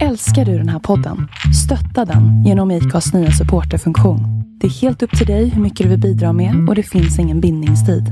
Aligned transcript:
Älskar 0.00 0.44
du 0.44 0.58
den 0.58 0.68
här 0.68 0.78
podden? 0.78 1.28
Stötta 1.64 2.04
den 2.04 2.44
genom 2.44 2.70
IKAs 2.70 3.14
nya 3.14 3.30
supporterfunktion. 3.30 4.20
Det 4.60 4.66
är 4.66 4.70
helt 4.70 5.02
upp 5.02 5.18
till 5.18 5.26
dig 5.26 5.48
hur 5.48 5.62
mycket 5.62 5.84
du 5.84 5.90
vill 5.90 6.00
bidra 6.00 6.32
med 6.32 6.68
och 6.68 6.74
det 6.74 6.82
finns 6.82 7.18
ingen 7.18 7.40
bindningstid. 7.40 8.04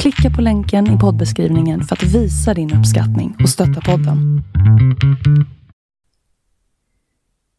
Klicka 0.00 0.36
på 0.36 0.42
länken 0.42 0.86
i 0.96 0.98
poddbeskrivningen 0.98 1.82
för 1.82 1.96
att 1.96 2.02
visa 2.02 2.54
din 2.54 2.74
uppskattning 2.74 3.36
och 3.42 3.48
stötta 3.48 3.80
podden. 3.80 4.42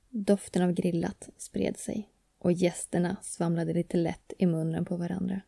Doften 0.10 0.62
av 0.62 0.72
grillat 0.72 1.30
spred 1.38 1.78
sig 1.78 2.10
och 2.40 2.52
gästerna 2.52 3.16
svamlade 3.22 3.74
lite 3.74 3.98
lätt 3.98 4.34
i 4.38 4.46
munnen 4.46 4.86
på 4.86 4.98
varandra. 4.98 5.42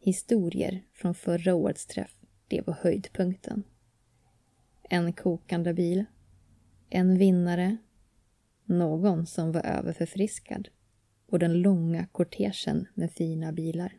Historier 0.00 0.82
från 0.94 1.14
förra 1.14 1.54
årets 1.54 1.86
träff, 1.86 2.14
det 2.48 2.66
var 2.66 2.76
höjdpunkten. 2.82 3.62
En 4.82 5.12
kokande 5.12 5.74
bil 5.74 6.04
en 6.90 7.18
vinnare, 7.18 7.76
någon 8.64 9.26
som 9.26 9.52
var 9.52 9.66
överförfriskad 9.66 10.68
och 11.26 11.38
den 11.38 11.60
långa 11.60 12.06
kortegen 12.06 12.88
med 12.94 13.12
fina 13.12 13.52
bilar. 13.52 13.98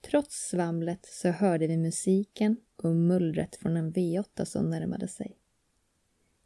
Trots 0.00 0.48
svamlet 0.48 1.06
så 1.06 1.28
hörde 1.28 1.66
vi 1.66 1.76
musiken 1.76 2.56
och 2.76 2.94
mullret 2.94 3.56
från 3.56 3.76
en 3.76 3.92
V8 3.92 4.44
som 4.44 4.70
närmade 4.70 5.08
sig. 5.08 5.38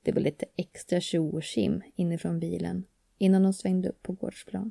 Det 0.03 0.13
var 0.13 0.21
lite 0.21 0.47
extra 0.57 1.01
tjo 1.01 1.29
och 1.29 1.43
tjim 1.43 1.83
inifrån 1.95 2.41
bilen 2.41 2.85
innan 3.19 3.43
de 3.43 3.53
svängde 3.53 3.89
upp 3.89 4.03
på 4.03 4.13
gårdsplan. 4.13 4.71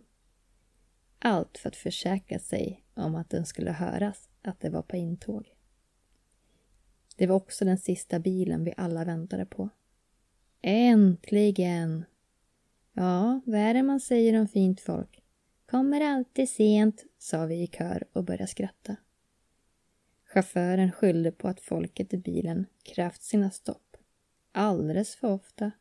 Allt 1.20 1.58
för 1.58 1.70
att 1.70 1.76
försäkra 1.76 2.40
sig 2.40 2.84
om 2.94 3.16
att 3.16 3.30
den 3.30 3.46
skulle 3.46 3.72
höras 3.72 4.30
att 4.42 4.60
det 4.60 4.70
var 4.70 4.82
på 4.82 4.96
intåg. 4.96 5.54
Det 7.16 7.28
var 7.28 7.36
också 7.36 7.66
den 7.66 7.78
sista 7.78 8.20
bilen 8.20 8.64
vi 8.64 8.74
alla 8.78 9.06
väntade 9.06 9.46
på. 9.46 9.70
Äntligen! 10.70 12.06
Ja, 12.94 13.42
vad 13.46 13.60
är 13.60 13.74
det 13.74 13.84
man 13.84 14.00
säger 14.00 14.40
om 14.40 14.48
fint 14.48 14.82
folk? 14.82 15.24
Kommer 15.66 16.02
alltid 16.02 16.50
sent, 16.50 17.06
sa 17.18 17.46
vi 17.46 17.64
i 17.64 17.68
kör 17.68 18.04
och 18.14 18.24
började 18.24 18.48
skratta. 18.48 18.96
Chauffören 20.26 20.92
skyllde 20.92 21.32
på 21.32 21.48
att 21.48 21.60
folket 21.60 22.14
i 22.14 22.18
bilen 22.18 22.66
krävt 22.84 23.22
sina 23.22 23.52
stopp 23.52 23.98
alldeles 24.52 25.16
för 25.16 25.32
ofta 25.32 25.72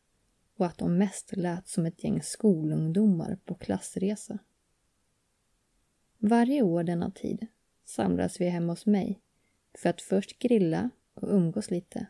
och 0.57 0.65
att 0.65 0.77
de 0.77 0.97
mest 0.97 1.35
lät 1.35 1.67
som 1.67 1.85
ett 1.85 2.03
gäng 2.03 2.21
skolungdomar 2.21 3.37
på 3.45 3.55
klassresa. 3.55 4.39
Varje 6.17 6.61
år 6.61 6.83
denna 6.83 7.11
tid 7.11 7.47
samlas 7.85 8.41
vi 8.41 8.49
hemma 8.49 8.71
hos 8.71 8.85
mig 8.85 9.21
för 9.77 9.89
att 9.89 10.01
först 10.01 10.39
grilla 10.39 10.89
och 11.13 11.29
umgås 11.35 11.71
lite 11.71 12.07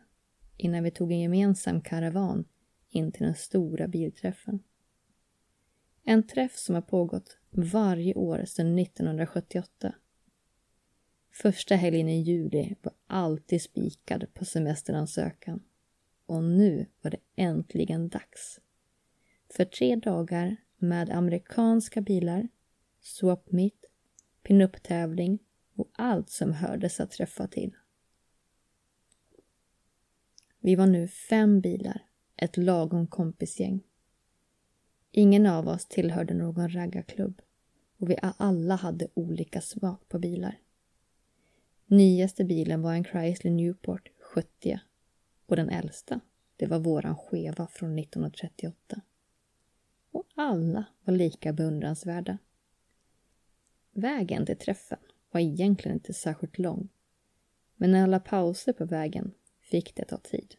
innan 0.56 0.84
vi 0.84 0.90
tog 0.90 1.12
en 1.12 1.20
gemensam 1.20 1.80
karavan 1.80 2.44
in 2.90 3.12
till 3.12 3.22
den 3.22 3.34
stora 3.34 3.88
bilträffen. 3.88 4.62
En 6.04 6.26
träff 6.26 6.56
som 6.56 6.74
har 6.74 6.82
pågått 6.82 7.38
varje 7.50 8.14
år 8.14 8.44
sedan 8.44 8.78
1978. 8.78 9.94
Första 11.30 11.74
helgen 11.74 12.08
i 12.08 12.20
juli 12.20 12.74
var 12.82 12.94
alltid 13.06 13.62
spikad 13.62 14.34
på 14.34 14.44
semesteransökan. 14.44 15.62
Och 16.26 16.44
nu 16.44 16.86
var 17.02 17.10
det 17.10 17.20
äntligen 17.36 18.08
dags. 18.08 18.60
För 19.50 19.64
tre 19.64 19.96
dagar 19.96 20.56
med 20.76 21.10
amerikanska 21.10 22.00
bilar, 22.00 22.48
swap 23.00 23.52
meet, 23.52 23.84
pinup-tävling 24.42 25.38
och 25.74 25.90
allt 25.92 26.30
som 26.30 26.52
hördes 26.52 27.00
att 27.00 27.10
träffa 27.10 27.46
till. 27.46 27.76
Vi 30.60 30.74
var 30.74 30.86
nu 30.86 31.08
fem 31.08 31.60
bilar 31.60 32.07
ett 32.38 32.56
lagom 32.56 33.06
kompisgäng. 33.06 33.82
Ingen 35.12 35.46
av 35.46 35.68
oss 35.68 35.86
tillhörde 35.86 36.34
någon 36.34 36.68
raggarklubb 36.68 37.42
och 37.96 38.10
vi 38.10 38.16
alla 38.22 38.74
hade 38.74 39.08
olika 39.14 39.60
smak 39.60 40.08
på 40.08 40.18
bilar. 40.18 40.58
Nyaste 41.86 42.44
bilen 42.44 42.82
var 42.82 42.94
en 42.94 43.04
Chrysler 43.04 43.50
Newport 43.50 44.08
70 44.34 44.80
och 45.46 45.56
den 45.56 45.70
äldsta, 45.70 46.20
det 46.56 46.66
var 46.66 46.78
våran 46.78 47.16
skeva 47.16 47.66
från 47.66 47.98
1938. 47.98 49.00
Och 50.10 50.26
alla 50.34 50.84
var 51.04 51.14
lika 51.14 51.52
beundransvärda. 51.52 52.38
Vägen 53.92 54.46
till 54.46 54.58
träffen 54.58 54.98
var 55.30 55.40
egentligen 55.40 55.96
inte 55.96 56.12
särskilt 56.12 56.58
lång, 56.58 56.88
men 57.76 57.94
alla 57.94 58.20
pauser 58.20 58.72
på 58.72 58.84
vägen 58.84 59.32
fick 59.60 59.94
det 59.94 60.04
ta 60.04 60.16
tid. 60.16 60.54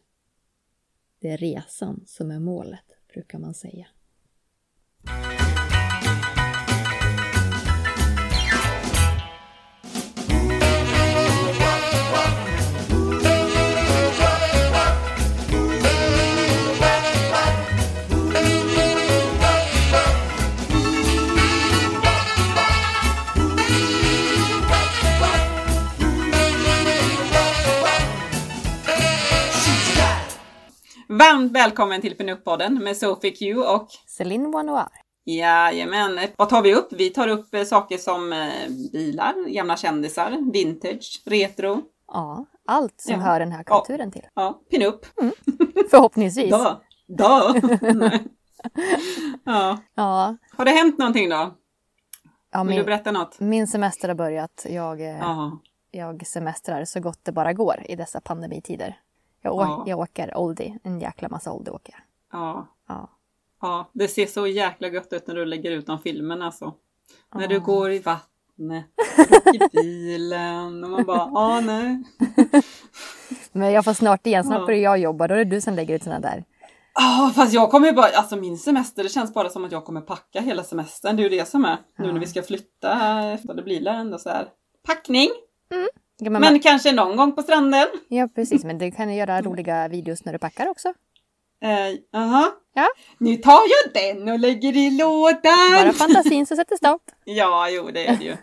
Det 1.20 1.28
är 1.28 1.36
resan 1.36 2.02
som 2.06 2.30
är 2.30 2.38
målet, 2.38 2.84
brukar 3.14 3.38
man 3.38 3.54
säga. 3.54 3.86
Varmt 31.30 31.52
välkommen 31.52 32.00
till 32.00 32.16
Pinup-podden 32.16 32.82
med 32.82 32.96
Sophie 32.96 33.30
Q 33.30 33.56
och 33.56 33.88
Céline 34.06 34.50
Wanoir. 34.50 34.88
Jajamän, 35.24 36.20
vad 36.36 36.48
tar 36.48 36.62
vi 36.62 36.74
upp? 36.74 36.88
Vi 36.92 37.10
tar 37.10 37.28
upp 37.28 37.54
eh, 37.54 37.64
saker 37.64 37.98
som 37.98 38.32
eh, 38.32 38.68
bilar, 38.92 39.34
gamla 39.48 39.76
kändisar, 39.76 40.52
vintage, 40.52 41.22
retro. 41.26 41.82
Ja, 42.06 42.46
allt 42.66 43.00
som 43.00 43.14
ja. 43.14 43.20
hör 43.20 43.40
den 43.40 43.52
här 43.52 43.62
kulturen 43.62 44.06
ja. 44.06 44.12
till. 44.12 44.28
Ja, 44.34 44.60
pinup. 44.70 45.06
Mm. 45.20 45.32
Förhoppningsvis. 45.90 46.50
Då. 46.58 46.80
Då. 47.06 47.54
ja. 49.44 49.78
ja. 49.94 50.36
Har 50.56 50.64
det 50.64 50.70
hänt 50.70 50.98
någonting 50.98 51.28
då? 51.28 51.54
Ja, 52.52 52.62
Vill 52.62 52.68
min, 52.68 52.78
du 52.78 52.84
berätta 52.84 53.12
något? 53.12 53.40
Min 53.40 53.66
semester 53.66 54.08
har 54.08 54.14
börjat. 54.14 54.66
Jag, 54.68 55.00
eh, 55.00 55.52
jag 55.90 56.26
semestrar 56.26 56.84
så 56.84 57.00
gott 57.00 57.20
det 57.22 57.32
bara 57.32 57.52
går 57.52 57.84
i 57.88 57.96
dessa 57.96 58.20
pandemitider. 58.20 58.96
Jag, 59.42 59.54
å- 59.54 59.60
ja. 59.62 59.84
jag 59.86 59.98
åker 59.98 60.36
oldie, 60.36 60.78
en 60.82 61.00
jäkla 61.00 61.28
massa 61.28 61.52
oldie 61.52 61.72
åker. 61.74 61.94
Ja. 62.32 62.66
ja. 62.88 63.10
Ja, 63.62 63.90
det 63.92 64.08
ser 64.08 64.26
så 64.26 64.46
jäkla 64.46 64.88
gött 64.88 65.12
ut 65.12 65.26
när 65.26 65.34
du 65.34 65.44
lägger 65.44 65.70
ut 65.70 65.86
de 65.86 65.98
filmerna 65.98 66.46
alltså. 66.46 66.74
Ja. 67.32 67.38
När 67.38 67.48
du 67.48 67.60
går 67.60 67.90
i 67.92 67.98
vattnet, 67.98 68.86
i 69.54 69.58
bilen 69.72 70.84
och 70.84 70.90
man 70.90 71.04
bara, 71.04 71.30
ja 71.34 71.60
nej. 71.60 72.02
Men 73.52 73.72
jag 73.72 73.84
får 73.84 73.92
snart 73.92 74.26
igen, 74.26 74.44
snart 74.44 74.66
börjar 74.66 74.80
jag 74.80 74.98
jobba, 74.98 75.28
då 75.28 75.34
är 75.34 75.38
det 75.38 75.44
du 75.44 75.60
som 75.60 75.74
lägger 75.74 75.94
ut 75.94 76.02
sådana 76.02 76.20
där. 76.20 76.44
Ja, 76.94 77.32
fast 77.34 77.52
jag 77.52 77.70
kommer 77.70 77.86
ju 77.86 77.92
bara, 77.92 78.06
alltså 78.06 78.36
min 78.36 78.58
semester, 78.58 79.02
det 79.02 79.08
känns 79.08 79.34
bara 79.34 79.48
som 79.48 79.64
att 79.64 79.72
jag 79.72 79.84
kommer 79.84 80.00
packa 80.00 80.40
hela 80.40 80.62
semestern. 80.62 81.16
Det 81.16 81.22
är 81.22 81.30
ju 81.30 81.38
det 81.38 81.48
som 81.48 81.64
är. 81.64 81.76
Nu 81.98 82.12
när 82.12 82.20
vi 82.20 82.26
ska 82.26 82.42
flytta, 82.42 83.22
efter 83.32 83.54
det 83.54 83.62
blir 83.62 83.86
ändå 83.86 84.18
så 84.18 84.28
här 84.28 84.48
packning. 84.86 85.28
Mm. 85.74 85.88
Men, 86.20 86.40
man... 86.40 86.60
kanske 86.60 86.92
någon 86.92 87.16
gång 87.16 87.32
på 87.32 87.42
stranden. 87.42 87.86
Ja, 88.08 88.28
precis. 88.34 88.64
Men 88.64 88.78
du 88.78 88.90
kan 88.90 89.14
göra 89.14 89.42
roliga 89.42 89.88
videos 89.88 90.24
när 90.24 90.32
du 90.32 90.38
packar 90.38 90.68
också. 90.68 90.92
Jaha. 91.60 92.42
Uh, 92.42 92.52
ja. 92.74 92.88
Nu 93.18 93.36
tar 93.36 93.52
jag 93.52 93.94
den 93.94 94.28
och 94.28 94.38
lägger 94.38 94.76
i 94.76 94.90
lådan. 94.90 95.84
Bara 95.84 95.92
fantasin 95.92 96.46
så 96.46 96.56
sätter 96.56 96.76
stopp. 96.76 97.02
ja, 97.24 97.68
jo, 97.70 97.90
det 97.90 98.06
är 98.06 98.16
det 98.16 98.24
ju. 98.24 98.36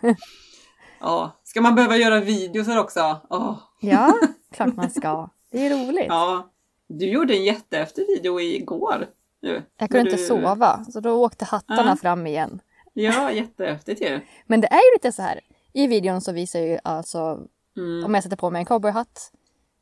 Ja, 1.00 1.40
ska 1.44 1.60
man 1.60 1.74
behöva 1.74 1.96
göra 1.96 2.20
videos 2.20 2.68
också? 2.68 3.20
Oh. 3.30 3.58
ja, 3.80 4.14
klart 4.52 4.76
man 4.76 4.90
ska. 4.90 5.30
Det 5.52 5.66
är 5.66 5.70
roligt. 5.70 6.06
Ja, 6.08 6.50
du 6.86 7.06
gjorde 7.06 7.34
en 7.34 7.44
jättehäftig 7.44 8.06
video 8.06 8.40
igår. 8.40 9.06
Nu, 9.42 9.62
jag 9.78 9.90
kunde 9.90 10.10
inte 10.10 10.22
sova, 10.22 10.84
så 10.92 11.00
då 11.00 11.10
åkte 11.10 11.44
hattarna 11.44 11.92
uh. 11.92 11.96
fram 11.96 12.26
igen. 12.26 12.60
Ja, 12.92 13.32
jättehäftigt 13.32 14.00
ju. 14.00 14.20
Men 14.46 14.60
det 14.60 14.66
är 14.66 14.90
ju 14.90 14.94
lite 14.94 15.12
så 15.12 15.22
här. 15.22 15.40
I 15.72 15.86
videon 15.86 16.20
så 16.20 16.32
visar 16.32 16.60
ju 16.60 16.78
alltså 16.84 17.38
Mm. 17.76 18.04
Om 18.04 18.14
jag 18.14 18.22
sätter 18.22 18.36
på 18.36 18.50
mig 18.50 18.60
en 18.60 18.66
cowboyhatt 18.66 19.32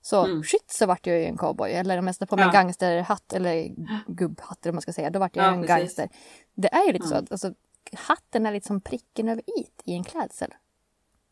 så 0.03 0.25
mm. 0.25 0.43
shit 0.43 0.71
så 0.71 0.87
vart 0.87 1.07
jag 1.07 1.19
ju 1.19 1.25
en 1.25 1.37
cowboy. 1.37 1.73
Eller 1.73 1.99
om 1.99 2.07
jag 2.07 2.15
sätter 2.15 2.27
på 2.27 2.37
mig 2.37 2.43
ja. 2.43 2.49
en 2.49 2.53
gangsterhatt 2.53 3.33
eller 3.33 3.75
gubbhatt 4.07 4.59
eller 4.63 4.73
vad 4.73 4.75
man 4.75 4.83
ska 4.83 4.93
säga. 4.93 5.11
Då 5.11 5.19
vart 5.19 5.37
jag 5.37 5.45
ja, 5.45 5.55
en 5.55 5.61
precis. 5.61 5.77
gangster. 5.77 6.09
Det 6.55 6.75
är 6.75 6.87
ju 6.87 6.93
lite 6.93 7.07
mm. 7.07 7.27
så. 7.27 7.35
Alltså, 7.35 7.53
hatten 7.93 8.47
är 8.47 8.53
lite 8.53 8.67
som 8.67 8.81
pricken 8.81 9.29
över 9.29 9.43
i 9.43 9.67
i 9.85 9.95
en 9.95 10.05
klädsel. 10.05 10.55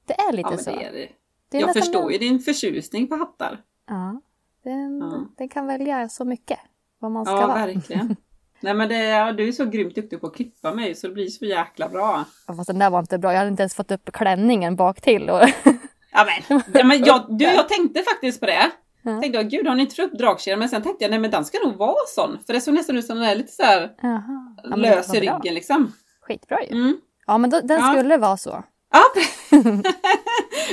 Det 0.06 0.14
är 0.14 0.32
lite 0.32 0.48
ja, 0.50 0.58
så. 0.58 0.70
Det 0.70 0.84
är 0.84 0.92
det. 0.92 1.08
det 1.48 1.56
är 1.56 1.60
jag 1.60 1.72
förstår 1.72 2.12
ju 2.12 2.18
din 2.18 2.40
förtjusning 2.40 3.08
på 3.08 3.16
hattar. 3.16 3.62
Ja, 3.86 4.20
den, 4.62 4.98
ja. 4.98 5.26
den 5.36 5.48
kan 5.48 5.66
välja 5.66 6.08
så 6.08 6.24
mycket. 6.24 6.58
Vad 6.98 7.10
man 7.10 7.24
ska 7.24 7.34
ja, 7.34 7.46
vara. 7.46 7.60
Ja, 7.60 7.66
verkligen. 7.66 8.16
Nej 8.60 8.74
men 8.74 8.88
det, 8.88 9.04
ja, 9.04 9.32
du 9.32 9.48
är 9.48 9.52
så 9.52 9.64
grymt 9.64 9.94
duktig 9.94 10.20
på 10.20 10.26
att 10.26 10.34
klippa 10.34 10.74
mig 10.74 10.94
så 10.94 11.08
det 11.08 11.14
blir 11.14 11.26
så 11.26 11.44
jäkla 11.44 11.88
bra. 11.88 12.24
Ja, 12.46 12.54
fast 12.54 12.66
den 12.66 12.78
där 12.78 12.90
var 12.90 12.98
inte 12.98 13.18
bra. 13.18 13.32
Jag 13.32 13.38
hade 13.38 13.50
inte 13.50 13.62
ens 13.62 13.74
fått 13.74 13.90
upp 13.90 14.12
klänningen 14.12 14.76
bak 14.76 15.00
till. 15.00 15.30
Och 15.30 15.40
Ja 16.14 16.26
men, 16.48 16.62
ja, 16.74 16.84
men 16.84 17.04
jag, 17.04 17.38
du, 17.38 17.44
jag 17.44 17.68
tänkte 17.68 18.02
faktiskt 18.02 18.40
på 18.40 18.46
det. 18.46 18.70
Ja. 19.02 19.20
Tänkte 19.20 19.38
jag, 19.38 19.50
gud 19.50 19.66
har 19.66 19.74
ni 19.74 19.82
inte 19.82 19.94
fått 19.94 20.04
upp 20.12 20.18
dragkedjan? 20.18 20.58
Men 20.58 20.68
sen 20.68 20.82
tänkte 20.82 21.04
jag, 21.04 21.10
nej 21.10 21.18
men 21.20 21.30
den 21.30 21.44
ska 21.44 21.58
nog 21.64 21.76
vara 21.76 22.06
sån. 22.06 22.38
För 22.46 22.52
det 22.52 22.60
såg 22.60 22.74
nästan 22.74 22.96
ut 22.96 23.06
som 23.06 23.18
den 23.18 23.28
är 23.28 23.34
lite 23.34 23.52
så 23.52 23.62
här 23.62 23.94
Jaha. 24.02 24.54
Ja, 24.64 24.76
lös 24.76 25.14
i 25.14 25.20
bra. 25.20 25.36
ryggen 25.38 25.54
liksom. 25.54 25.92
Skitbra 26.20 26.62
ju. 26.62 26.68
Mm. 26.72 26.96
Ja, 27.26 27.38
men 27.38 27.50
då, 27.50 27.60
den 27.60 27.80
Ja. 27.80 27.92
skulle 27.92 28.16
vara 28.16 28.36
så. 28.36 28.64
Ja, 28.92 29.02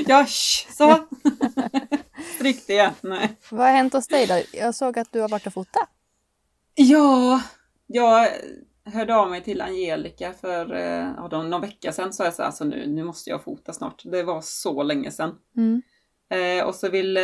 ja 0.07 0.25
sh, 0.25 0.67
så. 0.71 0.97
Stryk 2.35 2.67
det. 2.67 2.91
Nej. 3.01 3.37
Vad 3.49 3.65
har 3.67 3.73
hänt 3.73 3.93
hos 3.93 4.07
dig 4.07 4.27
då? 4.27 4.41
Jag 4.53 4.75
såg 4.75 4.99
att 4.99 5.11
du 5.11 5.21
har 5.21 5.29
varit 5.29 5.47
och 5.47 5.53
fotat. 5.53 5.89
Ja, 6.75 7.41
jag 7.87 8.27
hörde 8.85 9.15
av 9.15 9.29
mig 9.29 9.43
till 9.43 9.61
Angelica 9.61 10.33
för 10.33 10.73
eh, 10.73 11.13
ja, 11.17 11.27
någon 11.43 11.61
vecka 11.61 11.91
sedan. 11.91 12.13
Så 12.13 12.23
jag 12.23 12.33
sa 12.33 12.43
alltså 12.43 12.63
nu, 12.63 12.87
nu 12.87 13.03
måste 13.03 13.29
jag 13.29 13.43
fota 13.43 13.73
snart. 13.73 14.01
Det 14.05 14.23
var 14.23 14.41
så 14.41 14.83
länge 14.83 15.11
sedan. 15.11 15.35
Mm. 15.57 15.81
Eh, 16.29 16.65
och 16.67 16.75
så 16.75 16.89
vill 16.89 17.17
eh, 17.17 17.23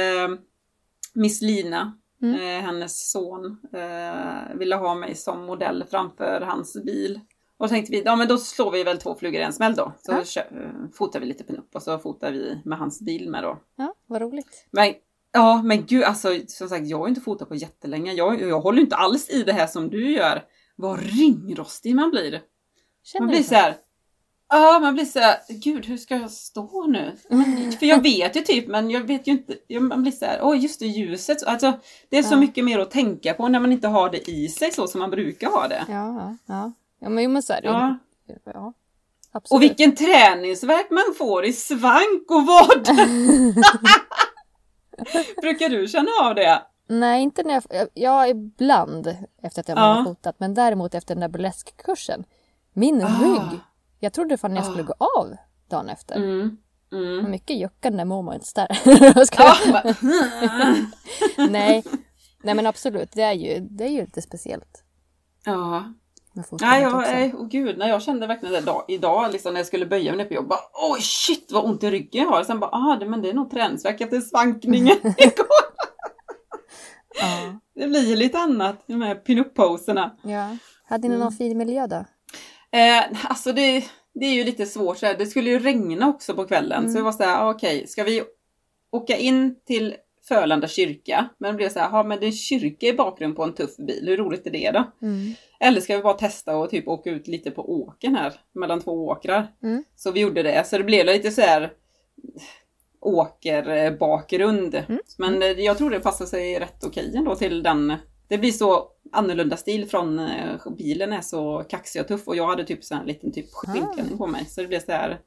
Miss 1.14 1.42
Lina, 1.42 1.98
Mm. 2.22 2.36
eh, 2.36 2.66
hennes 2.66 3.12
son, 3.12 3.58
eh, 3.74 4.56
ville 4.58 4.76
ha 4.76 4.96
mig 4.96 5.16
som 5.16 5.46
modell 5.46 5.84
framför 5.92 6.42
hans 6.42 6.84
bil. 6.86 7.20
Och 7.58 7.70
tänkte 7.70 7.92
vi, 7.92 8.02
ja 8.06 8.16
men 8.16 8.28
då 8.28 8.38
slår 8.38 8.72
vi 8.72 8.84
väl 8.84 8.98
två 8.98 9.16
flugor 9.16 9.42
i 9.42 9.44
en 9.44 9.54
smäll 9.54 9.76
då. 9.76 9.94
Så 10.00 10.12
Ja. 10.12 10.24
kö- 10.26 10.62
eh, 10.64 10.70
fotar 10.94 11.20
vi 11.20 11.26
lite 11.26 11.44
pinup 11.44 11.76
och 11.76 11.82
så 11.84 12.00
fotar 12.00 12.32
vi 12.32 12.62
med 12.66 12.78
hans 12.78 13.02
bil 13.02 13.30
med 13.30 13.44
då. 13.44 13.60
Ja, 13.76 13.94
vad 14.08 14.22
roligt. 14.22 14.68
Men 14.72 14.94
ja, 15.32 15.62
men 15.64 15.86
gud 15.86 16.04
alltså 16.04 16.30
som 16.48 16.70
sagt 16.70 16.88
jag 16.88 16.98
har 16.98 17.06
ju 17.06 17.10
inte 17.10 17.22
fotat 17.22 17.50
på 17.50 17.56
jättelänge. 17.56 18.14
Jag, 18.14 18.42
jag 18.42 18.60
håller 18.62 18.82
inte 18.82 18.96
alls 18.96 19.30
i 19.30 19.44
det 19.44 19.54
här 19.54 19.68
som 19.68 19.90
du 19.90 20.12
gör. 20.12 20.44
Vad 20.80 21.00
ringrostig 21.00 21.96
man 21.96 22.10
blir. 22.12 22.42
Känner 23.04 23.26
Man 23.26 23.36
blir 23.36 23.44
så? 23.44 23.56
här. 23.56 23.76
Ja, 24.50 24.80
man 24.82 24.94
blir 24.94 25.06
så 25.06 25.20
här, 25.20 25.38
gud 25.50 25.86
hur 25.86 25.98
ska 25.98 26.16
jag 26.16 26.32
stå 26.32 26.86
nu? 26.88 27.16
Men, 27.30 27.72
för 27.72 27.86
jag 27.86 28.04
vet 28.04 28.36
ju 28.36 28.42
typ, 28.42 28.68
men 28.68 28.90
jag 28.90 29.02
vet 29.02 29.28
ju 29.28 29.32
inte. 29.32 29.56
jag- 29.68 29.84
Man 29.84 30.02
blir 30.02 30.12
så 30.12 30.26
här, 30.26 30.40
oj 30.44 30.58
just 30.58 30.80
det, 30.80 30.86
ljuset. 30.88 31.44
Alltså, 31.44 31.74
det 32.10 32.18
är 32.18 32.24
så 32.24 32.34
Ja. 32.34 32.40
mycket 32.40 32.66
mer 32.66 32.80
att 32.80 32.92
tänka 32.92 33.34
på 33.34 33.48
när 33.48 33.60
man 33.60 33.72
inte 33.72 33.88
har 33.88 34.10
det 34.10 34.30
i 34.30 34.48
sig 34.48 34.72
så 34.72 34.88
som 34.88 35.00
man 35.00 35.10
brukar 35.10 35.48
ha 35.50 35.68
det. 35.68 35.86
Ja, 35.90 36.36
ja, 36.48 36.72
ja. 37.00 37.10
Men, 37.10 37.34
men 37.34 37.44
så 37.44 37.54
är 37.54 37.62
det. 37.62 37.68
Ja. 37.68 37.98
Ja, 38.46 38.74
absolut. 39.32 39.58
Och 39.58 39.62
vilken 39.64 39.96
träningsverk 39.96 40.90
man 40.92 41.16
får 41.18 41.46
i 41.46 41.54
svank 41.54 42.26
och 42.32 42.46
vad! 42.46 42.88
Brukar 45.42 45.70
du 45.70 45.88
känna 45.88 46.12
av 46.24 46.36
det? 46.36 46.62
Nej, 46.88 47.24
inte 47.24 47.44
när 47.44 47.54
jag... 47.54 47.88
Ja, 47.94 48.28
ibland 48.28 49.16
efter 49.42 49.60
att 49.62 49.68
jag 49.68 49.78
Ja. 49.78 49.82
har 49.82 50.04
fotat. 50.04 50.36
Men 50.40 50.54
däremot 50.54 50.96
efter 50.96 51.16
den 51.16 51.22
där 51.22 51.28
burleskkursen. 51.28 52.24
Min 52.74 53.04
Ah. 53.04 53.08
rygg. 53.22 53.60
Jag 54.00 54.14
trodde 54.14 54.38
fan 54.38 54.56
jag 54.56 54.66
Ah. 54.66 54.68
skulle 54.70 54.84
gå 54.84 54.94
av 54.94 55.36
dagen 55.70 55.90
efter. 55.90 56.16
Mm. 56.16 56.58
Mm. 56.92 57.32
Mycket 57.32 57.58
juckande 57.58 58.06
moments 58.06 58.54
där. 58.54 58.68
Ja, 59.38 59.56
bara- 59.72 59.96
Nej. 61.50 61.84
Nej, 62.44 62.56
men 62.56 62.66
absolut. 62.68 63.12
Det 63.14 63.22
är 63.22 63.34
ju, 63.34 63.60
det 63.60 63.84
är 63.84 63.90
ju 63.90 64.02
lite 64.02 64.22
speciellt. 64.22 64.84
ja. 65.46 65.94
Nej, 66.62 66.82
jag, 66.82 66.98
nej, 67.02 67.34
åh 67.38 67.48
gud, 67.48 67.78
när 67.78 67.88
jag 67.90 68.02
kände 68.02 68.28
verkligen 68.28 68.54
det 68.54 68.62
dag, 68.62 68.86
idag, 68.88 69.32
liksom, 69.32 69.54
när 69.54 69.60
jag 69.60 69.68
skulle 69.68 69.86
böja 69.86 70.12
mig 70.12 70.18
ner 70.18 70.26
på 70.26 70.34
jobb, 70.34 70.48
bara 70.48 70.60
oj 70.92 71.02
shit 71.02 71.52
vad 71.52 71.66
ont 71.66 71.84
i 71.84 71.92
ryggen 71.92 72.24
jag 72.24 72.30
har. 72.32 72.44
Sen 72.44 72.60
bara, 72.60 72.70
ah, 72.72 72.96
det, 73.00 73.06
men 73.06 73.22
det 73.22 73.30
är 73.30 73.34
nog 73.34 73.52
träningsvärk 73.52 74.02
efter 74.02 74.22
svankningen 74.22 74.98
igår. 75.04 75.48
Ja. 77.20 77.60
Det 77.76 77.88
blir 77.88 78.16
lite 78.16 78.38
annat, 78.38 78.84
de 78.88 79.02
här 79.02 79.16
pinup-poserna. 79.16 80.18
ja. 80.24 80.58
Hade 80.90 81.08
ni 81.08 81.16
Mm. 81.16 81.20
någon 81.20 81.32
fin 81.32 81.58
miljö 81.58 81.88
då? 81.88 82.06
Eh, 82.78 83.04
alltså 83.30 83.54
det, 83.54 83.84
det 84.14 84.26
är 84.26 84.34
ju 84.34 84.44
lite 84.44 84.66
svårt, 84.66 84.98
så 84.98 85.06
här. 85.06 85.18
det 85.18 85.26
skulle 85.26 85.50
ju 85.50 85.60
regna 85.60 86.08
också 86.08 86.34
på 86.36 86.46
kvällen. 86.48 86.80
Mm. 86.80 86.92
Så 86.92 86.98
det 86.98 87.04
var 87.04 87.12
så 87.12 87.24
här, 87.24 87.44
ah, 87.46 87.50
okej, 87.52 87.88
ska 87.88 88.04
vi 88.04 88.24
åka 88.92 89.18
in 89.18 89.56
till 89.66 89.96
Förlanda 90.28 90.68
kyrka? 90.68 91.30
Men 91.38 91.52
det 91.52 91.58
blev 91.58 91.70
så 91.70 91.80
här, 91.80 92.00
ah, 92.00 92.04
men 92.04 92.20
det 92.20 92.28
är 92.28 92.32
kyrka 92.32 92.86
i 92.88 92.94
bakgrunden 92.94 93.36
på 93.36 93.44
en 93.44 93.54
tuff 93.54 93.78
bil, 93.78 94.04
hur 94.08 94.18
roligt 94.18 94.48
är 94.48 94.52
det 94.52 94.72
då? 94.72 95.06
Mm. 95.08 95.34
Eller 95.60 95.82
ska 95.82 95.98
vi 95.98 96.04
bara 96.04 96.14
testa 96.14 96.58
och 96.58 96.70
typ 96.70 96.88
åka 96.88 97.10
ut 97.10 97.28
lite 97.28 97.52
på 97.52 97.72
åken 97.82 98.16
här, 98.16 98.34
mellan 98.54 98.82
två 98.82 99.08
åkrar? 99.08 99.48
Mm. 99.64 99.84
Så 99.96 100.12
vi 100.12 100.20
gjorde 100.20 100.44
det, 100.44 100.68
så 100.68 100.78
det 100.78 100.84
blev 100.84 101.06
lite 101.06 101.32
så 101.32 101.42
här 101.42 101.72
åkerbakgrund. 103.02 104.76
Mm. 104.76 105.00
Men 105.18 105.42
eh, 105.44 105.48
jag 105.50 105.78
tror 105.78 105.90
det 105.90 106.00
passar 106.00 106.26
sig 106.26 106.60
rätt 106.60 106.84
okej 106.86 107.14
ändå 107.16 107.36
till 107.36 107.64
den. 107.64 107.94
Det 108.28 108.38
blir 108.38 108.52
så 108.52 108.88
annorlunda 109.12 109.58
stil 109.58 109.90
från 109.90 110.20
eh, 110.20 110.56
bilen 110.78 111.14
är 111.14 111.22
så 111.22 111.64
kaxig 111.70 112.02
och 112.02 112.08
tuff 112.08 112.28
och 112.28 112.36
jag 112.36 112.48
hade 112.48 112.64
typ 112.64 112.84
så 112.84 112.96
en 112.96 113.06
liten 113.06 113.32
typ 113.34 113.54
skinnklänning 113.54 114.18
på 114.18 114.28
mig. 114.28 114.46
Så 114.46 114.62
det 114.62 114.68
blev 114.68 114.80
så 114.80 114.92
här, 114.92 115.20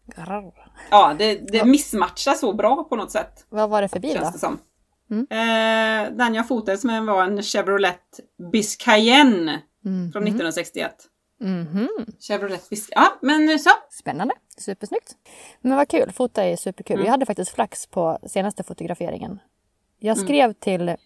ja 0.90 1.14
det, 1.18 1.34
det 1.34 1.64
missmatchar 1.64 2.32
så 2.32 2.52
bra 2.52 2.84
på 2.84 2.96
något 2.96 3.10
sätt. 3.10 3.46
Vad 3.48 3.70
var 3.70 3.82
det 3.82 3.88
för 3.88 4.00
bil 4.00 4.18
då? 4.20 4.30
det 4.32 4.38
som. 4.38 4.58
Mm. 5.10 5.26
Eh, 5.30 6.16
den 6.16 6.34
jag 6.34 6.48
fotades 6.48 6.84
med 6.84 7.04
var 7.04 7.24
en 7.24 7.42
Chevrolet 7.42 8.20
Biscayenne 8.52 9.62
Mm. 9.84 10.12
från 10.12 10.22
1961. 10.22 10.92
Mhm. 11.40 11.88
Chevrolet 12.20 12.68
Biscayenne. 12.70 13.06
Ja, 13.06 13.18
men 13.22 13.58
så. 13.58 13.70
Spännande. 13.90 14.34
Supersnyggt. 14.58 15.16
Men 15.60 15.76
vad 15.76 15.88
kul. 15.88 16.12
Fota 16.12 16.44
är 16.44 16.56
superkul. 16.56 16.94
Mm. 16.96 17.04
Jag 17.06 17.10
hade 17.12 17.26
faktiskt 17.26 17.50
flax 17.50 17.86
på 17.86 18.18
senaste 18.26 18.62
fotograferingen. 18.62 19.38
Jag 19.98 20.16
Mm. 20.16 20.26
skrev 20.26 20.52
till 20.52 20.96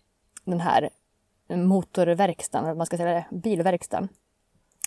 den 0.44 0.60
här 0.60 0.90
motorverkstaden, 1.48 2.69
eller 2.69 2.76
man 2.76 2.86
ska 2.86 2.96
säga, 2.96 3.25
det, 3.31 3.36
bilverkstaden. 3.36 4.08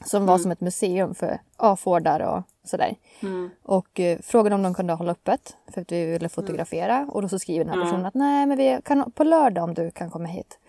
Som 0.05 0.25
var 0.25 0.33
Mm. 0.33 0.41
som 0.43 0.51
ett 0.51 0.61
museum 0.61 1.15
för 1.15 1.39
A-Fordar 1.57 2.19
och 2.19 2.43
sådär. 2.63 2.95
Mm. 3.21 3.49
Och 3.63 3.99
eh, 3.99 4.19
frågade 4.19 4.55
om 4.55 4.63
de 4.63 4.73
kunde 4.73 4.93
hålla 4.93 5.11
öppet 5.11 5.57
för 5.73 5.81
att 5.81 5.91
vi 5.91 6.05
ville 6.05 6.29
fotografera. 6.29 7.07
Och 7.11 7.21
då 7.21 7.29
så 7.29 7.39
skriver 7.39 7.65
den 7.65 7.69
här 7.69 7.75
Mm. 7.75 7.87
personen 7.87 8.05
att 8.05 8.13
nej 8.13 8.45
men 8.45 8.57
vi 8.57 8.79
kan 8.85 9.11
på 9.11 9.23
lördag 9.23 9.63
om 9.63 9.73
du 9.73 9.91
kan 9.91 10.11
komma 10.11 10.27
hit. 10.27 10.59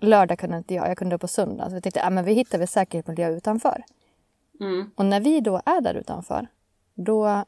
Lördag 0.00 0.38
kunde 0.38 0.56
inte 0.56 0.74
jag, 0.74 0.88
jag 0.90 0.98
kunde 0.98 1.18
på 1.18 1.28
söndag. 1.28 1.68
Så 1.68 1.74
vi 1.74 1.80
tänkte 1.80 2.02
att 2.02 2.12
men 2.12 2.24
vi 2.24 2.32
hittar 2.34 2.58
väl 2.58 2.68
säkert 2.68 3.06
miljö 3.06 3.28
utanför. 3.30 3.84
Mm. 4.60 4.90
Och 4.96 5.06
när 5.06 5.20
vi 5.20 5.40
då 5.40 5.60
är 5.66 5.80
där 5.80 5.94
utanför, 5.94 6.46
då 6.94 7.44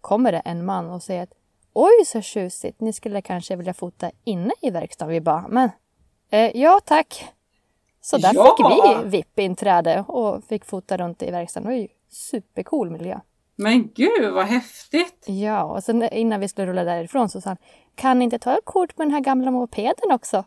kommer 0.00 0.32
det 0.32 0.38
en 0.38 0.64
man 0.64 0.90
och 0.90 1.02
säger 1.02 1.22
att 1.22 1.32
oj 1.72 2.04
så 2.06 2.20
tjusigt, 2.20 2.80
ni 2.80 2.92
skulle 2.92 3.22
kanske 3.22 3.56
vilja 3.56 3.74
fota 3.74 4.10
inne 4.24 4.52
i 4.62 4.70
verkstaden. 4.70 5.12
Vi 5.12 5.20
bara, 5.20 5.48
men 5.48 5.70
eh, 6.30 6.56
ja 6.56 6.80
tack. 6.84 7.24
Så 8.00 8.16
där 8.16 8.30
Ja! 8.34 8.56
fick 8.56 8.66
vi 8.66 9.08
VIP-inträde 9.10 10.04
och 10.08 10.44
fick 10.44 10.64
fota 10.64 10.96
runt 10.96 11.22
i 11.22 11.30
verkstaden. 11.30 11.68
Det 11.68 11.74
var 11.74 11.80
ju 11.80 11.88
supercool 12.10 12.90
miljö. 12.90 13.20
Men 13.56 13.88
gud 13.94 14.32
vad 14.32 14.46
häftigt! 14.46 15.24
Ja, 15.28 15.64
och 15.64 15.84
sen 15.84 16.02
innan 16.02 16.40
vi 16.40 16.48
skulle 16.48 16.66
rulla 16.66 16.84
därifrån 16.84 17.28
så 17.28 17.40
sa 17.40 17.50
han, 17.50 17.56
kan 17.94 18.18
ni 18.18 18.24
inte 18.24 18.38
ta 18.38 18.52
ett 18.52 18.64
kort 18.64 18.98
med 18.98 19.06
den 19.06 19.14
här 19.14 19.20
gamla 19.20 19.50
mopeden 19.50 20.12
också? 20.12 20.44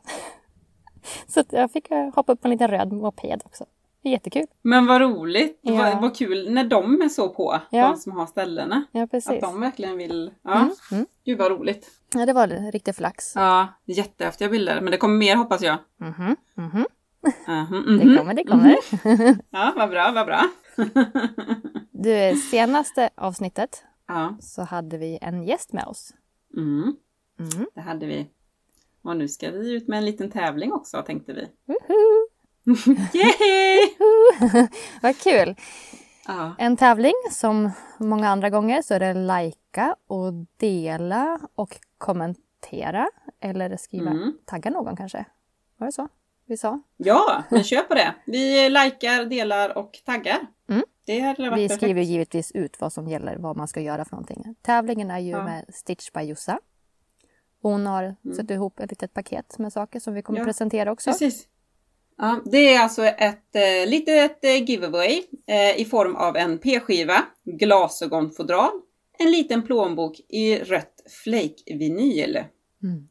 så 1.28 1.44
jag 1.50 1.72
fick 1.72 1.92
eh, 1.92 2.14
hoppa 2.16 2.34
upp 2.34 2.42
på 2.42 2.48
en 2.48 2.52
liten 2.52 2.68
röd 2.68 2.92
moped 2.92 3.42
också. 3.46 3.66
Det 4.07 4.12
är 4.12 4.13
jättekul. 4.13 4.45
Men 4.62 4.86
vad 4.86 5.01
roligt! 5.01 5.59
Ja. 5.61 5.73
Vad, 5.76 6.02
vad 6.02 6.16
kul 6.18 6.52
när 6.54 6.64
de 6.64 7.02
är 7.02 7.09
så 7.09 7.30
på, 7.30 7.59
Ja. 7.69 7.87
de 7.87 7.97
som 7.97 8.11
har 8.11 8.26
ställena. 8.26 8.83
Ja, 8.92 9.04
Att 9.04 9.11
precis. 9.11 9.42
de 9.42 9.61
verkligen 9.61 9.97
vill... 9.97 10.31
Ja, 10.42 10.56
Mm, 10.59 10.71
mm. 10.92 11.06
gud 11.26 11.37
vad 11.37 11.52
roligt. 11.52 11.87
Ja, 12.14 12.26
det 12.26 12.33
var 12.33 12.71
riktigt 12.71 12.95
flax. 12.95 13.35
Ja, 13.35 13.68
jättehäftiga 13.85 14.49
bilder. 14.49 14.81
Men 14.81 14.92
det 14.92 14.97
kommer 14.97 15.18
mer 15.18 15.35
hoppas 15.35 15.61
jag. 15.61 15.78
Mhm, 15.97 16.35
mhm. 16.56 16.85
Mhm, 17.47 17.97
Det 17.99 18.06
mhm. 18.06 18.18
kommer, 18.18 18.33
det 18.33 18.44
kommer. 18.44 18.76
Ja, 19.49 19.73
vad 19.76 19.90
bra, 19.90 20.11
vad 20.16 20.26
bra. 20.26 20.42
Du, 21.92 22.35
senaste 22.52 23.09
avsnittet 23.16 23.83
ja, 24.07 24.37
så 24.40 24.61
hade 24.64 24.97
vi 24.97 25.19
en 25.21 25.44
gäst 25.44 25.73
med 25.73 25.85
oss. 25.85 26.14
mm, 26.57 26.95
Mm. 27.40 27.66
det 27.76 27.81
hade 27.81 28.06
vi. 28.06 28.28
Och 29.02 29.18
nu 29.18 29.28
ska 29.28 29.52
vi 29.52 29.73
ut 29.73 29.87
med 29.87 29.97
en 29.97 30.06
liten 30.06 30.31
tävling 30.31 30.73
också 30.73 31.02
tänkte 31.02 31.33
vi. 31.33 31.47
Woho! 31.66 32.28
Yay! 33.14 33.90
Vad 35.02 35.18
kul! 35.18 35.56
Ja, 36.28 36.56
En 36.57 36.78
tävling 36.78 37.14
som 37.31 37.71
många 37.97 38.30
andra 38.30 38.50
gånger 38.50 38.81
så 38.81 38.94
är 38.94 39.00
det 39.00 39.14
likea 39.14 39.95
och 40.07 40.33
dela 40.57 41.40
och 41.56 41.78
kommentera. 41.97 43.09
Eller 43.40 43.78
skriva, 43.78 44.12
Mm. 44.12 44.33
tagga 44.45 44.69
någon 44.71 44.95
kanske. 44.95 45.26
Var 45.78 45.86
det 45.88 45.92
så 45.92 46.07
vi 46.45 46.57
sa? 46.57 46.81
ja 46.97 47.44
men 47.50 47.64
kör 47.64 47.83
på 47.83 47.94
det. 47.94 48.14
Vi 48.26 48.69
likar, 48.69 49.26
delar 49.26 49.78
och 49.78 50.00
taggar. 50.06 50.40
Mm. 50.69 50.83
Det 51.06 51.19
hade 51.19 51.50
varit 51.50 51.59
Vi 51.59 51.68
perfekt. 51.68 51.81
skriver 51.83 52.02
givetvis 52.02 52.52
ut 52.52 52.81
vad 52.81 52.94
som 52.94 53.07
gäller, 53.07 53.36
vad 53.38 53.57
man 53.57 53.68
ska 53.68 53.81
göra 53.81 54.06
för 54.06 54.12
någonting. 54.12 54.56
Tävlingen 54.62 55.12
är 55.12 55.19
ju 55.19 55.30
Ja. 55.31 55.44
med 55.44 55.66
Stitch 55.74 56.12
by 56.12 56.21
Jossa. 56.21 56.59
Hon 57.62 57.86
har 57.86 58.16
satt 58.36 58.52
ihop 58.52 58.80
ett 58.80 58.90
litet 58.92 59.14
paket 59.14 59.57
med 59.59 59.74
saker 59.74 60.00
som 60.00 60.14
vi 60.14 60.21
kommer 60.21 60.40
Mm. 60.40 60.47
Ja, 60.47 60.50
presentera 60.50 60.92
också. 60.92 61.12
Precis. 61.12 61.47
Ja, 62.18 62.42
det 62.45 62.74
är 62.74 62.80
alltså 62.83 63.04
ett 63.06 63.56
eh, 63.56 63.90
litet 63.90 64.44
eh, 64.44 64.64
giveaway 64.64 65.24
eh, 65.47 65.81
i 65.81 65.86
form 65.86 66.16
av 66.16 66.38
en 66.38 66.57
p-skiva, 66.57 67.26
glasögonfodral, 67.44 68.71
en 69.19 69.31
liten 69.31 69.64
plånbok 69.64 70.19
i 70.30 70.57
rött 70.57 71.04
flake-vinyl. 71.24 72.36
Mm. 72.83 73.07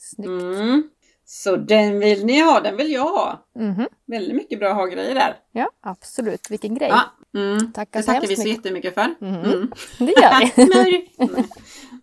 Snyggt. 0.00 0.28
Mm. 0.28 0.90
Så 1.24 1.56
den 1.56 1.98
vill 1.98 2.24
ni 2.26 2.40
ha, 2.40 2.60
den 2.60 2.76
vill 2.76 2.92
jag 2.92 3.08
ha. 3.08 3.46
Mhm. 3.54 3.88
Väldigt 4.06 4.36
mycket 4.36 4.58
bra 4.58 4.72
ha-grejer 4.72 5.14
där. 5.14 5.36
Ja, 5.52 5.70
absolut. 5.80 6.50
Vilken 6.50 6.74
grej. 6.74 6.88
Ja, 6.88 7.00
mm. 7.40 7.72
Tackar 7.72 7.98
det 8.00 8.02
så 8.02 8.12
tackar 8.12 8.28
vi 8.28 8.36
så 8.36 8.42
mycket. 8.42 8.56
jättemycket 8.56 8.94
för. 8.94 9.14
Mhm. 9.20 9.44
Mm. 9.44 9.72
Det 9.98 10.12
gör 10.20 10.84
vi. 10.84 11.10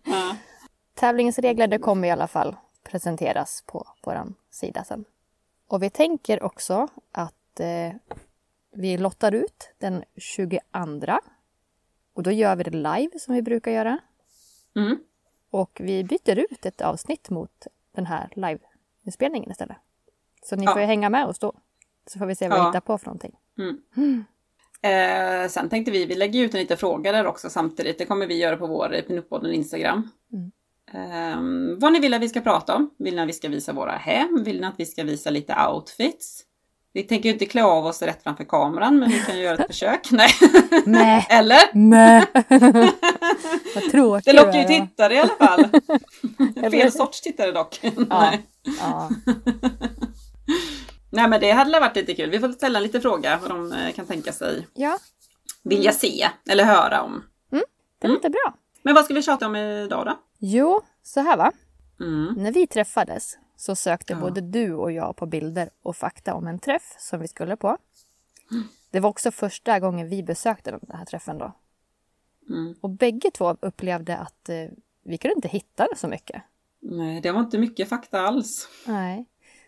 Ja. 0.04 0.36
Tävlingens 0.94 1.38
regler 1.38 1.66
det 1.66 1.78
kommer 1.78 2.08
i 2.08 2.10
alla 2.10 2.26
fall 2.28 2.56
presenteras 2.90 3.62
på 3.66 3.86
vår 4.04 4.32
sida 4.50 4.84
sen. 4.84 5.04
Och 5.70 5.82
vi 5.82 5.90
tänker 5.90 6.42
också 6.42 6.88
att 7.12 7.60
eh, 7.60 7.92
vi 8.72 8.98
lottar 8.98 9.32
ut 9.34 9.72
den 9.78 10.04
22. 10.16 10.60
Och 12.14 12.22
då 12.22 12.30
gör 12.30 12.56
vi 12.56 12.62
det 12.62 12.70
live 12.70 13.18
som 13.18 13.34
vi 13.34 13.42
brukar 13.42 13.70
göra. 13.72 13.98
Mm. 14.76 14.98
Och 15.50 15.80
vi 15.80 16.04
byter 16.04 16.38
ut 16.38 16.66
ett 16.66 16.80
avsnitt 16.80 17.30
mot 17.30 17.66
den 17.94 18.06
här 18.06 18.28
liveinspelningen 18.36 19.50
istället. 19.50 19.76
Så 20.42 20.56
ni 20.56 20.64
Ja. 20.64 20.72
får 20.72 20.80
hänga 20.80 21.10
med 21.10 21.26
oss 21.26 21.38
då. 21.38 21.52
Så 22.06 22.18
får 22.18 22.26
vi 22.26 22.34
se 22.34 22.48
vad 22.48 22.58
vi 22.58 22.62
Ja. 22.64 22.68
hittar 22.68 22.80
på 22.80 22.98
för 22.98 23.06
någonting. 23.06 23.36
Eh, 24.82 25.48
sen 25.48 25.68
tänkte 25.68 25.90
vi, 25.90 26.04
vi 26.06 26.14
lägger 26.14 26.40
ut 26.40 26.54
en 26.54 26.60
liten 26.60 26.76
fråga 26.76 27.12
där 27.12 27.26
också 27.26 27.50
samtidigt. 27.50 27.98
Det 27.98 28.06
kommer 28.06 28.26
vi 28.26 28.38
göra 28.38 28.56
på 28.56 28.66
vår 28.66 28.88
Pinup-podden 29.08 29.52
Instagram. 29.52 30.08
Mm. 30.32 30.50
Eh, 30.94 31.40
vad 31.76 31.92
ni 31.92 32.00
vill 32.00 32.14
att 32.14 32.22
vi 32.22 32.28
ska 32.28 32.40
prata 32.40 32.76
om. 32.76 32.90
Vill 32.98 33.16
ni 33.16 33.22
att 33.22 33.28
vi 33.28 33.32
ska 33.32 33.48
visa 33.48 33.72
våra 33.72 33.92
hem? 33.92 34.44
Vill 34.44 34.60
ni 34.60 34.66
att 34.66 34.74
vi 34.76 34.86
ska 34.86 35.04
visa 35.04 35.30
lite 35.30 35.56
outfits? 35.68 36.44
Vi 36.92 37.02
tänker 37.02 37.28
ju 37.28 37.32
inte 37.32 37.46
klä 37.46 37.64
av 37.64 37.86
oss 37.86 38.02
rätt 38.02 38.22
framför 38.22 38.44
kameran, 38.44 38.98
men 38.98 39.10
vi 39.10 39.20
kan 39.20 39.36
ju 39.36 39.42
göra 39.42 39.56
ett 39.56 39.66
försök. 39.72 40.10
Nej. 40.10 40.30
Nej. 40.86 41.26
Eller? 41.30 41.60
Nej. 41.72 42.26
Vad 43.74 43.90
tråkigt 43.90 44.24
Det 44.24 44.32
lockar 44.32 44.58
ju 44.58 44.64
tittare 44.64 45.14
i 45.14 45.18
alla 45.18 45.34
fall. 45.34 45.64
Fel 46.70 46.92
sorts 46.92 47.20
tittare 47.20 47.52
dock. 47.52 47.78
Ja. 47.82 47.90
Nej. 48.08 48.46
Ja. 48.80 49.10
Nej 51.10 51.28
men 51.28 51.40
det 51.40 51.50
hade 51.50 51.80
varit 51.80 51.96
lite 51.96 52.14
kul. 52.14 52.30
Vi 52.30 52.38
får 52.38 52.52
ställa 52.52 52.78
en 52.78 52.82
liten 52.82 53.02
fråga 53.02 53.38
vad 53.42 53.50
de 53.50 53.72
eh, 53.72 53.92
kan 53.92 54.06
tänka 54.06 54.32
sig 54.32 54.66
ja, 54.74 54.98
vilja 55.62 55.92
se 55.92 56.28
eller 56.50 56.64
höra 56.64 57.02
om. 57.02 57.22
det 58.00 58.08
låter 58.08 58.28
bra. 58.30 58.54
Men 58.82 58.94
vad 58.94 59.04
ska 59.04 59.14
vi 59.14 59.22
tjata 59.22 59.46
om 59.46 59.56
idag 59.56 60.06
då? 60.06 60.18
Jo, 60.42 60.80
så 61.02 61.20
här 61.20 61.36
va. 61.36 61.52
Mm. 62.00 62.34
När 62.34 62.52
vi 62.52 62.66
träffades 62.66 63.38
så 63.56 63.76
sökte 63.76 64.12
Ja. 64.12 64.20
både 64.20 64.40
du 64.40 64.74
och 64.74 64.92
jag 64.92 65.16
på 65.16 65.26
bilder 65.26 65.70
och 65.82 65.96
fakta 65.96 66.34
om 66.34 66.46
en 66.46 66.58
träff 66.58 66.94
som 66.98 67.20
vi 67.20 67.28
skulle 67.28 67.56
på. 67.56 67.78
Det 68.90 69.00
var 69.00 69.10
också 69.10 69.30
första 69.30 69.80
gången 69.80 70.08
vi 70.08 70.22
besökte 70.22 70.70
den 70.70 70.80
här 70.88 71.04
träffen 71.04 71.38
då. 71.38 71.52
Mm. 72.48 72.74
Och 72.80 72.90
bägge 72.90 73.30
två 73.30 73.56
upplevde 73.60 74.16
att 74.16 74.48
eh, 74.48 74.66
vi 75.02 75.18
kunde 75.18 75.34
inte 75.34 75.48
hitta 75.48 75.88
så 75.96 76.08
mycket. 76.08 76.42
Nej, 76.80 77.20
det 77.20 77.32
var 77.32 77.40
inte 77.40 77.58
mycket 77.58 77.88
fakta 77.88 78.20
alls. 78.20 78.68
Nej. 78.86 79.26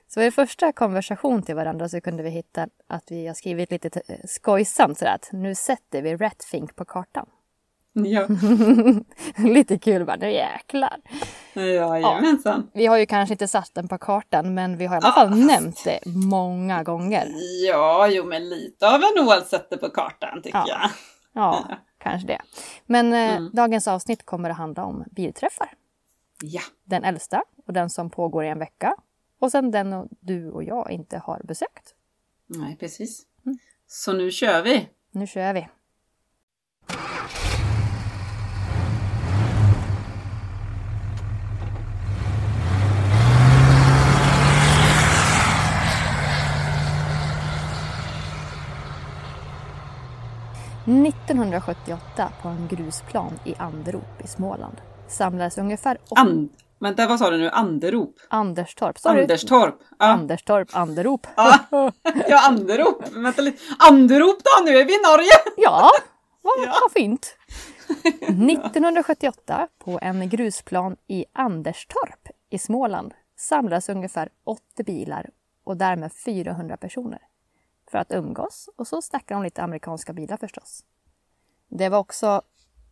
Så 0.08 0.22
i 0.22 0.30
första 0.30 0.72
konversation 0.72 1.42
till 1.42 1.54
varandra 1.54 1.88
så 1.88 2.00
kunde 2.00 2.22
vi 2.22 2.30
hitta 2.30 2.68
att 2.86 3.10
vi 3.10 3.26
har 3.26 3.34
skrivit 3.34 3.70
lite 3.70 4.00
eh, 4.06 4.18
skojsamt 4.24 4.98
sådär 4.98 5.14
att 5.14 5.28
nu 5.32 5.54
sätter 5.54 6.02
vi 6.02 6.16
Ratfink 6.16 6.76
på 6.76 6.84
kartan. 6.84 7.26
Ja, 7.92 8.26
lite 9.36 9.78
kul 9.78 10.04
bara, 10.04 10.16
nu 10.16 10.30
jäklar. 10.30 10.96
jajamensan. 11.54 12.70
Vi 12.74 12.86
har 12.86 12.96
ju 12.98 13.06
kanske 13.06 13.34
inte 13.34 13.48
satt 13.48 13.74
den 13.74 13.88
på 13.88 13.98
kartan 13.98 14.54
men 14.54 14.76
vi 14.78 14.86
har 14.86 14.96
i 14.96 14.98
alla 14.98 15.08
Ja, 15.08 15.12
fall 15.12 15.28
fast- 15.28 15.46
nämnt 15.46 15.84
det 15.84 15.98
många 16.06 16.82
gånger. 16.82 17.26
Ja, 17.68 18.08
jo 18.08 18.24
men 18.24 18.48
lite 18.48 18.88
av 18.88 19.00
en 19.02 19.28
ål 19.28 19.42
sätter 19.42 19.76
på 19.76 19.88
kartan 19.90 20.42
tycker 20.42 20.58
Ja. 20.58 20.64
jag. 20.68 20.90
Ja, 21.32 21.64
kanske 21.98 22.26
det. 22.28 22.38
Men 22.86 23.12
eh, 23.12 23.36
Mm. 23.36 23.50
dagens 23.52 23.88
avsnitt 23.88 24.26
kommer 24.26 24.50
att 24.50 24.56
handla 24.56 24.84
om 24.84 25.04
bilträffar. 25.10 25.72
Ja, 26.42 26.60
Den 26.84 27.04
äldsta 27.04 27.42
och 27.66 27.72
den 27.72 27.90
som 27.90 28.10
pågår 28.10 28.44
i 28.44 28.48
en 28.48 28.58
vecka. 28.58 28.96
Och 29.38 29.50
sen 29.50 29.70
den 29.70 30.08
du 30.20 30.50
och 30.50 30.64
jag 30.64 30.90
inte 30.90 31.18
har 31.18 31.40
besökt. 31.44 31.94
nej 32.46 32.76
precis. 32.80 33.22
Mm. 33.46 33.58
Så 33.86 34.12
nu 34.12 34.30
kör 34.30 34.62
vi. 34.62 34.88
Nu 35.10 35.26
kör 35.26 35.52
vi. 35.54 35.68
–1978 50.84 52.28
på 52.42 52.48
en 52.48 52.68
grusplan 52.70 53.38
i 53.44 53.54
Anderop 53.58 54.24
i 54.24 54.26
Småland 54.28 54.80
samlades 55.08 55.58
ungefär 55.58 55.98
And 56.16 56.48
Vänta, 56.82 57.06
vad 57.08 57.18
sa 57.18 57.30
du 57.30 57.38
nu? 57.38 57.48
Anderop? 57.50 58.14
Anderstorp. 58.28 59.02
Du? 59.02 59.08
Anderstorp? 59.08 59.74
Ja, 59.98 60.04
Anderstorp, 60.04 60.68
Anderop. 60.72 61.26
Ja. 61.36 61.58
ja 62.28 62.48
Anderop. 62.48 63.02
Vänta 63.12 63.42
lite. 63.42 63.58
Anderop 63.78 64.36
då, 64.44 64.64
nu 64.64 64.70
är 64.78 64.84
vi 64.84 64.94
i 64.94 65.02
Norge! 65.10 65.32
Ja, 65.56 65.90
vad, 66.42 66.66
Ja. 66.66 66.74
vad 66.82 66.92
fint. 66.92 67.36
1978 68.28 69.68
på 69.78 69.98
en 70.02 70.28
grusplan 70.28 70.96
i 71.06 71.24
Anderstorp 71.32 72.28
i 72.50 72.58
Småland 72.58 73.14
samlades 73.38 73.88
ungefär 73.88 74.28
80 74.44 74.84
bilar 74.84 75.30
och 75.64 75.76
därmed 75.76 76.12
400 76.12 76.76
personer 76.76 77.18
för 77.92 77.98
att 77.98 78.12
umgås 78.12 78.68
och 78.76 78.86
så 78.86 79.02
snackade 79.02 79.40
de 79.40 79.44
lite 79.44 79.62
amerikanska 79.62 80.12
bilar 80.12 80.36
förstås. 80.36 80.84
Det 81.68 81.88
var 81.88 81.98
också 81.98 82.42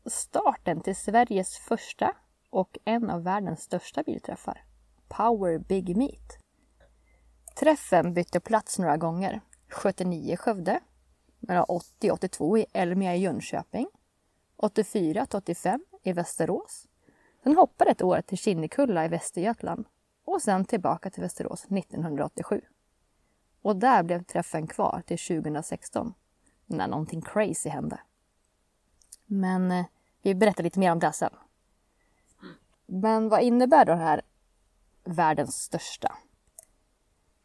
starten 0.07 0.80
till 0.80 0.97
Sveriges 0.97 1.57
första 1.57 2.16
och 2.50 2.78
en 2.85 3.11
av 3.11 3.23
världens 3.23 3.62
största 3.62 4.02
bilträffar. 4.02 4.64
Power 5.09 5.59
Big 5.59 5.97
Meet. 5.97 6.38
Träffen 7.59 8.14
bytte 8.14 8.40
plats 8.40 8.78
några 8.78 8.97
gånger. 8.97 9.40
79 9.71 10.33
i 10.33 10.37
Skövde, 10.37 10.80
mellan 11.38 11.64
80 11.69 12.11
och 12.11 12.14
82 12.14 12.59
i 12.59 12.66
Elmia 12.73 13.16
i 13.16 13.19
Jönköping, 13.19 13.87
84 14.57 15.26
till 15.26 15.37
85 15.37 15.85
i 16.02 16.12
Västerås. 16.12 16.88
Sen 17.42 17.57
hoppade 17.57 17.90
ett 17.90 18.02
år 18.02 18.21
till 18.21 18.38
Kinnekulla 18.38 19.04
i 19.04 19.09
Västergötland 19.09 19.85
och 20.25 20.42
sen 20.42 20.64
tillbaka 20.64 21.11
till 21.11 21.23
Västerås 21.23 21.64
1987. 21.64 22.61
Och 23.62 23.76
där 23.76 24.02
blev 24.02 24.23
träffen 24.23 24.67
kvar 24.67 25.02
till 25.07 25.19
2016 25.19 26.14
när 26.67 26.88
någonting 26.88 27.23
crazy 27.23 27.69
hände. 27.69 28.00
Men 29.26 29.71
eh, 29.71 29.85
vi 30.23 30.35
berättar 30.35 30.64
lite 30.64 30.79
mer 30.79 30.93
om 30.93 30.99
det 30.99 31.12
sen. 31.12 31.33
Men 32.87 33.29
vad 33.29 33.43
innebär 33.43 33.85
då 33.85 33.93
det 33.93 33.99
här 33.99 34.23
världens 35.05 35.62
största? 35.62 36.17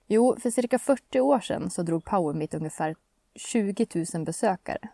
Jo, 0.08 0.38
för 0.40 0.50
cirka 0.50 0.80
40 0.80 1.20
år 1.20 1.40
sedan 1.40 1.70
så 1.70 1.84
drog 1.84 2.06
Power 2.06 2.34
Meet 2.34 2.54
ungefär 2.54 2.96
20 3.36 4.06
000 4.14 4.26
besökare. 4.26 4.90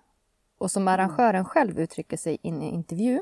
Och 0.58 0.72
som 0.72 0.88
arrangören 0.88 1.46
själv 1.46 1.80
uttrycker 1.80 2.18
sig 2.18 2.38
i 2.42 2.50
en 2.50 2.62
intervju. 2.62 3.22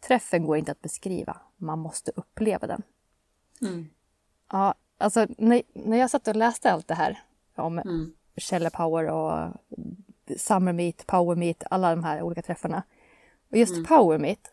Träffen 0.00 0.46
går 0.46 0.56
inte 0.56 0.72
att 0.72 0.82
beskriva, 0.82 1.40
man 1.56 1.78
måste 1.78 2.12
uppleva 2.16 2.66
den. 2.66 2.82
Mm. 3.62 3.88
Ja, 4.50 4.74
alltså 4.98 5.26
när, 5.38 5.62
när 5.74 5.96
jag 5.96 6.10
satt 6.10 6.28
och 6.28 6.36
läste 6.36 6.72
allt 6.72 6.88
det 6.88 6.94
här 6.94 7.18
om 7.54 7.78
Mm. 7.78 8.12
Kjelle 8.36 8.70
Power 8.70 9.10
och 9.10 9.52
Summer 10.36 10.72
Meet, 10.72 11.06
Power 11.06 11.36
Meet, 11.36 11.64
alla 11.70 11.90
de 11.90 12.04
här 12.04 12.22
olika 12.22 12.42
träffarna. 12.42 12.82
Och 13.50 13.56
just 13.56 13.72
Mm. 13.72 13.84
Power 13.84 14.18
Meet, 14.18 14.52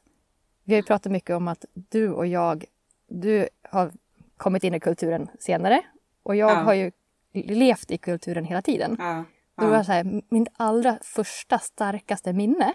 vi 0.64 0.74
har 0.74 0.82
ju 0.82 0.86
pratat 0.86 1.12
mycket 1.12 1.36
om 1.36 1.48
att 1.48 1.66
du 1.74 2.10
och 2.10 2.28
jag, 2.28 2.66
du 3.08 3.50
har 3.62 3.92
kommit 4.38 4.64
in 4.64 4.74
i 4.74 4.80
kulturen 4.80 5.30
senare 5.40 5.82
och 6.24 6.36
jag 6.36 6.52
Ja. 6.52 6.56
har 6.56 6.74
ju 6.74 6.92
levt 7.34 7.92
i 7.92 7.98
kulturen 7.98 8.46
hela 8.46 8.62
tiden. 8.62 8.96
Ja. 9.00 9.24
Då 9.56 9.66
var 9.66 9.72
Ja. 9.74 9.78
det 9.78 9.86
så 9.86 9.92
här, 9.92 10.22
min 10.30 10.48
allra 10.58 10.98
första 11.02 11.60
starkaste 11.60 12.34
minne, 12.34 12.74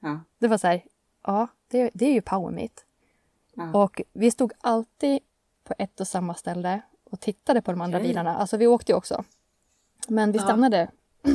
Ja. 0.00 0.20
det 0.38 0.48
var 0.48 0.58
så 0.58 0.66
här, 0.66 0.82
ja, 1.22 1.48
det, 1.68 1.90
det 1.94 2.06
är 2.06 2.12
ju 2.12 2.20
Power 2.22 2.50
Meet. 2.52 2.84
Ja. 3.54 3.82
Och 3.84 4.00
vi 4.12 4.30
stod 4.30 4.52
alltid 4.60 5.18
på 5.64 5.74
ett 5.78 6.00
och 6.00 6.08
samma 6.08 6.34
ställe 6.34 6.80
och 7.10 7.20
tittade 7.20 7.62
på 7.62 7.70
de 7.70 7.80
andra 7.80 7.98
Okej. 7.98 8.08
bilarna. 8.08 8.36
Alltså 8.36 8.56
vi 8.56 8.66
åkte 8.66 8.92
ju 8.92 8.96
också. 8.96 9.24
Men 10.08 10.32
vi 10.32 10.38
Ja. 10.38 10.44
stannade 10.44 10.90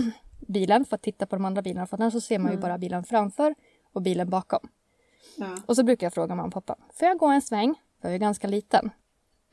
bilen 0.48 0.86
för 0.86 0.96
att 0.96 1.02
titta 1.02 1.26
på 1.26 1.36
de 1.36 1.46
andra 1.46 1.62
bilarna 1.62 1.88
för 1.88 1.98
annars 1.98 2.14
så 2.14 2.22
ser 2.22 2.40
man 2.40 2.52
ju 2.52 2.54
Mm. 2.58 2.62
bara 2.62 2.78
bilen 2.78 3.04
framför 3.04 3.56
och 3.94 4.02
bilen 4.02 4.30
bakom. 4.30 4.60
Ja. 5.38 5.58
Och 5.66 5.76
så 5.76 5.84
brukar 5.84 6.06
jag 6.06 6.14
fråga 6.14 6.36
mamma 6.36 6.48
och 6.48 6.54
pappa, 6.54 6.76
får 6.94 7.08
jag 7.08 7.18
gå 7.18 7.26
en 7.28 7.42
sväng? 7.42 7.76
För 8.02 8.08
jag 8.08 8.16
är 8.16 8.20
ganska 8.20 8.48
liten. 8.48 8.90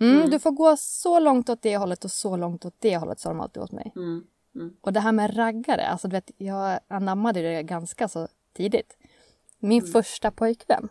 Mm, 0.00 0.16
Mm. 0.16 0.30
Du 0.30 0.38
får 0.38 0.50
gå 0.50 0.76
så 0.76 1.18
långt 1.20 1.48
åt 1.48 1.62
det 1.62 1.76
hållet 1.76 2.04
och 2.04 2.10
så 2.10 2.36
långt 2.36 2.64
åt 2.64 2.74
det 2.78 2.96
hållet, 2.96 3.20
sa 3.20 3.28
de 3.28 3.40
alltid 3.40 3.62
åt 3.62 3.72
mig. 3.72 3.92
Mm. 3.96 4.24
Mm. 4.54 4.76
Och 4.80 4.92
det 4.92 5.00
här 5.00 5.12
med 5.12 5.36
raggare, 5.38 5.86
alltså 5.86 6.08
du 6.08 6.12
vet, 6.12 6.30
jag 6.36 6.78
anammade 6.88 7.42
det 7.42 7.62
ganska 7.62 8.08
så 8.08 8.28
tidigt. 8.52 8.96
Min 9.58 9.78
Mm. 9.80 9.92
första 9.92 10.30
pojkvän 10.30 10.88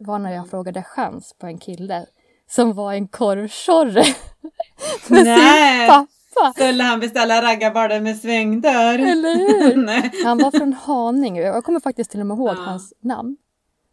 var 0.00 0.18
när 0.18 0.32
jag 0.32 0.50
frågade 0.50 0.82
chans 0.82 1.34
på 1.38 1.46
en 1.46 1.58
kille 1.58 2.06
som 2.50 2.72
var 2.74 2.92
en 2.92 3.08
korvtjorre 3.08 4.04
med 5.08 5.24
Nej. 5.24 5.78
sin 5.78 5.88
pappa. 5.88 6.52
Skulle 6.52 6.82
han 6.82 7.00
beställa 7.00 7.42
raggarballe 7.42 8.00
med 8.00 8.16
svängdörr? 8.16 8.98
Eller 8.98 9.34
hur? 9.74 10.24
Han 10.24 10.38
var 10.38 10.50
från 10.50 10.72
Haninge. 10.72 11.42
Jag 11.42 11.64
kommer 11.64 11.80
faktiskt 11.80 12.10
till 12.10 12.20
och 12.20 12.26
med 12.26 12.34
ihåg 12.34 12.48
Ja. 12.56 12.62
hans 12.62 12.92
namn. 13.02 13.36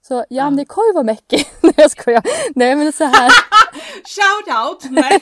Så 0.08 0.26
Janne 0.30 0.66
Koivumäki. 0.66 1.46
Nej 1.62 1.74
jag 1.78 1.92
skojar. 1.92 2.24
Nej 2.56 2.76
men 2.76 2.92
så 2.92 3.04
här. 3.04 3.32
Shout 4.06 4.68
out! 4.68 4.92
Nej. 4.92 5.20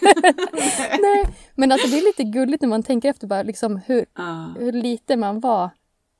Nej. 1.02 1.25
Men 1.56 1.72
alltså 1.72 1.88
det 1.88 1.98
är 1.98 2.02
lite 2.06 2.24
gulligt 2.24 2.62
när 2.62 2.70
man 2.70 2.84
tänker 2.84 3.10
efter 3.10 3.28
bara 3.28 3.44
liksom 3.44 3.82
hur, 3.86 4.06
Ja. 4.18 4.54
hur 4.60 4.72
lite 4.72 5.16
man 5.18 5.40
var 5.40 5.70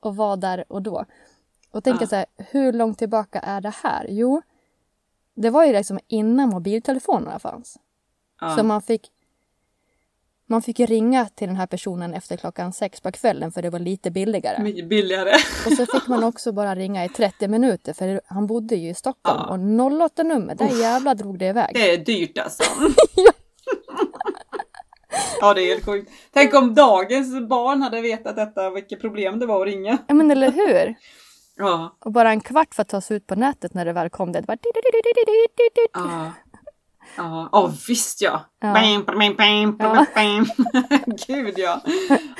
och 0.00 0.16
var 0.16 0.36
där 0.36 0.64
och 0.68 0.82
då. 0.82 1.04
Och 1.72 1.84
tänker 1.84 2.02
Ja. 2.04 2.08
så 2.08 2.16
här, 2.16 2.26
hur 2.50 2.72
långt 2.72 2.98
tillbaka 2.98 3.38
är 3.38 3.60
det 3.60 3.74
här? 3.82 4.06
Jo, 4.08 4.42
det 5.34 5.50
var 5.50 5.64
ju 5.64 5.72
liksom 5.72 5.98
innan 6.08 6.48
mobiltelefonerna 6.48 7.38
fanns. 7.38 7.78
Ja. 8.40 8.56
Så 8.56 8.62
man 8.62 8.82
fick 8.82 9.10
man 10.46 10.62
fick 10.62 10.80
ringa 10.80 11.26
till 11.26 11.48
den 11.48 11.56
här 11.56 11.66
personen 11.66 12.14
efter 12.14 12.36
klockan 12.36 12.72
sex 12.72 13.00
på 13.00 13.12
kvällen 13.12 13.52
för 13.52 13.62
det 13.62 13.70
var 13.70 13.78
lite 13.78 14.10
billigare. 14.10 14.62
Mycket 14.62 14.88
billigare. 14.88 15.32
Och 15.66 15.72
så 15.72 15.86
fick 15.86 16.08
man 16.08 16.24
också 16.24 16.52
bara 16.52 16.74
ringa 16.74 17.04
i 17.04 17.08
30 17.08 17.48
minuter 17.48 17.92
för 17.92 18.20
han 18.26 18.46
bodde 18.46 18.76
ju 18.76 18.88
i 18.88 18.94
Stockholm. 18.94 19.40
Ja. 19.48 19.84
Och 19.84 19.90
08-nummer, 20.18 20.54
där 20.54 20.80
jävla 20.80 21.14
drog 21.14 21.38
det 21.38 21.46
iväg. 21.46 21.70
Det 21.74 21.90
är 21.90 21.98
dyrt 21.98 22.38
alltså. 22.38 22.62
ja, 25.40 25.54
det 25.54 25.62
är 25.62 25.66
helt 25.66 25.84
sjukt. 25.84 26.10
Tänk 26.32 26.54
om 26.54 26.74
dagens 26.74 27.48
barn 27.48 27.82
hade 27.82 28.00
vetat 28.00 28.36
detta, 28.36 28.70
vilket 28.70 29.00
problem 29.00 29.38
det 29.38 29.46
var 29.46 29.60
att 29.60 29.66
ringa. 29.66 29.98
Ja 30.06 30.14
men 30.14 30.30
eller 30.30 30.50
hur? 30.52 30.94
Ja. 31.56 31.96
Och 32.00 32.12
bara 32.12 32.30
en 32.30 32.40
kvart 32.40 32.74
för 32.74 32.82
att 32.82 32.88
ta 32.88 33.00
sig 33.00 33.16
ut 33.16 33.26
på 33.26 33.34
nätet 33.34 33.74
när 33.74 33.84
det 33.84 33.92
väl 33.92 34.10
kom. 34.10 34.32
Det 34.32 34.42
bara... 34.42 34.56
Ja. 35.92 36.32
Ja, 37.16 37.48
ja 37.52 37.72
visst 37.88 38.22
ja. 38.22 38.40
Ja. 38.60 38.72
Bam, 38.72 39.04
bam, 39.04 39.36
bam, 39.36 39.76
bam, 39.76 40.06
Ja. 40.14 40.98
Gud 41.26 41.54
ja. 41.56 41.80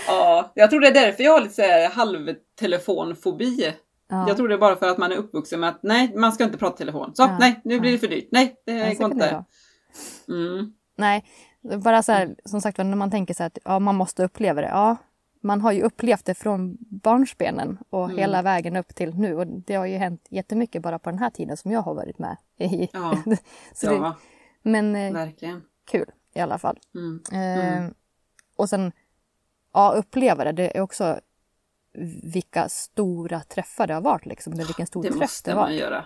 ja. 0.06 0.52
Jag 0.54 0.71
tror 0.71 0.80
det 0.80 0.88
är 0.88 0.94
därför 0.94 1.23
jag 1.23 1.33
har 1.33 1.40
lite 1.40 1.54
så 1.54 1.62
här 1.62 1.90
halvtelefonfobi. 1.90 3.75
Ja. 4.09 4.28
Jag 4.28 4.37
tror 4.37 4.49
det 4.49 4.54
är 4.54 4.59
bara 4.59 4.76
för 4.76 4.88
att 4.88 4.99
man 4.99 5.12
är 5.12 5.16
uppvuxen 5.16 5.61
med 5.61 5.68
att 5.68 5.83
nej, 5.83 6.12
man 6.16 6.33
ska 6.33 6.44
inte 6.44 6.59
prata 6.59 6.76
telefon. 6.76 7.14
Så, 7.14 7.23
Ja. 7.23 7.37
nej, 7.40 7.61
nu 7.64 7.80
blir 7.80 7.92
det 7.92 7.99
för 7.99 8.09
dyrt. 8.09 8.28
Nej, 8.33 8.56
det 8.66 8.99
går 8.99 9.09
det 9.09 9.14
inte. 9.14 9.44
Mm. 10.28 10.73
Nej, 10.97 11.25
det 11.62 11.78
bara 11.78 12.02
så 12.02 12.12
här, 12.12 12.35
som 12.44 12.61
sagt 12.61 12.78
när 12.78 12.97
man 12.97 13.11
tänker 13.11 13.35
så 13.35 13.42
här 13.42 13.47
att 13.47 13.59
ja, 13.64 13.78
man 13.78 13.94
måste 13.94 14.25
uppleva 14.25 14.61
det. 14.61 14.68
Ja, 14.68 14.97
man 15.44 15.60
har 15.60 15.72
ju 15.72 15.82
upplevt 15.82 16.24
det 16.24 16.34
från 16.34 16.76
barnsbenen 16.80 17.78
och 17.90 18.04
Mm. 18.04 18.16
hela 18.18 18.42
vägen 18.42 18.76
upp 18.76 18.94
till 18.94 19.14
nu. 19.14 19.36
Och 19.36 19.46
det 19.46 19.74
har 19.74 19.86
ju 19.86 19.96
hänt 19.96 20.26
jättemycket 20.30 20.82
bara 20.82 20.98
på 20.98 21.10
den 21.10 21.18
här 21.18 21.30
tiden 21.30 21.56
som 21.56 21.70
jag 21.70 21.80
har 21.82 21.94
varit 21.94 22.18
med 22.18 22.36
i. 22.58 22.88
Ja. 22.92 23.18
så 23.74 23.86
det, 23.86 23.94
Ja, 23.94 24.16
men 24.62 24.96
eh, 24.96 25.12
verkligen. 25.12 25.62
kul 25.90 26.10
i 26.34 26.40
alla 26.40 26.58
fall. 26.58 26.78
Mm. 26.94 27.22
Eh, 27.32 27.90
Och 28.56 28.68
sen, 28.68 28.92
ja, 29.72 29.92
uppleva 29.96 30.44
det. 30.44 30.52
Det 30.52 30.76
är 30.76 30.80
också 30.80 31.20
vilka 32.22 32.68
stora 32.68 33.40
träffar 33.40 33.86
det 33.86 33.94
har 33.94 34.00
varit 34.00 34.26
liksom. 34.26 34.52
Eller 34.52 34.64
vilken 34.64 34.86
stor 34.86 35.02
Det 35.02 35.08
träff 35.08 35.20
måste 35.20 35.50
det 35.50 35.54
var. 35.54 35.62
man 35.62 35.76
göra. 35.76 36.04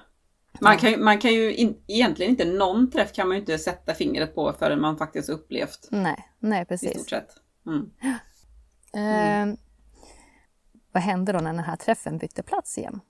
Man 0.61 0.76
kan, 0.76 0.90
ju- 0.90 0.97
man 0.97 1.18
kan 1.18 1.33
ju 1.35 1.54
in, 1.54 1.76
egentligen 1.87 2.30
inte, 2.30 2.45
någon 2.45 2.90
träff 2.90 3.12
kan 3.12 3.28
man 3.28 3.37
ju 3.37 3.40
inte 3.40 3.59
sätta 3.59 3.95
fingret 3.95 4.35
på 4.35 4.52
förrän 4.59 4.80
man 4.80 4.97
faktiskt 4.97 5.28
upplevt 5.28 5.88
Nej, 5.90 6.28
nej 6.38 6.62
i 6.62 6.64
precis. 6.64 6.90
stort 6.90 7.11
sett. 7.11 7.28
Mm. 8.99 9.50
Eh, 9.50 9.57
vad 10.93 11.02
hände 11.02 11.33
då 11.33 11.38
när 11.38 11.52
den 11.52 11.64
här 11.64 11.76
träffen 11.76 12.19
bytte 12.19 12.43
plats 12.43 12.78
igen? 12.78 13.00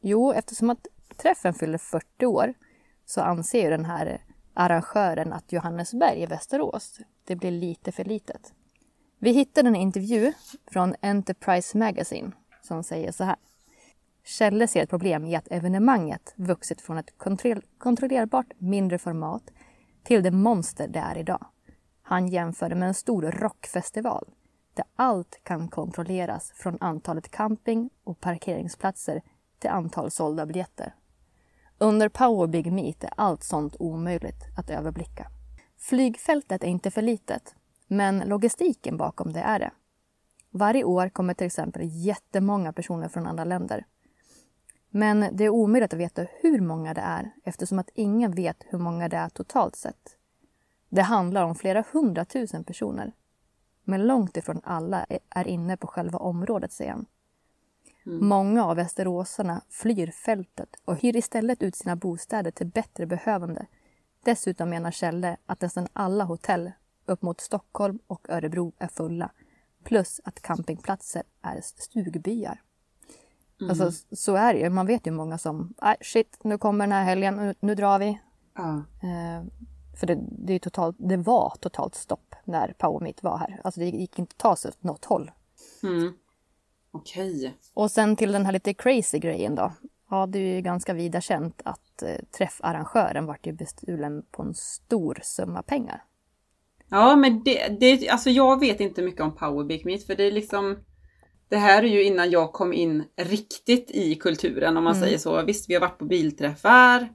Jo, 0.00 0.32
eftersom 0.32 0.70
att 0.70 0.86
träffen 1.16 1.54
fyller 1.54 1.78
40 1.78 2.26
år 2.26 2.54
så 3.06 3.20
anser 3.20 3.62
ju 3.62 3.70
den 3.70 3.84
här 3.84 4.20
arrangören 4.54 5.32
att 5.32 5.52
Johannesberg 5.52 6.22
i 6.22 6.26
Västerås, 6.26 7.00
det 7.24 7.36
blir 7.36 7.50
lite 7.50 7.92
för 7.92 8.04
litet. 8.04 8.52
Vi 9.18 9.30
hittade 9.30 9.68
en 9.68 9.76
intervju 9.76 10.32
från 10.70 10.94
Enterprise 11.00 11.78
Magazine 11.78 12.32
som 12.62 12.82
säger 12.82 13.12
så 13.12 13.24
här. 13.24 13.36
Kjelle 14.24 14.68
ser 14.68 14.82
ett 14.82 14.90
problem 14.90 15.24
i 15.24 15.36
att 15.36 15.48
evenemanget 15.50 16.34
vuxit 16.36 16.80
från 16.80 16.98
ett 16.98 17.18
kontrollerbart 17.78 18.46
mindre 18.58 18.98
format 18.98 19.42
till 20.04 20.22
det 20.22 20.30
monster 20.30 20.88
det 20.88 20.98
är 20.98 21.18
idag. 21.18 21.46
Han 22.02 22.28
jämför 22.28 22.68
det 22.68 22.74
med 22.74 22.88
en 22.88 22.94
stor 22.94 23.22
rockfestival 23.22 24.28
där 24.76 24.84
allt 24.96 25.40
kan 25.42 25.68
kontrolleras 25.68 26.52
från 26.54 26.78
antalet 26.80 27.30
camping 27.30 27.90
och 28.04 28.20
parkeringsplatser 28.20 29.22
till 29.58 29.70
antal 29.70 30.10
sålda 30.10 30.46
biljetter. 30.46 30.94
Under 31.78 32.08
Power 32.08 32.46
Big 32.46 32.72
Meet 32.72 33.04
är 33.04 33.10
allt 33.16 33.44
sånt 33.44 33.76
omöjligt 33.78 34.44
att 34.56 34.70
överblicka. 34.70 35.26
Flygfältet 35.78 36.64
är 36.64 36.68
inte 36.68 36.90
för 36.90 37.02
litet, 37.02 37.54
men 37.86 38.18
logistiken 38.18 38.96
bakom 38.96 39.32
det 39.32 39.40
är 39.40 39.58
det. 39.58 39.70
Varje 40.50 40.84
år 40.84 41.08
kommer 41.08 41.34
till 41.34 41.46
exempel 41.46 41.82
jättemånga 41.84 42.72
personer 42.72 43.08
från 43.08 43.26
andra 43.26 43.44
länder. 43.44 43.86
Men 44.90 45.28
det 45.32 45.44
är 45.44 45.50
omöjligt 45.50 45.92
att 45.92 46.00
veta 46.00 46.26
hur 46.40 46.60
många 46.60 46.94
det 46.94 47.00
är 47.00 47.30
eftersom 47.44 47.78
att 47.78 47.90
ingen 47.94 48.32
vet 48.32 48.64
hur 48.68 48.78
många 48.78 49.08
det 49.08 49.16
är 49.16 49.28
totalt 49.28 49.76
sett. 49.76 50.16
Det 50.88 51.02
handlar 51.02 51.42
om 51.42 51.54
flera 51.54 51.84
hundratusen 51.92 52.64
personer. 52.64 53.12
Men 53.88 54.06
långt 54.06 54.36
ifrån 54.36 54.60
alla 54.64 55.06
är 55.30 55.48
inne 55.48 55.76
på 55.76 55.86
själva 55.86 56.18
området, 56.18 56.72
säger 56.72 56.90
han. 56.90 57.06
Många 58.04 58.64
av 58.64 58.76
västeråsarna 58.76 59.62
flyr 59.70 60.10
fältet 60.10 60.76
och 60.84 60.96
hyr 60.96 61.16
istället 61.16 61.62
ut 61.62 61.76
sina 61.76 61.96
bostäder 61.96 62.50
till 62.50 62.66
bättre 62.66 63.06
behövande. 63.06 63.66
Dessutom 64.24 64.70
menar 64.70 64.90
Kjelle 64.90 65.36
att 65.46 65.60
nästan 65.60 65.88
alla 65.92 66.24
hotell 66.24 66.72
upp 67.06 67.22
mot 67.22 67.40
Stockholm 67.40 67.98
och 68.06 68.30
Örebro 68.30 68.72
är 68.78 68.88
fulla. 68.88 69.30
Plus 69.84 70.20
att 70.24 70.42
campingplatser 70.42 71.22
är 71.42 71.60
stugbyar. 71.60 72.62
Alltså, 73.68 73.92
så 74.12 74.34
är 74.34 74.54
det 74.54 74.60
ju. 74.60 74.70
Man 74.70 74.86
vet 74.86 75.06
ju 75.06 75.10
många 75.10 75.38
som, 75.38 75.74
nej 75.82 75.96
shit, 76.00 76.38
nu 76.42 76.58
kommer 76.58 76.84
den 76.84 76.92
här 76.92 77.04
helgen, 77.04 77.36
nu, 77.36 77.54
nu 77.60 77.74
drar 77.74 77.98
vi. 77.98 78.20
Ja. 78.54 78.84
Eh, 79.02 79.44
för 79.96 80.06
det, 80.06 80.18
det, 80.38 80.54
är 80.54 80.58
totalt, 80.58 80.96
det 80.98 81.16
var 81.16 81.56
totalt 81.60 81.94
stopp 81.94 82.34
när 82.44 82.74
Power 82.78 83.00
Meet 83.00 83.22
var 83.22 83.38
här. 83.38 83.60
Alltså 83.64 83.80
det 83.80 83.86
gick 83.86 84.18
inte 84.18 84.32
att 84.32 84.38
ta 84.38 84.56
sig 84.56 84.68
åt 84.68 84.82
något 84.82 85.04
håll. 85.04 85.30
Mm. 85.82 86.12
Okej. 86.90 87.56
Och 87.74 87.90
sen 87.90 88.16
till 88.16 88.32
den 88.32 88.44
här 88.46 88.52
lite 88.52 88.74
crazy 88.74 89.18
grejen 89.18 89.54
då. 89.54 89.72
Ja, 90.10 90.26
det 90.26 90.38
är 90.38 90.54
ju 90.54 90.60
ganska 90.60 90.94
vida 90.94 91.20
känt 91.20 91.60
att 91.64 92.02
eh, 92.02 92.16
träffarrangören 92.38 93.26
vart 93.26 93.46
ju 93.46 93.52
bestulen 93.52 94.22
på 94.30 94.42
en 94.42 94.54
stor 94.54 95.18
summa 95.22 95.62
pengar. 95.62 96.04
Ja, 96.88 97.16
men 97.16 97.42
det, 97.44 97.68
det, 97.80 98.08
alltså 98.08 98.30
jag 98.30 98.60
vet 98.60 98.80
inte 98.80 99.02
mycket 99.02 99.20
om 99.20 99.36
Power 99.36 99.64
Big 99.64 99.86
Meet 99.86 100.06
för 100.06 100.14
det 100.14 100.24
är 100.24 100.32
liksom 100.32 100.76
det 101.48 101.56
här 101.56 101.82
är 101.82 101.86
ju 101.88 102.04
innan 102.04 102.30
jag 102.30 102.52
kom 102.52 102.72
in 102.72 103.04
riktigt 103.16 103.90
i 103.90 104.14
kulturen 104.14 104.76
om 104.76 104.84
man 104.84 104.94
säger 104.94 105.18
så. 105.18 105.42
Visst, 105.42 105.70
vi 105.70 105.74
har 105.74 105.80
varit 105.80 105.98
på 105.98 106.04
bilträffar. 106.04 107.08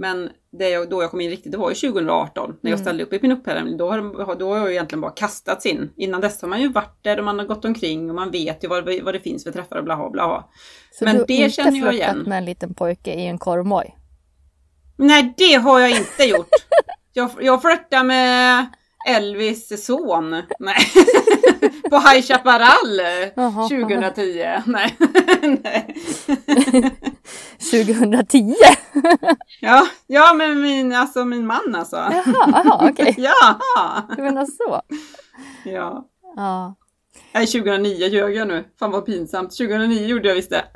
Men 0.00 0.30
det 0.58 0.68
jag, 0.68 0.90
då 0.90 1.02
jag 1.02 1.10
kom 1.10 1.20
in 1.20 1.30
riktigt, 1.30 1.52
det 1.52 1.58
var 1.58 1.68
ju 1.70 1.74
2018 1.74 2.56
när 2.60 2.70
jag 2.70 2.80
ställde 2.80 3.02
upp 3.04 3.12
i 3.12 3.18
pinup-tävlingen. 3.18 3.78
Då, 3.78 3.90
har- 3.90 4.34
då 4.38 4.48
har 4.50 4.56
jag 4.58 4.66
ju 4.68 4.72
egentligen 4.72 5.00
bara 5.00 5.10
kastats 5.12 5.66
in. 5.66 5.90
Innan 5.96 6.20
dess 6.20 6.42
har 6.42 6.48
man 6.48 6.60
ju 6.60 6.68
varit 6.72 6.98
där 7.02 7.18
och 7.18 7.24
man 7.24 7.38
har 7.38 7.46
gått 7.46 7.64
omkring 7.64 8.08
och 8.08 8.14
man 8.14 8.30
vet 8.30 8.64
ju 8.64 8.68
vad, 8.68 8.84
vad 9.02 9.14
det 9.14 9.20
finns 9.20 9.44
för 9.44 9.52
träffar 9.52 9.76
och 9.76 9.84
bla 9.84 9.96
bla 9.96 10.10
bla. 10.10 10.44
Så 10.92 11.04
Men 11.04 11.14
du 11.14 11.20
har 11.20 11.26
det 11.26 11.34
inte 11.34 11.50
känner 11.50 11.78
jag 11.80 11.94
igen. 11.94 12.24
med 12.26 12.38
en 12.38 12.44
liten 12.44 12.74
pojke 12.74 13.12
i 13.14 13.26
en 13.26 13.38
korvmoj? 13.38 13.96
Nej, 14.96 15.34
det 15.36 15.54
har 15.54 15.80
jag 15.80 15.90
inte 15.90 16.24
gjort. 16.24 16.48
Jag, 17.12 17.30
jag 17.40 17.62
flörtade 17.62 18.02
med 18.04 18.66
Elvis 19.06 19.86
son. 19.86 20.30
Nej. 20.58 20.76
På 21.90 21.96
High 21.96 22.22
Chaparral 22.22 23.00
Jaha. 23.34 23.68
2010. 23.68 24.62
Nej. 24.66 24.96
Nej. 25.62 25.96
2010? 27.58 28.54
Ja, 29.60 29.86
ja, 30.06 30.34
men 30.34 30.60
min, 30.60 30.92
alltså 30.94 31.24
min 31.24 31.46
man 31.46 31.74
alltså. 31.74 31.96
Jaha, 31.96 32.62
jaha 32.64 32.90
okej. 32.90 33.14
Ja. 33.18 33.58
Du 34.16 34.22
menar 34.22 34.44
så? 34.46 34.80
ja. 35.64 36.08
Ja. 36.36 36.74
Nej, 37.34 37.46
2009 37.46 38.06
ljög 38.06 38.34
jag 38.36 38.48
nu. 38.48 38.64
Fan 38.78 38.90
vad 38.90 39.06
pinsamt. 39.06 39.50
2009 39.58 40.06
gjorde 40.06 40.28
jag 40.28 40.34
visst 40.34 40.50
det. 40.50 40.64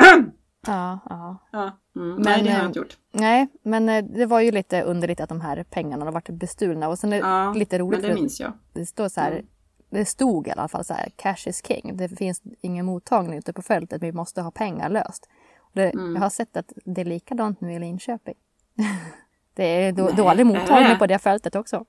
Ja, 0.66 0.98
ja. 1.08 1.38
ja. 1.52 1.79
Mm, 1.96 2.08
Men, 2.14 2.22
nej, 2.22 2.42
det 2.42 2.48
har 2.50 2.56
jag 2.56 2.62
eh, 2.62 2.66
inte 2.66 2.78
gjort. 2.78 2.96
Nej, 3.12 3.48
men 3.62 3.88
eh, 3.88 4.04
det 4.04 4.26
var 4.26 4.40
ju 4.40 4.50
lite 4.50 4.82
underligt 4.82 5.20
att 5.20 5.28
de 5.28 5.40
här 5.40 5.64
pengarna 5.70 6.04
har 6.04 6.12
varit 6.12 6.28
bestulna. 6.30 6.88
Och 6.88 6.98
sen 6.98 7.12
är 7.12 7.22
det 7.22 7.28
Ja, 7.28 7.52
lite 7.52 7.78
roligt 7.78 8.00
Men 8.00 8.08
det 8.10 8.14
minns 8.14 8.40
jag. 8.40 8.52
det 8.72 8.86
står 8.86 9.08
så 9.08 9.20
här, 9.20 9.32
Mm. 9.32 9.46
det 9.90 10.04
stod 10.04 10.48
i 10.48 10.50
alla 10.50 10.68
fall 10.68 10.84
så 10.84 10.94
här, 10.94 11.08
cash 11.16 11.48
is 11.48 11.62
king. 11.66 11.96
Det 11.96 12.08
finns 12.08 12.42
ingen 12.60 12.86
mottagning 12.86 13.38
ute 13.38 13.52
på 13.52 13.62
fältet, 13.62 14.02
vi 14.02 14.12
måste 14.12 14.42
ha 14.42 14.50
pengar 14.50 14.88
löst. 14.88 15.28
Det, 15.72 15.90
Mm. 15.90 16.14
Jag 16.14 16.22
har 16.22 16.30
sett 16.30 16.56
att 16.56 16.72
det 16.84 17.00
är 17.00 17.04
likadant 17.04 17.60
nu 17.60 17.72
i 17.72 17.78
Linköping. 17.78 18.34
det 19.54 19.64
är 19.64 19.92
då, 19.92 20.04
Nej. 20.04 20.14
dålig 20.14 20.46
mottagning 20.46 20.92
Äh. 20.92 20.98
på 20.98 21.06
det 21.06 21.18
fältet 21.18 21.54
också. 21.56 21.84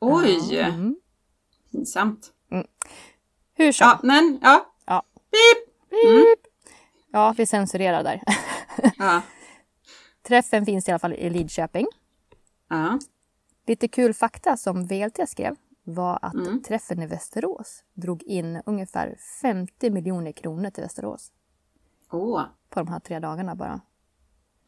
Oj! 0.00 0.58
Mm. 0.58 0.96
Pinsamt. 1.72 2.30
Hur 3.54 3.72
så? 3.72 3.84
Ja, 3.84 4.00
men 4.02 4.38
ja. 4.42 4.66
Ja. 4.86 5.02
Pip! 5.30 5.74
Mm. 6.06 6.24
Ja, 7.12 7.34
vi 7.36 7.46
censurerar 7.46 8.02
där. 8.04 8.22
Ja. 8.98 9.22
Träffen 10.22 10.66
finns 10.66 10.88
i 10.88 10.90
alla 10.92 10.98
fall 10.98 11.12
i 11.12 11.30
Lidköping. 11.30 11.86
Ja. 12.68 12.98
Lite 13.66 13.88
kul 13.88 14.14
fakta 14.14 14.56
som 14.56 14.84
VLT 14.86 15.26
skrev 15.28 15.56
var 15.84 16.18
att 16.22 16.34
Mm. 16.34 16.62
träffen 16.62 17.02
i 17.02 17.06
Västerås 17.06 17.84
drog 17.94 18.22
in 18.22 18.62
ungefär 18.66 19.16
50 19.42 19.90
miljoner 19.90 20.32
kronor 20.32 20.70
till 20.70 20.82
Västerås 20.82 21.32
Åh. 22.10 22.42
på 22.70 22.80
de 22.80 22.88
här 22.88 23.00
tre 23.00 23.18
dagarna 23.18 23.54
bara. 23.54 23.80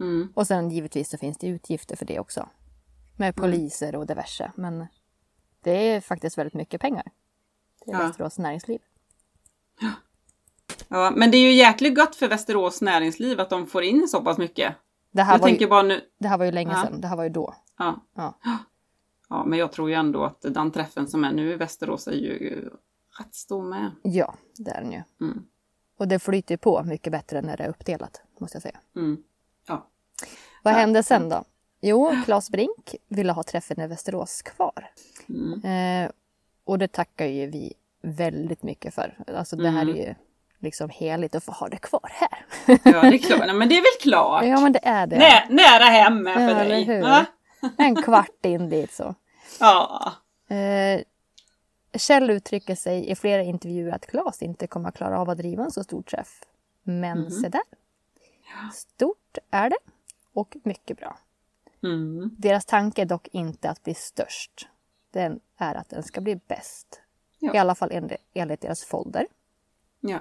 Mm. 0.01 0.33
Och 0.35 0.47
sen 0.47 0.71
givetvis 0.71 1.11
så 1.11 1.19
finns 1.19 1.39
det 1.39 1.47
utgifter 1.47 1.97
för 1.97 2.05
det 2.07 2.19
också. 2.21 2.49
Med 3.17 3.37
poliser 3.37 3.97
och 3.97 4.07
diverse. 4.07 4.53
Men 4.57 4.87
det 5.61 5.71
är 5.71 6.01
faktiskt 6.01 6.39
väldigt 6.39 6.55
mycket 6.55 6.81
pengar. 6.81 7.03
till 7.85 7.93
Ja. 7.93 7.99
Västerås 7.99 8.39
näringsliv. 8.39 8.81
Ja, 9.81 9.91
men 11.15 11.31
det 11.31 11.37
är 11.37 11.41
ju 11.43 11.53
jäkligt 11.53 11.95
gott 11.97 12.17
för 12.17 12.29
Västerås 12.29 12.83
näringsliv 12.83 13.41
att 13.41 13.51
de 13.51 13.67
får 13.67 13.83
in 13.83 14.09
så 14.09 14.21
pass 14.25 14.39
mycket. 14.39 14.75
Det 15.11 15.23
här, 15.23 15.35
Jag 15.35 15.39
var 15.39 15.49
ju, 15.49 15.67
bara 15.69 15.83
nu... 15.83 16.01
det 16.19 16.29
här 16.29 16.39
var 16.39 16.45
ju 16.45 16.53
länge 16.53 16.73
Ja. 16.73 16.83
sedan. 16.87 17.01
Det 17.01 17.09
här 17.09 17.17
var 17.17 17.25
ju 17.25 17.31
då. 17.31 17.55
Ja. 17.79 18.01
Ja. 18.17 18.39
ja, 19.29 19.45
men 19.45 19.59
jag 19.59 19.73
tror 19.73 19.89
ju 19.89 19.95
ändå 19.95 20.25
att 20.25 20.41
den 20.43 20.71
träffen 20.71 21.09
som 21.09 21.25
är 21.25 21.33
nu 21.33 21.53
i 21.53 21.57
Västerås 21.57 22.07
är 22.07 22.13
ju 22.13 22.71
rätt 23.21 23.35
stor 23.35 23.65
med. 23.65 23.91
Ja, 24.03 24.35
det 24.59 24.71
är 24.71 24.81
den 24.81 24.93
ju. 24.93 25.03
Mm. 25.21 25.43
Och 25.99 26.09
det 26.09 26.19
flyter 26.19 26.55
ju 26.55 26.59
på 26.59 26.83
mycket 26.83 27.13
bättre 27.13 27.43
när 27.43 27.57
det 27.57 27.65
är 27.65 27.69
uppdelat, 27.69 28.23
måste 28.41 28.57
jag 28.57 28.63
säga. 28.63 28.79
Mm. 28.97 29.17
Ja. 29.69 29.87
Vad 30.63 30.75
Ja. 30.75 30.79
hände 30.79 31.03
sen 31.03 31.29
då? 31.29 31.45
Jo, 31.81 32.13
Claes 32.25 32.51
Brink 32.51 32.95
ville 33.09 33.33
ha 33.33 33.43
träffen 33.43 33.81
i 33.81 33.87
Västerås 33.87 34.43
kvar. 34.43 34.91
Mm. 35.29 35.65
Eh, 36.05 36.11
och 36.65 36.79
det 36.79 36.89
tackar 36.93 37.27
ju 37.27 37.47
vi 37.47 37.75
väldigt 38.03 38.63
mycket 38.63 38.95
för. 38.95 39.19
Alltså 39.37 39.57
det 39.57 39.69
här 39.71 39.83
Mm. 39.83 39.95
är 39.97 40.01
ju 40.09 40.15
liksom 40.65 40.91
heligt 40.91 41.35
att 41.35 41.45
få 41.45 41.53
ha 41.53 41.69
det 41.69 41.77
kvar 41.77 42.11
här. 42.13 42.47
ja, 42.67 42.77
det 43.01 43.17
är 43.17 43.19
klart. 43.19 43.39
Nej, 43.47 43.55
men 43.55 43.69
det 43.69 43.75
är 43.79 43.81
väl 43.83 44.01
klart. 44.13 44.45
ja, 44.45 44.61
men 44.61 44.73
det 44.73 44.81
är 44.83 45.07
det. 45.07 45.19
Nä, 45.19 45.47
nära 45.51 45.85
hem 45.85 46.25
för 46.25 46.41
Ja, 46.41 46.55
dig. 46.65 46.85
hur? 46.85 47.03
Va? 47.03 47.27
En 47.79 47.97
kvart 48.03 48.45
in 48.47 48.69
dit 48.71 48.93
så. 48.93 49.15
Ja. 49.61 50.13
Eh, 50.49 51.01
Kjell 51.99 52.31
uttrycker 52.31 52.75
sig 52.75 53.11
i 53.11 53.15
flera 53.17 53.43
intervjuer 53.43 53.93
att 53.95 54.07
Claes 54.07 54.43
inte 54.43 54.67
kommer 54.67 54.89
att 54.89 54.97
klara 54.97 55.21
av 55.21 55.31
att 55.31 55.39
driva 55.39 55.65
en 55.65 55.71
så 55.71 55.85
stor 55.85 56.03
träff. 56.03 56.41
Men 56.83 57.19
Mhm. 57.21 57.31
se 57.31 57.49
där. 57.49 57.63
Stort 58.73 59.39
är 59.51 59.71
det 59.71 59.77
och 60.33 60.57
mycket 60.63 60.97
bra. 60.99 61.19
Mm. 61.83 62.31
Deras 62.39 62.65
tanke 62.65 63.03
är 63.03 63.07
dock 63.07 63.29
inte 63.33 63.71
att 63.71 63.83
bli 63.85 63.95
störst. 63.95 64.69
Den 65.11 65.41
är 65.57 65.75
att 65.75 65.89
den 65.89 66.03
ska 66.03 66.21
bli 66.21 66.37
bäst. 66.37 67.01
Ja. 67.39 67.55
I 67.55 67.59
alla 67.59 67.75
fall 67.75 67.89
enligt, 67.93 68.21
enligt 68.35 68.61
deras 68.61 68.85
folder. 68.85 69.27
Ja. 70.01 70.19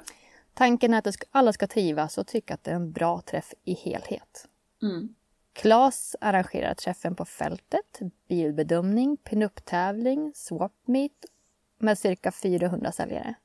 Tanken 0.53 0.93
är 0.93 0.97
att 0.97 1.15
alla 1.31 1.53
ska 1.53 1.67
trivas 1.67 2.17
och 2.17 2.27
tycka 2.27 2.53
att 2.53 2.63
det 2.63 2.71
är 2.71 2.75
en 2.75 2.91
bra 2.91 3.21
träff 3.21 3.53
i 3.63 3.73
helhet. 3.73 4.47
Mm. 4.81 5.15
Klas 5.53 6.15
arrangerar 6.21 6.73
träffen 6.73 7.15
på 7.15 7.25
fältet, 7.25 7.99
bilbedömning, 8.27 9.17
pinup-tävling, 9.17 10.31
swap 10.35 10.73
meet 10.85 11.25
med 11.77 11.97
cirka 11.97 12.31
400 12.31 12.91
säljare. 12.91 13.35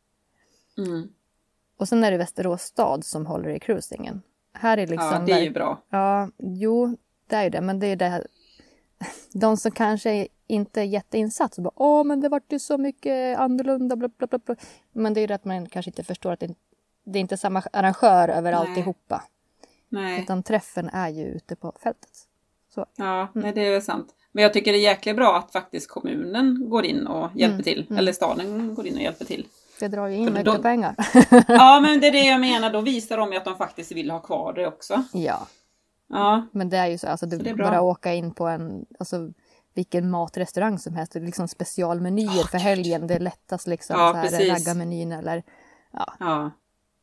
Mm. 0.79 1.09
Och 1.77 1.88
sen 1.88 2.05
är 2.05 2.11
det 2.11 2.16
Västerås 2.18 2.62
stad 2.62 3.05
som 3.05 3.27
håller 3.27 3.49
i 3.49 3.61
cruisingen. 3.61 4.23
Här 4.53 4.79
är 4.79 4.87
liksom... 4.87 5.12
ja, 5.12 5.18
det 5.27 5.33
är 5.33 5.40
ju 5.40 5.51
bra. 5.51 5.83
Ja, 5.90 6.31
jo, 6.38 6.97
det 7.27 7.37
är 7.37 7.44
ju 7.44 7.51
det. 7.51 7.61
Men 7.61 7.79
det 7.79 7.87
är 7.87 7.97
det 7.97 8.09
här... 8.09 8.27
De 9.33 9.57
som 9.57 9.71
kanske 9.71 10.29
inte 10.47 10.81
är 10.81 10.85
jätteinsatt 10.85 11.55
så 11.55 11.62
bara 11.62 11.73
åh, 11.77 12.05
men 12.05 12.21
det 12.21 12.29
vart 12.29 12.53
ju 12.53 12.59
så 12.59 12.79
mycket 12.79 13.38
annorlunda. 13.38 13.97
Bla, 13.97 14.09
bla, 14.09 14.27
bla, 14.27 14.38
bla. 14.38 14.57
Men 14.92 15.14
det 15.14 15.21
är 15.21 15.23
ju 15.23 15.27
det 15.27 15.35
att 15.35 15.44
man 15.44 15.68
kanske 15.68 15.90
inte 15.90 16.05
förstår 16.05 16.33
att 16.33 16.40
det, 16.40 16.55
det 17.12 17.18
är 17.18 17.21
inte 17.21 17.37
samma 17.37 17.62
arrangör 17.73 18.29
över 18.29 18.53
Nej. 18.53 18.61
alltihopa. 18.61 19.23
Nej. 19.88 20.23
Utan 20.23 20.42
träffen 20.42 20.88
är 20.88 21.09
ju 21.09 21.25
ute 21.25 21.57
på 21.57 21.73
fältet. 21.83 22.11
Så. 22.75 22.87
Ja, 22.97 23.29
nej, 23.33 23.53
det 23.53 23.66
är 23.66 23.71
väl 23.71 23.83
sant. 23.83 24.14
Men 24.33 24.42
jag 24.42 24.53
tycker 24.53 24.73
det 24.73 24.79
är 24.79 24.83
jäkligt 24.83 25.16
bra 25.16 25.37
att 25.38 25.53
faktiskt 25.53 25.88
kommunen 25.90 26.71
går 26.71 26.85
in 26.85 27.07
och 27.07 27.29
hjälper 27.35 27.53
Mm, 27.55 27.62
till. 27.64 27.87
mm. 27.90 27.99
Eller 27.99 28.12
staden 28.12 28.75
går 28.75 28.87
in 28.87 28.94
och 28.94 29.03
hjälper 29.03 29.25
till. 29.25 29.47
Det 29.81 29.88
drar 29.88 30.07
ju 30.07 30.16
in 30.16 30.27
För 30.27 30.33
mycket 30.33 30.55
då- 30.55 30.62
pengar. 30.62 30.94
Ja, 31.49 31.81
men 31.83 32.01
det 32.01 32.07
är 32.07 32.12
det 32.12 32.23
jag 32.27 32.40
menar. 32.40 32.71
Då 32.73 32.81
visar 32.81 33.16
de 33.16 33.33
ju 33.33 33.38
att 33.38 33.44
de 33.44 33.57
faktiskt 33.57 33.92
vill 33.92 34.11
ha 34.11 34.18
kvar 34.21 34.53
det 34.53 34.66
också. 34.66 35.03
ja, 35.12 35.47
Ja, 36.11 36.47
men 36.53 36.68
det 36.68 36.77
är 36.77 36.87
ju 36.87 36.99
så. 36.99 37.07
Alltså, 37.09 37.31
Så 37.31 37.37
du 37.37 37.55
bra. 37.55 37.66
bara 37.71 37.81
åka 37.81 38.14
in 38.14 38.35
på 38.35 38.47
en... 38.47 38.87
Alltså, 38.99 39.31
vilken 39.75 40.11
matrestaurang 40.11 40.79
som 40.79 40.94
helst. 40.94 41.12
Det 41.12 41.18
är 41.18 41.23
liksom 41.25 41.49
specialmenyer 41.49 42.44
för 42.47 42.59
helgen. 42.59 43.07
Det 43.07 43.14
är 43.14 43.21
lättast 43.21 43.66
liksom. 43.66 44.01
Ja, 44.01 44.12
så 44.31 44.37
här, 44.37 44.47
raggarmenyn 44.51 45.12
eller... 45.12 45.42
Ja, 45.92 46.14
ja. 46.21 46.51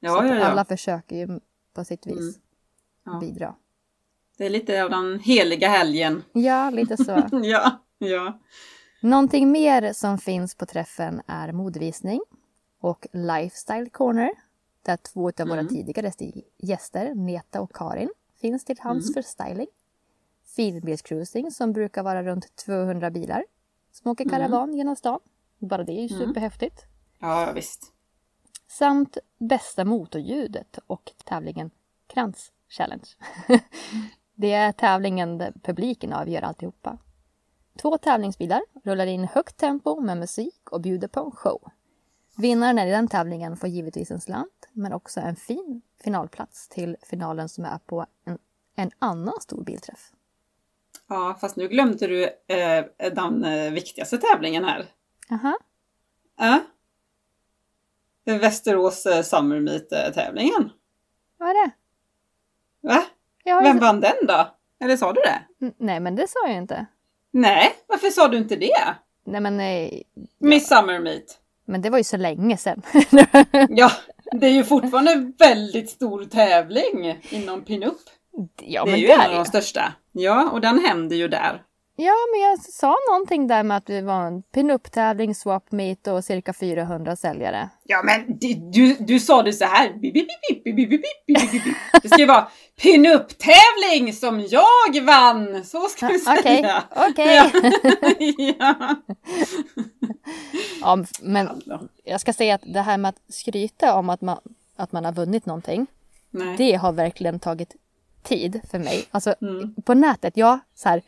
Så 0.10 0.16
Ja, 0.16 0.22
att 0.24 0.28
ja, 0.30 0.36
ja. 0.36 0.46
alla 0.46 0.66
försöker 0.66 1.16
ju 1.16 1.40
på 1.74 1.84
sitt 1.86 2.08
vis 2.08 2.18
Mm. 2.20 2.34
Ja. 3.04 3.20
bidra. 3.20 3.56
Det 4.38 4.46
är 4.46 4.50
lite 4.50 4.84
av 4.84 4.90
den 4.90 5.20
heliga 5.20 5.70
helgen. 5.70 6.24
Ja, 6.34 6.70
lite 6.70 6.98
så. 7.04 7.30
Ja, 7.44 7.84
ja. 7.98 8.40
Någonting 9.02 9.52
mer 9.52 9.94
som 9.94 10.18
finns 10.18 10.56
på 10.56 10.66
träffen 10.66 11.22
är 11.28 11.52
modvisning 11.52 12.22
och 12.82 13.08
Lifestyle 13.14 13.90
Corner. 13.90 14.30
Där 14.82 14.98
två 14.98 15.28
av 15.28 15.48
våra 15.48 15.60
Mm. 15.60 15.68
tidigare 15.68 16.12
gäster, 16.58 17.14
Neta 17.16 17.62
och 17.62 17.76
Karin, 17.76 18.10
finns 18.42 18.66
till 18.66 18.80
hands 18.80 19.06
Mm. 19.10 19.14
för 19.14 19.22
styling. 19.22 19.68
Finbilscruising 20.56 21.52
som 21.52 21.74
brukar 21.74 22.04
vara 22.04 22.24
runt 22.24 22.56
200 22.56 23.10
bilar 23.12 23.46
som 23.92 24.12
åker 24.12 24.30
karavan 24.30 24.74
genom 24.74 24.96
stan. 24.96 25.20
Bara 25.60 25.84
det 25.84 25.92
är 25.92 26.08
ju 26.08 26.16
Mm. 26.16 26.28
superhäftigt. 26.28 26.86
Ja, 27.20 27.52
visst. 27.56 27.92
Samt 28.78 29.18
bästa 29.38 29.86
motorljudet 29.86 30.80
och 30.88 31.12
tävlingen 31.24 31.72
Krantz 32.08 32.52
Challenge. 32.70 33.08
det 34.36 34.52
är 34.52 34.72
tävlingen 34.72 35.38
där 35.38 35.54
publiken 35.64 36.14
avgör 36.14 36.42
alltihopa. 36.42 36.98
Två 37.82 37.98
tävlingsbilar 37.98 38.62
rullar 38.84 39.06
in 39.06 39.24
högt 39.24 39.58
tempo 39.58 40.02
med 40.02 40.18
musik 40.18 40.70
och 40.72 40.82
bjuder 40.82 41.08
på 41.08 41.20
en 41.20 41.32
show. 41.32 41.72
Vinnaren 42.38 42.80
i 42.80 42.92
den 42.92 43.08
tävlingen 43.08 43.58
får 43.58 43.70
givetvis 43.70 44.12
en 44.12 44.22
slant 44.22 44.70
men 44.72 44.94
också 44.94 45.20
en 45.20 45.36
fin 45.36 45.82
finalplats 46.04 46.70
till 46.70 46.98
finalen 47.02 47.50
som 47.50 47.66
är 47.66 47.78
på 47.78 48.06
en, 48.26 48.38
en 48.76 48.92
annan 49.00 49.42
stor 49.42 49.64
bilträff. 49.64 50.12
Ja, 51.08 51.38
fast 51.42 51.56
nu 51.56 51.68
glömde 51.68 52.08
du 52.08 52.24
eh, 52.48 52.86
den 53.14 53.46
eh, 53.46 53.72
viktigaste 53.72 54.18
tävlingen 54.18 54.64
här. 54.64 54.86
Aha. 55.30 55.58
Ja. 56.38 56.62
Västerås 58.26 59.06
eh, 59.06 59.22
Summer 59.24 59.60
Meet-tävlingen. 59.60 60.70
Vad 61.38 61.50
är 61.50 61.66
det? 61.66 61.72
Va? 62.82 63.04
Vem 63.64 63.80
vann 63.80 64.00
den 64.02 64.16
då? 64.28 64.48
Eller 64.84 64.98
sa 64.98 65.14
du 65.14 65.22
det? 65.22 65.66
N- 65.66 65.74
Nej, 65.78 66.00
men 66.00 66.16
det 66.16 66.28
sa 66.30 66.48
jag 66.48 66.58
inte. 66.58 66.86
Nej, 67.32 67.74
varför 67.88 68.10
sa 68.10 68.28
du 68.28 68.38
inte 68.38 68.56
det? 68.56 68.96
Nej, 69.26 69.42
men, 69.42 69.58
nej. 69.58 70.04
Miss 70.40 70.68
Summer 70.68 71.00
Meet. 71.00 71.26
men 71.66 71.82
det 71.82 71.90
var 71.90 71.98
ju 71.98 72.04
så 72.04 72.18
länge 72.18 72.58
sedan. 72.58 72.82
Ja, 73.70 73.92
det 74.32 74.48
är 74.48 74.52
ju 74.52 74.64
fortfarande 74.64 75.12
en 75.12 75.34
väldigt 75.40 75.90
stor 75.90 76.26
tävling 76.26 77.22
inom 77.30 77.62
pinup. 77.62 77.94
ja, 78.62 78.86
det 78.86 78.90
är 78.90 78.92
men 78.92 79.00
ju 79.00 79.08
det 79.08 79.14
en 79.14 79.20
är 79.22 79.30
av 79.30 79.36
de 79.36 79.46
största. 79.46 79.94
Ja, 80.12 80.50
och 80.52 80.62
den 80.62 80.80
händer 80.86 81.16
ju 81.16 81.28
där. 81.28 81.64
Ja, 81.98 82.14
men 82.32 82.42
jag 82.42 82.60
sa 82.60 82.96
någonting 83.10 83.48
där 83.48 83.64
med 83.64 83.78
att 83.78 83.86
det 83.86 84.02
var 84.02 84.28
en 84.28 84.44
pinup-tävling, 84.44 85.36
swap 85.36 85.72
meet 85.72 86.08
och 86.08 86.24
cirka 86.24 86.54
400 86.54 87.16
säljare. 87.16 87.70
Ja, 87.84 88.02
men 88.04 88.38
du, 88.72 88.96
du 89.00 89.20
sa 89.20 89.44
det 89.44 89.54
så 89.54 89.66
här. 89.66 89.90
Det 92.02 92.10
ska 92.10 92.18
ju 92.18 92.26
vara 92.26 92.48
pinup-tävling 92.82 94.14
som 94.14 94.40
jag 94.40 95.02
vann. 95.02 95.66
Så 95.66 95.88
ska 95.88 96.08
vi 96.08 96.20
säga. 96.44 96.84
Okej, 96.96 97.52
okej. 97.54 98.46
Ja. 98.60 98.96
ja, 100.82 101.06
men 101.22 101.50
jag 102.04 102.22
ska 102.22 102.34
säga 102.34 102.56
att 102.56 102.64
det 102.66 102.82
här 102.82 102.98
med 102.98 103.10
att 103.10 103.34
skryta 103.34 103.96
om 103.96 104.10
att 104.10 104.22
man, 104.22 104.40
att 104.76 104.92
man 104.92 105.06
har 105.06 105.12
vunnit 105.12 105.46
någonting. 105.46 105.88
Nej. 106.30 106.56
Det 106.58 106.74
har 106.76 106.92
verkligen 106.92 107.40
tagit 107.40 107.76
tid 108.24 108.62
för 108.72 108.80
mig. 108.80 109.06
Alltså 109.12 109.36
mm. 109.42 109.76
på 109.86 109.94
nätet, 109.94 110.34
ja, 110.38 110.60
så 110.76 110.90
här 110.90 111.02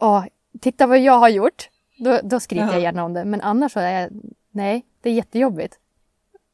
åh, 0.00 0.24
titta 0.60 0.86
vad 0.86 0.98
jag 0.98 1.18
har 1.18 1.28
gjort. 1.28 1.68
Då, 1.98 2.20
då 2.22 2.40
skryter 2.40 2.66
Ja. 2.66 2.72
jag 2.72 2.82
gärna 2.82 3.04
om 3.04 3.12
det. 3.14 3.24
Men 3.24 3.40
annars 3.40 3.72
så 3.72 3.80
är 3.80 4.00
jag, 4.00 4.10
nej, 4.50 4.86
det 5.02 5.10
är 5.10 5.14
jättejobbigt. 5.14 5.78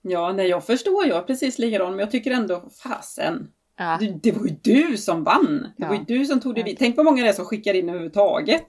Ja, 0.03 0.33
nej, 0.33 0.49
jag 0.49 0.65
förstår. 0.65 1.07
Jag 1.07 1.19
är 1.19 1.23
precis 1.23 1.59
likadan, 1.59 1.91
men 1.91 1.99
jag 1.99 2.11
tycker 2.11 2.31
ändå, 2.31 2.63
fasen. 2.83 3.49
Ja, 3.79 3.97
Det, 4.01 4.07
det 4.23 4.33
var 4.33 4.47
ju 4.47 4.57
du 4.63 4.97
som 4.97 5.25
vann. 5.25 5.59
Det 5.77 5.83
Ja. 5.85 5.89
var 5.89 5.95
ju 5.95 6.05
du 6.05 6.25
som 6.27 6.41
tog 6.41 6.55
det 6.55 6.63
vid. 6.63 6.79
Tänk 6.79 6.97
vad 6.97 7.05
många 7.07 7.23
det 7.23 7.29
är 7.29 7.33
som 7.33 7.45
skickar 7.45 7.75
in 7.75 7.89
överhuvudtaget. 7.89 8.65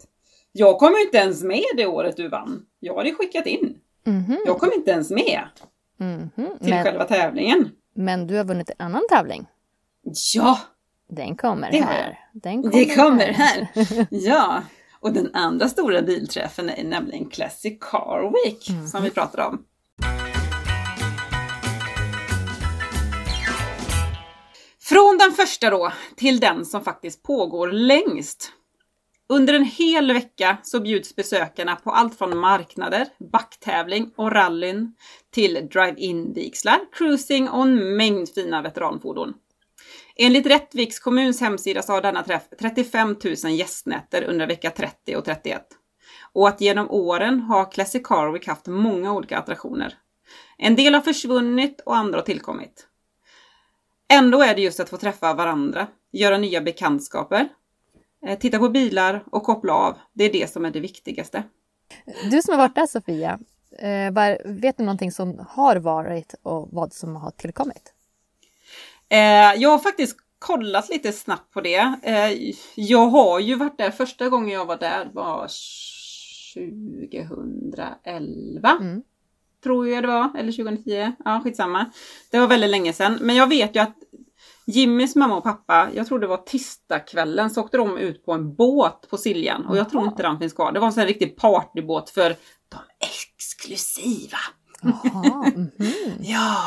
Jag 0.51 0.79
kom 0.79 0.93
ju 0.93 1.01
inte 1.05 1.17
ens 1.17 1.43
med 1.43 1.63
det 1.77 1.85
året 1.85 2.17
du 2.17 2.27
vann. 2.27 2.65
Jag 2.79 2.97
hade 2.97 3.13
skickat 3.13 3.45
in. 3.47 3.77
mhm, 4.03 4.37
Jag 4.45 4.59
kom 4.59 4.69
inte 4.75 4.91
ens 4.91 5.09
med 5.11 5.41
mhm. 5.97 6.29
till 6.59 6.69
Men, 6.69 6.83
själva 6.83 7.03
tävlingen. 7.03 7.69
men 7.93 8.27
du 8.27 8.37
har 8.37 8.43
vunnit 8.43 8.69
en 8.69 8.75
annan 8.85 9.01
tävling. 9.09 9.45
Ja, 10.35 10.59
Den 11.09 11.35
kommer 11.35 11.71
Det 11.71 11.81
här. 11.81 12.19
Den 12.33 12.61
kommer 12.63 12.73
det 12.73 12.95
kommer 12.95 13.27
här. 13.33 13.67
Ja, 14.09 14.61
och 14.99 15.13
den 15.13 15.29
andra 15.35 15.67
stora 15.69 16.01
bilträffen 16.01 16.69
är 16.69 16.83
nämligen 16.83 17.29
Classic 17.29 17.77
Car 17.81 18.33
Week 18.45 18.69
Mhm. 18.69 18.87
som 18.87 19.03
vi 19.03 19.09
pratade 19.09 19.43
om. 19.43 19.63
Från 24.81 25.17
den 25.17 25.31
första 25.31 25.69
då 25.69 25.91
till 26.15 26.39
den 26.39 26.65
som 26.65 26.83
faktiskt 26.83 27.23
pågår 27.23 27.71
längst. 27.71 28.51
Under 29.29 29.53
en 29.53 29.65
hel 29.65 30.13
vecka 30.13 30.57
så 30.63 30.79
bjuds 30.79 31.15
besökarna 31.15 31.75
på 31.75 31.91
allt 31.91 32.17
från 32.17 32.37
marknader, 32.37 33.07
backtävling 33.31 34.11
och 34.15 34.31
rallyn 34.31 34.93
till 35.33 35.53
drive-in-vigslar, 35.53 36.79
cruising 36.91 37.49
och 37.49 37.61
en 37.61 37.97
mängd 37.97 38.29
fina 38.29 38.61
veteranfordon. 38.61 39.33
Enligt 40.19 40.45
Rättviks 40.45 40.99
kommuns 40.99 41.41
hemsida 41.41 41.81
så 41.81 41.93
har 41.93 42.01
denna 42.01 42.23
träff 42.23 42.43
35 42.59 43.15
000 43.43 43.53
gästnätter 43.53 44.23
under 44.23 44.47
vecka 44.47 44.69
30 44.71 45.15
och 45.15 45.25
31. 45.25 45.61
Och 46.33 46.47
att 46.47 46.61
genom 46.61 46.91
åren 46.91 47.39
har 47.39 47.71
Classic 47.71 48.01
Car 48.03 48.31
Week 48.31 48.47
haft 48.47 48.67
många 48.67 49.13
olika 49.13 49.37
attraktioner. 49.37 49.93
En 50.57 50.75
del 50.75 50.93
har 50.93 51.01
försvunnit 51.01 51.81
och 51.85 51.95
andra 51.95 52.17
har 52.17 52.25
tillkommit. 52.25 52.87
Ändå 54.09 54.41
är 54.41 54.55
det 54.55 54.61
just 54.61 54.79
att 54.79 54.89
få 54.89 54.97
träffa 54.97 55.33
varandra, 55.33 55.87
göra 56.11 56.37
nya 56.37 56.61
bekantskaper, 56.61 57.49
eh, 58.25 58.39
titta 58.39 58.59
på 58.59 58.69
bilar 58.69 59.23
och 59.31 59.43
koppla 59.43 59.73
av. 59.73 59.97
Det 60.13 60.23
är 60.23 60.31
det 60.31 60.51
som 60.51 60.65
är 60.65 60.71
det 60.71 60.79
viktigaste. 60.79 61.43
Du 62.31 62.41
som 62.41 62.51
har 62.51 62.57
varit 62.57 62.75
där 62.75 62.87
Sofia, 62.87 63.39
eh, 63.79 64.13
vet 64.45 64.77
du 64.77 64.83
någonting 64.83 65.11
som 65.11 65.45
har 65.49 65.75
varit 65.75 66.35
och 66.43 66.69
vad 66.71 66.93
som 66.93 67.15
har 67.15 67.31
tillkommit? 67.31 67.93
Eh, 69.09 69.53
jag 69.61 69.69
har 69.69 69.79
faktiskt 69.79 70.17
kollat 70.39 70.89
lite 70.89 71.11
snabbt 71.11 71.53
på 71.53 71.61
det. 71.61 71.93
Eh, 72.03 72.53
jag 72.75 73.07
har 73.07 73.39
ju 73.39 73.55
varit 73.55 73.77
där, 73.77 73.91
första 73.91 74.29
gången 74.29 74.49
jag 74.49 74.65
var 74.65 74.77
där 74.77 75.09
var 75.13 75.47
2011. 76.53 78.77
Mm. 78.81 79.01
Tror 79.63 79.87
jag 79.87 80.03
det 80.03 80.07
var, 80.07 80.31
eller 80.37 80.51
2010. 80.51 81.11
Ja, 81.25 81.41
skitsamma. 81.43 81.85
Det 82.31 82.39
var 82.39 82.47
väldigt 82.47 82.69
länge 82.69 82.93
sedan. 82.93 83.17
Men 83.21 83.35
jag 83.35 83.47
vet 83.47 83.75
ju 83.75 83.79
att 83.79 83.95
Jimmys 84.65 85.15
mamma 85.15 85.37
och 85.37 85.43
pappa, 85.43 85.89
jag 85.93 86.07
tror 86.07 86.19
det 86.19 86.27
var 86.27 86.37
tisdagskvällen, 86.37 87.49
så 87.49 87.61
åkte 87.61 87.77
de 87.77 87.97
ut 87.97 88.25
på 88.25 88.33
en 88.33 88.55
båt 88.55 89.09
på 89.09 89.17
Siljan. 89.17 89.65
Och 89.65 89.77
jag 89.77 89.89
tror 89.89 90.07
inte 90.07 90.23
den 90.23 90.39
finns 90.39 90.53
kvar. 90.53 90.71
Det 90.71 90.79
var 90.79 90.87
en 90.87 90.93
sån 90.93 90.99
här 91.01 91.07
riktig 91.07 91.37
partybåt 91.37 92.09
för 92.09 92.35
de 92.69 92.77
exklusiva. 92.99 94.37
Mhm. 94.81 95.71
Ja, 96.19 96.61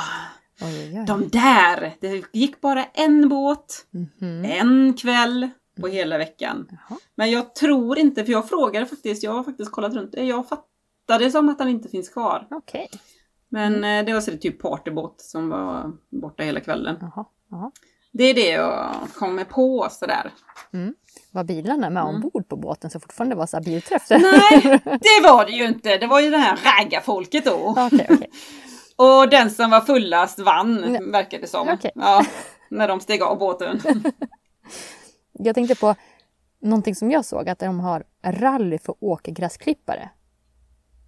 Oj, 0.63 0.99
oj, 0.99 1.05
de 1.07 1.29
där. 1.29 1.97
Det 2.01 2.23
gick 2.33 2.61
bara 2.61 2.85
en 2.85 3.29
båt, 3.29 3.87
Mhm. 3.91 4.45
en 4.45 4.95
kväll 4.95 5.49
på 5.81 5.87
hela 5.89 6.19
veckan. 6.19 6.69
Jaha. 6.71 6.99
Men 7.15 7.31
jag 7.31 7.55
tror 7.55 7.99
inte, 7.99 8.25
för 8.25 8.33
jag 8.33 8.49
frågade 8.49 8.87
faktiskt, 8.87 9.23
jag 9.23 9.33
har 9.33 9.45
faktiskt 9.45 9.71
kollat 9.73 9.95
runt 9.95 10.13
det. 10.13 10.25
Jag 10.25 10.49
fattade 10.49 11.31
som 11.31 11.49
att 11.49 11.59
den 11.59 11.69
inte 11.69 11.89
finns 11.89 12.09
kvar. 12.09 12.47
Okej. 12.51 12.89
Men 13.49 13.85
eh, 13.85 14.05
det 14.05 14.13
var 14.13 14.21
så 14.21 14.31
det 14.31 14.37
typ 14.37 14.63
partybåt 14.63 15.21
som 15.21 15.49
var 15.49 15.93
borta 16.11 16.43
hela 16.43 16.61
kvällen. 16.61 16.97
Jaha. 17.01 17.25
Jaha. 17.51 17.71
Det 18.13 18.25
är 18.25 18.35
det 18.35 18.49
jag 18.51 18.95
kommer 19.15 19.45
på 19.45 19.89
sådär. 19.91 20.33
Var 21.33 21.45
bilarna 21.45 21.91
med 21.91 22.03
Mm. 22.03 22.15
ombord 22.15 22.49
på 22.49 22.57
båten 22.57 22.91
så 22.91 23.01
fortfarande 23.01 23.37
var 23.37 23.47
så 23.47 23.61
bilträff? 23.61 24.11
Nej, 24.11 24.61
det 24.85 25.23
var 25.29 25.45
det 25.47 25.53
ju 25.53 25.65
inte. 25.67 25.97
Det 25.99 26.07
var 26.07 26.21
ju 26.21 26.31
det 26.31 26.37
här 26.39 26.57
raggarfolket 26.65 27.45
då. 27.45 27.75
Okej, 27.87 28.07
okej. 28.11 28.31
Och 29.01 29.31
den 29.31 29.51
som 29.51 29.71
var 29.71 29.81
fullast 29.81 30.39
vann, 30.39 31.11
verkade 31.13 31.43
det 31.43 31.47
som. 31.47 31.69
Okej. 31.69 31.91
Ja, 31.95 32.25
när 32.69 32.89
de 32.89 33.01
steg 33.01 33.23
av 33.23 33.39
båten. 33.39 33.81
Jag 35.33 35.55
tänkte 35.55 35.75
på 35.75 35.95
någonting 36.61 36.95
som 36.95 37.11
jag 37.11 37.25
såg, 37.25 37.49
att 37.49 37.59
de 37.59 37.81
har 37.81 38.05
rally 38.25 38.79
för 38.79 38.95
åkergräsklippare. 39.01 40.11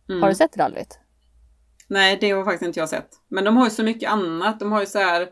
Mm. 0.09 0.23
Har 0.23 0.29
du 0.29 0.35
sett 0.35 0.57
rallyt? 0.57 0.99
Nej, 1.87 2.19
det 2.21 2.31
har 2.31 2.45
faktiskt 2.45 2.67
inte 2.67 2.81
jag 2.81 2.89
sett. 2.89 3.09
Men 3.29 3.45
de 3.45 3.57
har 3.57 3.65
ju 3.65 3.71
så 3.71 3.83
mycket 3.83 4.11
annat. 4.11 4.61
De 4.61 4.73
har 4.73 4.81
ju 4.81 4.87
så 4.87 4.99
här... 4.99 5.29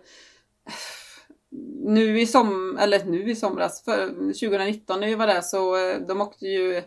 Nu 1.85 2.21
i 2.21 2.27
som, 2.27 2.79
eller 2.81 3.05
nu 3.05 3.31
i 3.31 3.37
somras, 3.37 3.85
för 3.85 4.09
2019 4.09 5.01
när 5.01 5.07
vi 5.07 5.15
var 5.15 5.27
där 5.27 5.41
så 5.41 5.91
eh, 5.91 6.01
de 6.01 6.21
åkte 6.21 6.47
ju, 6.47 6.83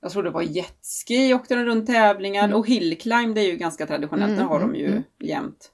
jag 0.00 0.10
tror 0.12 0.22
det 0.22 0.30
var 0.30 0.42
jetski, 0.42 1.34
åkte 1.34 1.54
de 1.54 1.64
runt 1.64 1.86
tävlingar 1.86 2.44
Mm. 2.44 2.56
och 2.56 2.68
hillclimb 2.68 3.34
det 3.34 3.40
är 3.40 3.50
ju 3.50 3.56
ganska 3.56 3.86
traditionellt, 3.86 4.28
Mm, 4.28 4.38
den 4.38 4.46
har 4.46 4.60
de 4.60 4.64
mm, 4.64 4.80
ju 4.80 4.86
mm. 4.86 5.02
jämt. 5.18 5.72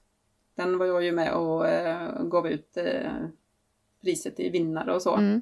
Den 0.57 0.77
var 0.77 0.85
jag 0.85 1.03
ju 1.03 1.11
med 1.11 1.33
och 1.33 1.67
eh, 1.67 2.23
gav 2.23 2.47
ut 2.47 2.77
eh, 2.77 3.11
priset 4.03 4.35
till 4.35 4.51
vinnare 4.51 4.93
och 4.95 5.01
så. 5.01 5.15
Mm. 5.15 5.41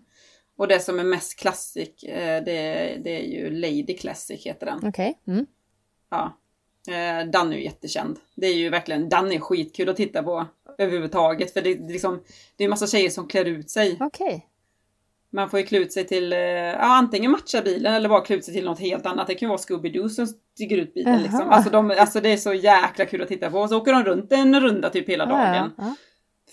Och 0.57 0.67
det 0.67 0.79
som 0.79 0.99
är 0.99 1.03
mest 1.03 1.39
classic, 1.39 2.03
eh, 2.03 2.43
det, 2.43 2.61
det 3.03 3.09
är 3.21 3.23
ju 3.27 3.49
Lady 3.49 3.97
Classic 3.97 4.45
heter 4.45 4.65
den. 4.65 4.79
Okej. 4.87 5.21
Mm. 5.27 5.45
Ja. 6.09 6.37
Eh, 6.87 7.29
Dan 7.29 7.53
är 7.53 7.57
ju 7.57 7.63
jättekänd. 7.63 8.19
Det 8.35 8.47
är 8.47 8.53
ju 8.53 8.69
verkligen, 8.69 9.09
Dan 9.09 9.31
är 9.31 9.39
skitkul 9.39 9.89
att 9.89 9.95
titta 9.95 10.23
på 10.23 10.45
överhuvudtaget. 10.77 11.53
För 11.53 11.61
det, 11.61 11.73
det, 11.75 11.93
liksom, 11.93 12.23
det 12.55 12.63
är 12.63 12.65
en 12.65 12.69
massa 12.69 12.87
tjejer 12.87 13.09
som 13.09 13.27
klär 13.27 13.45
ut 13.45 13.69
sig. 13.69 13.97
Okej. 13.99 14.47
Man 15.33 15.49
får 15.49 15.59
ju 15.59 15.65
klä 15.65 15.77
ut 15.79 15.93
sig 15.93 16.07
till, 16.07 16.33
eh, 16.33 16.39
ja 16.39 16.77
antingen 16.79 17.31
matcha 17.31 17.61
bilen 17.61 17.93
eller 17.93 18.09
bara 18.09 18.21
klä 18.21 18.35
ut 18.35 18.45
sig 18.45 18.53
till 18.53 18.65
något 18.65 18.79
helt 18.79 19.05
annat. 19.05 19.27
Det 19.27 19.35
kan 19.35 19.45
ju 19.45 19.49
vara 19.49 19.57
Scooby-Doo 19.57 20.09
som 20.09 20.27
stiger 20.27 20.77
ut 20.77 20.93
bilen 20.93 21.13
Jaha. 21.13 21.21
liksom. 21.23 21.49
Alltså, 21.49 21.69
de, 21.71 21.91
alltså 21.99 22.21
det 22.21 22.29
är 22.29 22.37
så 22.37 22.53
jäkla 22.53 23.05
kul 23.05 23.21
att 23.21 23.27
titta 23.27 23.51
på. 23.51 23.59
Och 23.59 23.69
så 23.69 23.77
åker 23.77 23.93
de 23.93 24.03
runt 24.03 24.31
en 24.31 24.61
runda 24.61 24.89
typ 24.89 25.09
hela 25.09 25.25
dagen. 25.25 25.55
ja, 25.55 25.69
ja. 25.77 25.95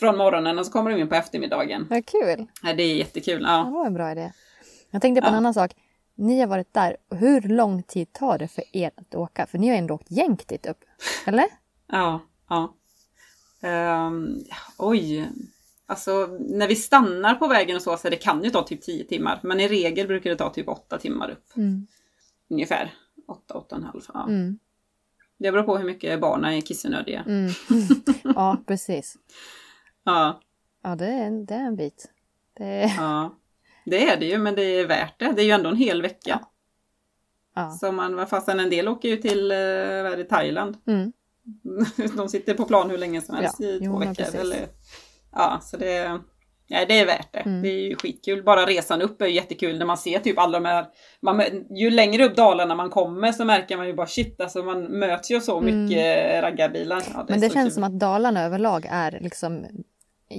Från 0.01 0.17
morgonen 0.17 0.59
och 0.59 0.67
så 0.67 0.73
kommer 0.73 0.91
de 0.91 1.01
in 1.01 1.09
på 1.09 1.15
eftermiddagen. 1.15 1.87
Vad 1.91 2.07
kul. 2.07 2.47
Ja, 2.63 2.73
det 2.73 2.83
är 2.83 2.95
jättekul. 2.97 3.43
Det 3.43 3.49
Ja. 3.49 3.71
var 3.71 3.87
en 3.87 3.95
bra 3.95 4.13
idé. 4.13 4.33
Jag 4.91 5.03
tänkte 5.03 5.23
på 5.23 5.29
en 5.29 5.35
annan 5.35 5.55
sak. 5.55 5.71
Ni 6.15 6.41
har 6.41 6.47
varit 6.47 6.75
där. 6.75 6.97
Hur 7.11 7.41
lång 7.41 7.83
tid 7.83 8.13
tar 8.13 8.39
det 8.39 8.49
för 8.49 8.65
er 8.77 8.91
att 8.97 9.15
åka? 9.15 9.47
För 9.47 9.59
ni 9.59 9.69
har 9.69 9.77
ändå 9.77 9.95
åkt 9.95 10.11
gängt 10.11 10.49
dit 10.49 10.67
upp. 10.67 10.79
Eller? 11.27 11.45
Ja, 11.93 12.21
ja. 12.49 12.75
Ehm, 13.63 14.39
oj. 14.79 15.29
Alltså 15.91 16.27
när 16.41 16.69
vi 16.69 16.77
stannar 16.77 17.35
på 17.35 17.49
vägen 17.49 17.77
och 17.77 17.83
så, 17.83 17.97
så 17.97 18.09
det 18.11 18.17
kan 18.17 18.45
ju 18.45 18.51
ta 18.51 18.63
typ 18.63 18.83
10 18.83 19.05
timmar. 19.05 19.41
Men 19.43 19.61
i 19.61 19.69
regel 19.69 20.07
brukar 20.07 20.31
det 20.31 20.37
ta 20.37 20.51
typ 20.51 20.69
8 20.69 20.99
timmar 20.99 21.31
upp. 21.31 21.57
Mm. 21.57 21.87
Ungefär. 22.51 22.95
8, 23.29 23.55
8 23.55 23.75
och 23.77 23.81
en 23.81 23.85
halv. 23.85 24.01
Ja. 24.15 24.27
Mm. 24.29 24.59
Det 25.39 25.53
beror 25.53 25.63
på 25.63 25.77
hur 25.79 25.85
mycket 25.85 26.21
barnen 26.21 26.53
är 26.55 26.61
kissenödiga. 26.61 27.25
Mm. 27.27 27.51
ja, 28.35 28.57
precis. 28.67 29.17
Ja, 30.05 30.41
Ja, 30.83 30.95
det 30.97 31.07
är, 31.07 31.27
en- 31.27 31.47
det 31.47 31.55
är 31.55 31.67
en 31.67 31.77
bit. 31.77 32.11
Det 32.57 32.65
är... 32.65 32.95
ja. 32.97 33.35
Det 33.87 34.09
är 34.11 34.21
det 34.21 34.27
ju, 34.27 34.39
men 34.39 34.55
det 34.55 34.63
är 34.63 34.87
värt 34.87 35.19
det. 35.19 35.33
Det 35.33 35.43
är 35.43 35.47
ju 35.47 35.51
ändå 35.51 35.71
en 35.71 35.77
hel 35.77 36.03
vecka. 36.03 36.41
Ja. 37.55 37.71
Så 37.71 37.93
man, 37.93 38.27
fastän 38.27 38.61
en 38.61 38.71
del 38.71 38.89
åker 38.89 39.09
ju 39.09 39.17
till 39.17 39.51
eh, 39.51 39.57
vad 39.57 40.13
är 40.13 40.17
det, 40.17 40.25
Thailand. 40.25 40.77
Mm. 40.87 41.13
De 42.17 42.29
sitter 42.29 42.55
på 42.55 42.65
plan 42.65 42.91
hur 42.91 42.99
länge 42.99 43.21
som 43.21 43.35
helst 43.35 43.57
Ja, 43.59 43.67
i 43.67 43.79
jo, 43.83 43.93
två 43.93 43.99
men 43.99 44.13
veckor. 44.13 44.41
Eller, 44.41 44.69
ja, 45.33 45.61
så 45.63 45.77
det, 45.77 46.21
ja, 46.67 46.85
det 46.89 46.99
är 46.99 47.07
värt 47.07 47.33
det. 47.33 47.39
Mm. 47.39 47.63
Det 47.63 47.69
är 47.69 47.89
ju 47.89 47.97
skitkul. 47.97 48.43
Bara 48.43 48.67
resan 48.67 49.03
upp 49.03 49.23
är 49.23 49.27
jättekul 49.27 49.79
när 49.79 49.87
man 49.87 49.99
ser 49.99 50.19
typ 50.19 50.39
alla 50.39 50.61
de 50.61 50.65
här... 50.69 50.87
Man, 51.23 51.43
ju 51.71 51.91
längre 51.91 52.25
upp 52.25 52.37
Dalarna 52.37 52.75
man 52.75 52.91
kommer 52.91 53.33
så 53.33 53.45
märker 53.45 53.77
man 53.77 53.87
ju 53.87 53.95
bara 53.95 54.07
shit, 54.07 54.41
alltså 54.41 54.63
man 54.63 54.83
möts 54.83 55.31
ju 55.31 55.41
så 55.41 55.59
Mm. 55.59 55.85
mycket 55.85 56.43
raggarbilar. 56.43 57.03
Ja, 57.15 57.21
är 57.21 57.25
Men 57.29 57.41
det 57.41 57.51
känns 57.53 57.67
kul. 57.67 57.73
som 57.73 57.85
att 57.85 57.99
Dalarna 58.01 58.43
överlag 58.45 58.87
är 58.91 59.19
liksom 59.21 59.67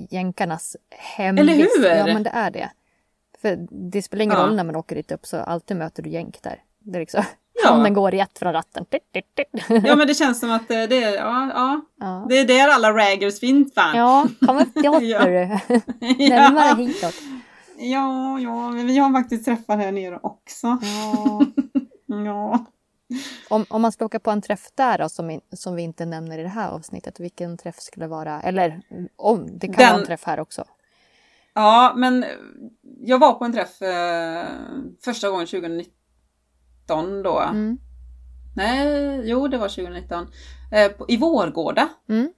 jänkarnas 0.09 0.75
hemvist. 1.17 1.41
Eller 1.49 1.53
hur? 1.89 1.97
Ja, 1.97 2.05
men 2.13 2.23
det 2.23 2.29
är 2.29 2.51
det. 2.51 2.71
För 3.41 3.67
det 3.91 4.01
spelar 4.01 4.23
ingen 4.23 4.37
Ja. 4.37 4.43
roll 4.43 4.55
när 4.55 4.63
man 4.63 4.75
åker 4.75 4.95
dit 4.95 5.11
upp 5.11 5.25
så 5.25 5.37
alltid 5.37 5.77
möter 5.77 6.03
du 6.03 6.09
jänk 6.09 6.41
där. 6.41 6.59
Det 6.79 6.97
är 6.97 6.99
liksom, 6.99 7.23
Ja. 7.63 7.69
handen 7.69 7.93
går 7.93 8.13
i 8.15 8.19
ett 8.19 8.39
från 8.39 8.53
ratten. 8.53 8.85
Ja 9.83 9.95
men 9.95 10.07
det 10.07 10.13
känns 10.13 10.39
som 10.39 10.51
att 10.51 10.71
eh, 10.71 10.83
det 10.83 11.03
är, 11.03 11.15
ja, 11.15 11.51
ja, 11.53 11.81
Ja, 11.99 12.25
det 12.29 12.37
är 12.39 12.45
där 12.45 12.69
alla 12.69 12.91
raggers 12.93 13.39
finns 13.39 13.75
va? 13.75 13.91
ja 13.95 14.27
kom 14.45 14.57
upp 14.57 14.73
till 14.73 14.83
Ja. 15.09 15.19
hörru. 15.19 15.45
Närmare 16.29 16.67
ja. 16.67 16.75
hitåt. 16.75 17.15
ja, 17.77 18.39
ja, 18.39 18.69
men 18.69 18.87
vi 18.87 18.97
har 18.97 19.11
faktiskt 19.13 19.45
träffat 19.45 19.77
här 19.77 19.91
nere 19.91 20.19
också. 20.23 20.67
Ja. 20.81 21.41
Ja. 22.25 22.65
Om, 23.49 23.65
om 23.69 23.81
man 23.81 23.91
ska 23.91 24.05
åka 24.05 24.19
på 24.19 24.31
en 24.31 24.41
träff 24.41 24.67
där 24.75 24.97
då, 24.97 25.09
som, 25.09 25.29
in, 25.29 25.41
som 25.51 25.75
vi 25.75 25.81
inte 25.81 26.05
nämner 26.05 26.39
i 26.39 26.43
det 26.43 26.49
här 26.49 26.69
avsnittet, 26.69 27.19
vilken 27.19 27.57
träff 27.57 27.79
skulle 27.79 28.07
vara? 28.07 28.41
Eller 28.41 28.81
om, 29.15 29.59
det 29.59 29.67
kan 29.67 29.75
Den- 29.75 29.87
vara 29.89 29.99
en 29.99 30.05
träff 30.05 30.23
här 30.23 30.39
också. 30.39 30.63
Ja, 31.53 31.93
men 31.95 32.25
jag 33.01 33.19
var 33.19 33.33
på 33.33 33.45
en 33.45 33.53
träff 33.53 33.81
eh, 33.81 34.45
första 35.05 35.29
gången 35.29 35.47
2019 35.47 35.93
då. 37.23 37.39
Mm. 37.39 37.77
Nej, 38.55 39.21
jo 39.23 39.47
det 39.47 39.57
var 39.57 39.69
2019. 39.69 40.27
Eh, 40.71 40.91
på, 40.91 41.05
I 41.07 41.17
Vårgårda. 41.17 41.89
Mm. 42.09 42.33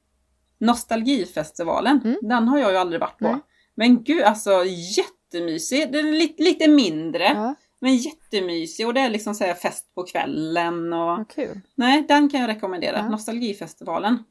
Nostalgifestivalen. 0.58 2.02
Mm. 2.04 2.18
Den 2.22 2.48
har 2.48 2.60
jag 2.60 2.72
ju 2.72 2.78
aldrig 2.78 3.02
varit 3.02 3.20
på. 3.20 3.28
Nej. 3.28 3.40
Men 3.76 4.04
gud, 4.04 4.24
alltså 4.24 4.64
jättemysig. 4.66 5.92
Den 5.92 6.08
är 6.08 6.12
lite, 6.12 6.44
lite 6.44 6.68
mindre. 6.68 7.24
Ja, 7.24 7.56
Men 7.80 7.96
jättemysig 7.96 8.88
och 8.88 8.94
det 8.94 9.02
är 9.02 9.10
liksom 9.10 9.36
så 9.36 9.44
här 9.44 9.54
fest 9.54 9.96
på 9.96 10.04
kvällen 10.04 10.94
och... 10.94 11.18
vad 11.18 11.30
kul. 11.30 11.62
Nej, 11.76 12.06
den 12.08 12.30
kan 12.30 12.42
jag 12.42 12.48
rekommendera. 12.48 12.98
Ja. 12.98 13.10
Nostalgifestivalen. 13.10 14.24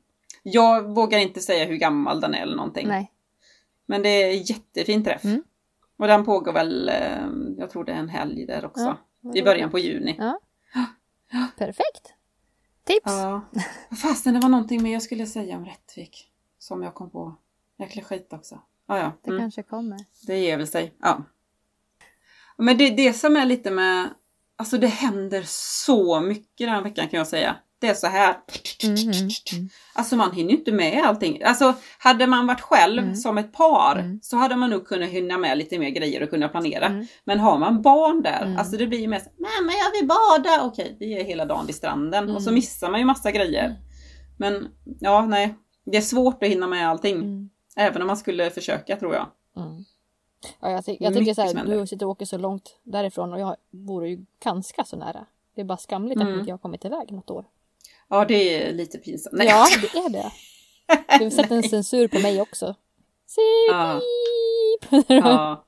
Jag 0.43 0.95
vågar 0.95 1.19
inte 1.19 1.41
säga 1.41 1.65
hur 1.65 1.77
gammal 1.77 2.21
den 2.21 2.35
är 2.35 2.43
eller 2.43 2.57
någonting. 2.57 2.89
Nej. 2.89 3.13
Men 3.87 4.03
det 4.03 4.09
är 4.09 4.51
jättefin 4.51 5.05
träff. 5.05 5.25
Mm. 5.25 5.43
Och 5.97 6.07
den 6.07 6.25
pågår 6.25 6.53
väl, 6.53 6.89
eh, 6.89 7.27
jag 7.59 7.71
tror 7.71 7.85
det 7.85 7.93
är 7.93 7.97
en 7.97 8.09
helg 8.09 8.47
där 8.47 8.65
också. 8.65 8.83
Ja, 8.83 8.99
I 9.35 9.43
början 9.43 9.71
på 9.71 9.79
juni. 9.79 10.17
Ja. 11.35 11.47
Perfekt. 11.59 12.15
Tips. 12.85 13.03
Ja. 13.05 13.41
Fastän 14.03 14.35
det 14.35 14.41
var 14.41 14.49
någonting 14.49 14.83
mer 14.83 14.93
jag 14.93 15.03
skulle 15.03 15.27
säga 15.27 15.57
om 15.57 15.65
Rättvik. 15.65 16.31
Som 16.59 16.83
jag 16.83 16.95
kom 16.95 17.11
på. 17.11 17.37
Jäkla 17.79 18.03
skit 18.03 18.33
också. 18.33 18.61
Ja, 18.87 18.99
ja. 18.99 19.13
Det 19.23 19.31
Mm. 19.31 19.41
kanske 19.43 19.63
kommer. 19.63 19.99
Det 20.27 20.39
ger 20.39 20.57
väl 20.57 20.67
sig. 20.67 20.95
Ja. 21.01 21.23
Men 22.57 22.79
det, 22.79 22.91
det 22.91 23.13
som 23.13 23.37
är 23.37 23.47
lite 23.47 23.71
med, 23.71 24.09
alltså 24.57 24.79
det 24.79 24.87
händer 24.87 25.43
så 25.47 26.21
mycket 26.21 26.59
den 26.59 26.69
här 26.69 26.83
veckan 26.83 27.09
kan 27.09 27.19
jag 27.19 27.27
säga. 27.27 27.57
Det 27.83 27.89
är 27.89 27.95
så 27.95 28.07
här. 28.07 28.37
Mm. 28.85 29.69
Alltså 29.95 30.17
man 30.17 30.33
hinner 30.33 30.51
ju 30.51 30.57
inte 30.57 30.73
med 30.73 31.05
allting. 31.05 31.43
Alltså 31.43 31.75
hade 31.99 32.27
man 32.27 32.47
varit 32.47 32.61
själv 32.61 33.03
Mm. 33.03 33.15
som 33.15 33.39
ett 33.39 33.53
par 33.53 33.97
Mm. 33.97 34.21
så 34.23 34.37
hade 34.37 34.57
man 34.57 34.71
nog 34.71 34.87
kunnat 34.87 35.09
hinna 35.09 35.39
med 35.39 35.59
lite 35.59 35.79
mer 35.79 35.91
grejer 35.91 36.23
och 36.23 36.31
kunna 36.31 36.49
planera. 36.49 36.87
Mm. 36.87 37.07
Men 37.25 37.41
har 37.41 37.59
man 37.59 37.83
barn 37.83 38.23
där, 38.23 38.43
Mm. 38.43 38.59
alltså 38.59 38.77
det 38.77 38.87
blir 38.87 38.99
ju 39.01 39.09
mest 39.09 39.31
Mamma 39.39 39.73
jag 39.73 40.01
vill 40.01 40.09
bada! 40.09 40.65
Okej, 40.67 40.97
vi 41.01 41.21
är 41.21 41.25
hela 41.25 41.45
dagen 41.45 41.67
vid 41.67 41.75
stranden 41.75 42.31
och 42.37 42.43
så 42.43 42.49
Mm. 42.49 42.55
missar 42.55 42.91
man 42.91 43.01
ju 43.01 43.07
massa 43.07 43.31
grejer. 43.31 43.77
Men 44.39 44.69
ja, 45.01 45.27
nej. 45.27 45.55
Det 45.85 45.97
är 45.97 46.01
svårt 46.03 46.43
att 46.43 46.49
hinna 46.49 46.67
med 46.67 46.89
allting. 46.89 47.51
Även 47.77 48.03
om 48.03 48.07
man 48.07 48.17
skulle 48.17 48.51
försöka 48.51 48.97
tror 48.97 49.15
jag. 49.15 49.27
Ja, 50.61 50.71
jag, 50.71 50.85
ty- 50.85 50.97
jag 51.01 51.15
tycker 51.15 51.35
så 51.35 51.43
här, 51.43 51.65
du 51.65 51.87
sitter 51.87 52.07
och 52.07 52.13
åker 52.13 52.27
så 52.27 52.39
långt 52.39 52.77
därifrån 52.83 53.33
och 53.33 53.41
jag 53.41 53.57
bor 53.71 54.07
ju 54.07 54.25
ganska 54.45 54.85
så 54.85 54.97
nära. 54.97 55.27
Det 55.55 55.61
är 55.61 55.65
bara 55.65 55.79
skamligt 55.79 56.17
att 56.21 56.27
Mm. 56.27 56.39
inte 56.39 56.49
jag 56.51 56.55
har 56.55 56.59
kommit 56.59 56.85
iväg 56.85 57.13
något 57.13 57.31
år. 57.31 57.45
Ja, 58.13 58.25
det 58.25 58.55
är 58.55 58.73
lite 58.73 58.99
pinsamt. 58.99 59.37
Nej, 59.37 59.47
Ja, 59.47 59.67
det 59.81 59.99
är 59.99 60.11
det. 60.11 60.31
Du 61.19 61.31
sätter 61.31 61.57
en 61.57 61.63
censur 61.63 62.09
på 62.09 62.19
mig 62.19 62.41
också. 62.41 62.75
Ja. 63.71 64.01
Ja. 65.09 65.67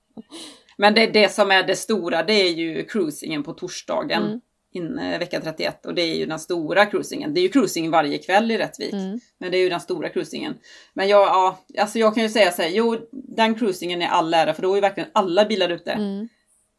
Men 0.76 0.94
det, 0.94 1.06
det 1.06 1.28
som 1.32 1.50
är 1.50 1.62
det 1.62 1.76
stora 1.76 2.22
det 2.22 2.32
är 2.32 2.50
ju 2.50 2.86
cruisingen 2.86 3.42
på 3.42 3.52
torsdagen. 3.52 4.22
Mm. 4.22 4.40
In, 4.72 4.98
eh, 4.98 5.18
vecka 5.18 5.40
31 5.40 5.86
och 5.86 5.94
det 5.94 6.02
är 6.02 6.14
ju 6.14 6.26
den 6.26 6.38
stora 6.38 6.86
cruisingen. 6.86 7.34
Det 7.34 7.40
är 7.40 7.42
ju 7.42 7.48
cruising 7.48 7.90
varje 7.90 8.18
kväll 8.18 8.50
i 8.50 8.58
Rättvik. 8.58 8.92
Mm. 8.92 9.20
Men 9.38 9.50
det 9.50 9.58
är 9.58 9.62
ju 9.62 9.68
den 9.68 9.80
stora 9.80 10.08
cruisingen. 10.08 10.54
Men 10.94 11.08
jag, 11.08 11.22
ja, 11.22 11.58
alltså 11.78 11.98
jag 11.98 12.14
kan 12.14 12.22
ju 12.22 12.28
säga 12.28 12.52
så 12.52 12.62
här, 12.62 12.68
jo 12.68 12.96
den 13.12 13.54
cruisingen 13.54 14.02
är 14.02 14.08
all 14.08 14.34
ära 14.34 14.54
för 14.54 14.62
då 14.62 14.70
är 14.70 14.74
ju 14.74 14.80
verkligen 14.80 15.10
alla 15.12 15.44
bilar 15.44 15.68
ute. 15.68 15.92
Mm. 15.92 16.28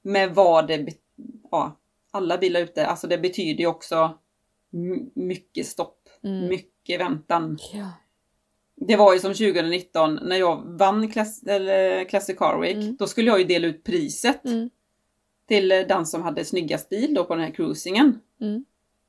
Men 0.02 0.34
vad 0.34 0.68
det, 0.68 0.88
ja, 1.52 1.80
alla 2.12 2.38
bilar 2.38 2.62
ute, 2.62 2.86
alltså 2.86 3.08
det 3.08 3.18
betyder 3.18 3.60
ju 3.60 3.68
också 3.68 4.18
mycket 5.14 5.66
stopp, 5.68 6.10
Mm. 6.24 6.48
mycket 6.48 7.00
väntan. 7.00 7.58
Ja. 7.74 7.92
Det 8.76 8.96
var 8.96 9.14
ju 9.14 9.20
som 9.20 9.34
2019 9.34 10.20
när 10.24 10.36
jag 10.36 10.78
vann 10.78 11.12
Class, 11.12 11.44
eller 11.44 12.04
Classic 12.04 12.38
Car 12.38 12.60
Week. 12.62 12.76
Mm. 12.76 12.96
Då 12.96 13.08
skulle 13.08 13.28
jag 13.30 13.40
ju 13.40 13.46
dela 13.46 13.68
ut 13.68 13.84
priset 13.84 14.46
Mm. 14.46 14.70
till 15.48 15.72
eh, 15.72 15.80
den 15.80 16.06
som 16.06 16.22
hade 16.22 16.46
snyggast 16.46 16.90
bil 16.90 17.14
då 17.14 17.24
på 17.24 17.36
den 17.36 17.44
här 17.44 17.52
cruisingen. 17.52 18.20
Mm. 18.42 18.66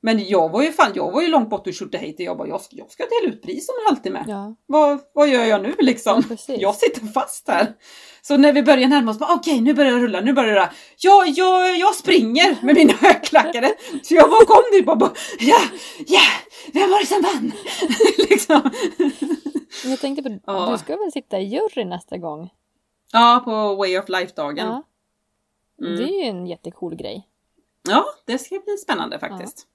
Men 0.07 0.27
jag 0.27 0.49
var 0.49 0.61
ju 0.61 0.71
fan, 0.71 0.91
jag 0.95 1.11
var 1.11 1.21
ju 1.21 1.27
långt 1.27 1.49
bort 1.49 1.67
och 1.67 1.73
Tjortehejti. 1.73 2.23
Jag 2.23 2.37
bara, 2.37 2.47
jag 2.47 2.61
ska, 2.61 2.75
jag 2.75 2.91
ska 2.91 3.03
dela 3.03 3.33
ut 3.33 3.41
pris 3.41 3.69
om 3.69 3.75
en 3.81 3.85
halvtimme. 3.87 4.23
Ja. 4.27 4.55
Vad, 4.65 4.99
vad 5.13 5.27
gör 5.29 5.43
jag 5.45 5.61
nu 5.61 5.75
liksom? 5.79 6.23
Ja, 6.47 6.55
jag 6.59 6.75
sitter 6.75 7.05
fast 7.05 7.47
här. 7.47 7.73
Så 8.21 8.37
när 8.37 8.53
vi 8.53 8.63
börjar 8.63 8.87
närma 8.87 9.11
oss, 9.11 9.17
okej 9.21 9.61
nu 9.61 9.73
börjar 9.73 9.91
det 9.91 9.97
rulla, 9.99 10.21
nu 10.21 10.33
börjar 10.33 10.49
det 10.49 10.55
rulla. 10.55 10.73
Ja, 10.97 11.25
jag, 11.27 11.77
jag 11.77 11.95
springer 11.95 12.65
med 12.65 12.75
mina 12.75 12.93
högklackade. 13.01 13.75
Så 14.03 14.15
jag 14.15 14.29
bara 14.29 14.45
kom 14.45 14.63
dit 14.71 14.87
och 14.89 14.97
bara, 14.97 15.11
ja, 15.39 15.59
ja, 16.07 16.21
vem 16.73 16.89
var 16.91 16.99
det 16.99 17.05
som 17.05 17.21
vann? 17.21 17.51
liksom. 18.29 18.71
Jag 19.85 19.99
tänkte 19.99 20.23
på, 20.23 20.39
Ja. 20.45 20.69
du 20.71 20.77
ska 20.77 20.97
väl 20.97 21.11
sitta 21.11 21.39
i 21.39 21.43
jury 21.43 21.85
nästa 21.85 22.17
gång? 22.17 22.49
Ja, 23.11 23.41
på 23.45 23.75
Way 23.75 23.97
of 23.99 24.09
Life-dagen. 24.09 24.67
Ja. 24.67 24.83
Mm. 25.87 25.97
Det 25.97 26.03
är 26.03 26.23
ju 26.23 26.29
en 26.29 26.47
jättecool 26.47 26.95
grej. 26.95 27.27
Ja, 27.89 28.05
det 28.25 28.37
ska 28.37 28.59
bli 28.65 28.77
spännande 28.77 29.19
faktiskt. 29.19 29.67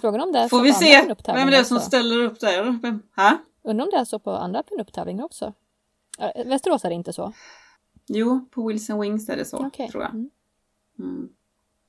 Frågan 0.00 0.20
om 0.20 0.32
det 0.32 0.38
är 0.38 0.48
Får 0.48 0.58
så 0.58 0.62
vi 0.62 0.72
se 0.72 1.14
vem 1.26 1.50
det 1.50 1.56
är 1.56 1.64
som 1.64 1.76
också. 1.76 1.86
ställer 1.88 2.22
upp 2.22 2.40
där. 2.40 2.78
Vem? 2.82 3.02
Ha? 3.16 3.38
Undrar 3.62 3.84
om 3.84 3.90
det 3.90 3.96
är 3.98 4.04
så 4.04 4.18
på 4.18 4.30
andra 4.30 4.62
pinup-tävlingar 4.62 5.24
också? 5.24 5.52
Äh, 6.18 6.44
Västerås 6.46 6.84
är 6.84 6.88
det 6.88 6.94
inte 6.94 7.12
så? 7.12 7.32
Jo, 8.06 8.48
på 8.50 8.66
Wilson 8.68 9.00
Wings 9.00 9.28
är 9.28 9.36
det 9.36 9.44
så, 9.44 9.66
Okej. 9.66 9.88
tror 9.88 10.02
jag. 10.02 10.10
Mm. 10.14 10.30
Mm. 10.98 11.28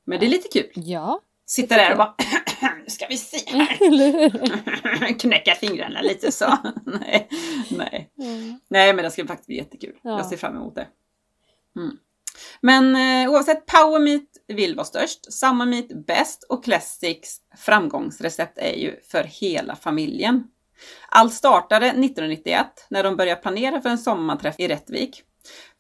Men 0.06 0.20
det 0.20 0.26
är 0.26 0.30
lite 0.30 0.48
kul. 0.48 0.72
Ja, 0.76 1.22
Sitta 1.46 1.76
där 1.76 1.92
och 1.92 1.98
bara, 1.98 2.16
nu 2.84 2.86
ska 2.88 3.06
vi 3.10 3.18
se 3.18 3.58
här. 3.58 5.14
Knäcka 5.20 5.56
fingrarna 5.56 6.02
lite 6.02 6.32
så. 6.32 6.58
nej, 6.86 7.30
nej. 7.70 8.12
Mm. 8.18 8.60
nej, 8.68 8.94
men 8.94 9.04
det 9.06 9.12
ska 9.12 9.28
faktiskt 9.28 9.48
bli 9.48 9.58
jättekul. 9.58 9.96
Ja. 10.02 10.18
Jag 10.18 10.26
ser 10.26 10.38
fram 10.38 10.56
emot 10.56 10.76
det. 10.76 10.88
Mm. 11.76 11.98
Men 12.62 12.96
eh, 12.96 13.32
oavsett, 13.32 13.66
Power 13.66 14.00
Meet 14.00 14.29
vill 14.54 14.76
vara 14.76 14.86
störst, 14.86 15.34
Summer 15.34 15.66
Meet 15.66 16.06
bäst 16.06 16.44
och 16.44 16.64
Classics 16.64 17.38
framgångsrecept 17.58 18.58
är 18.58 18.76
ju 18.76 19.00
för 19.12 19.24
hela 19.24 19.76
familjen. 19.76 20.44
Allt 21.10 21.34
startade 21.34 21.86
1991 21.88 22.68
när 22.90 23.04
de 23.04 23.16
började 23.16 23.42
planera 23.42 23.82
för 23.82 23.90
en 23.90 23.98
sommarträff 23.98 24.56
i 24.58 24.68
Rättvik. 24.68 25.24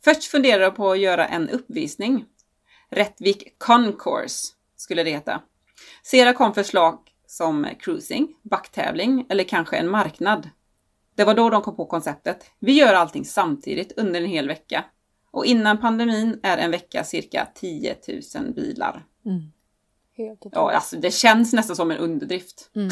Först 0.03 0.23
funderade 0.23 0.65
de 0.65 0.71
på 0.71 0.91
att 0.91 0.99
göra 0.99 1.27
en 1.27 1.49
uppvisning. 1.49 2.25
Rättvik 2.91 3.55
Concourse 3.57 4.53
skulle 4.75 5.03
det 5.03 5.11
heta. 5.11 5.41
Sedan 6.03 6.33
kom 6.33 6.53
förslag 6.53 6.99
som 7.27 7.67
cruising, 7.79 8.27
backtävling 8.43 9.25
eller 9.29 9.43
kanske 9.43 9.77
en 9.77 9.89
marknad. 9.89 10.49
Det 11.15 11.23
var 11.23 11.33
då 11.33 11.49
de 11.49 11.61
kom 11.61 11.75
på 11.75 11.85
konceptet. 11.85 12.51
Vi 12.59 12.71
gör 12.71 12.93
allting 12.93 13.25
samtidigt 13.25 13.91
under 13.97 14.21
en 14.21 14.27
hel 14.27 14.47
vecka. 14.47 14.85
Och 15.31 15.45
innan 15.45 15.77
pandemin 15.77 16.39
är 16.43 16.57
en 16.57 16.71
vecka 16.71 17.03
cirka 17.03 17.47
10 17.55 17.95
000 18.35 18.53
bilar. 18.53 19.05
Mm. 19.25 19.51
Ja, 20.51 20.71
alltså 20.71 20.95
det 20.95 21.11
känns 21.11 21.53
nästan 21.53 21.75
som 21.75 21.91
en 21.91 21.97
underdrift. 21.97 22.69
Mm. 22.75 22.89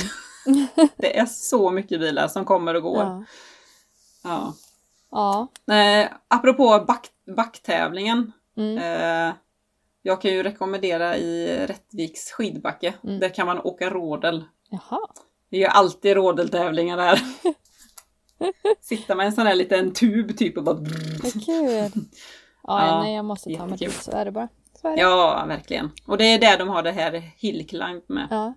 Det 0.98 1.18
är 1.18 1.26
så 1.26 1.72
mycket 1.72 2.00
bilar 2.00 2.28
som 2.28 2.46
kommer 2.46 2.74
och 2.74 2.84
går. 2.84 3.04
Ja. 3.04 3.24
Ja. 4.24 4.54
ja. 5.66 5.76
Eh, 5.76 6.10
apropå 6.28 6.84
back, 6.88 7.10
backtävlingen. 7.36 8.32
Mm. 8.58 8.78
Eh, 8.78 9.36
jag 10.02 10.22
kan 10.22 10.32
ju 10.32 10.44
rekommendera 10.44 11.18
i 11.18 11.66
Rättviks 11.68 12.32
skidbacke. 12.32 12.94
Mm. 13.04 13.20
Där 13.20 13.30
kan 13.30 13.48
man 13.48 13.60
åka 13.60 13.90
rådel. 13.90 14.44
Jaha. 14.70 15.00
Det 15.50 15.58
är 15.58 15.62
ju 15.62 15.68
alltid 15.68 16.16
rådeltävlingar 16.16 16.98
där. 16.98 17.22
Sitta 18.82 19.16
med 19.16 19.26
en 19.26 19.32
sån 19.32 19.48
här 19.48 19.56
liten 19.56 19.94
tub 19.94 20.38
typ 20.38 20.58
och 20.58 20.64
bara... 20.64 20.76
Vad 21.24 21.46
kul. 21.46 21.92
Ja, 22.70 22.88
Ja, 22.88 23.02
nej 23.04 23.16
jag 23.16 23.26
måste 23.26 23.56
ta 23.56 23.66
mig 23.68 23.78
dit. 23.78 23.92
Så 23.94 24.12
är 24.12 24.26
det 24.26 24.32
bara. 24.32 24.48
Är 24.84 24.96
det. 24.96 25.02
Ja, 25.02 25.46
verkligen. 25.48 25.92
Och 26.06 26.18
det 26.18 26.24
är 26.26 26.40
där 26.40 26.58
de 26.58 26.68
har 26.70 26.84
det 26.84 26.92
här 26.92 27.12
hillclimb 27.38 28.04
med. 28.08 28.28
Ja. 28.32 28.54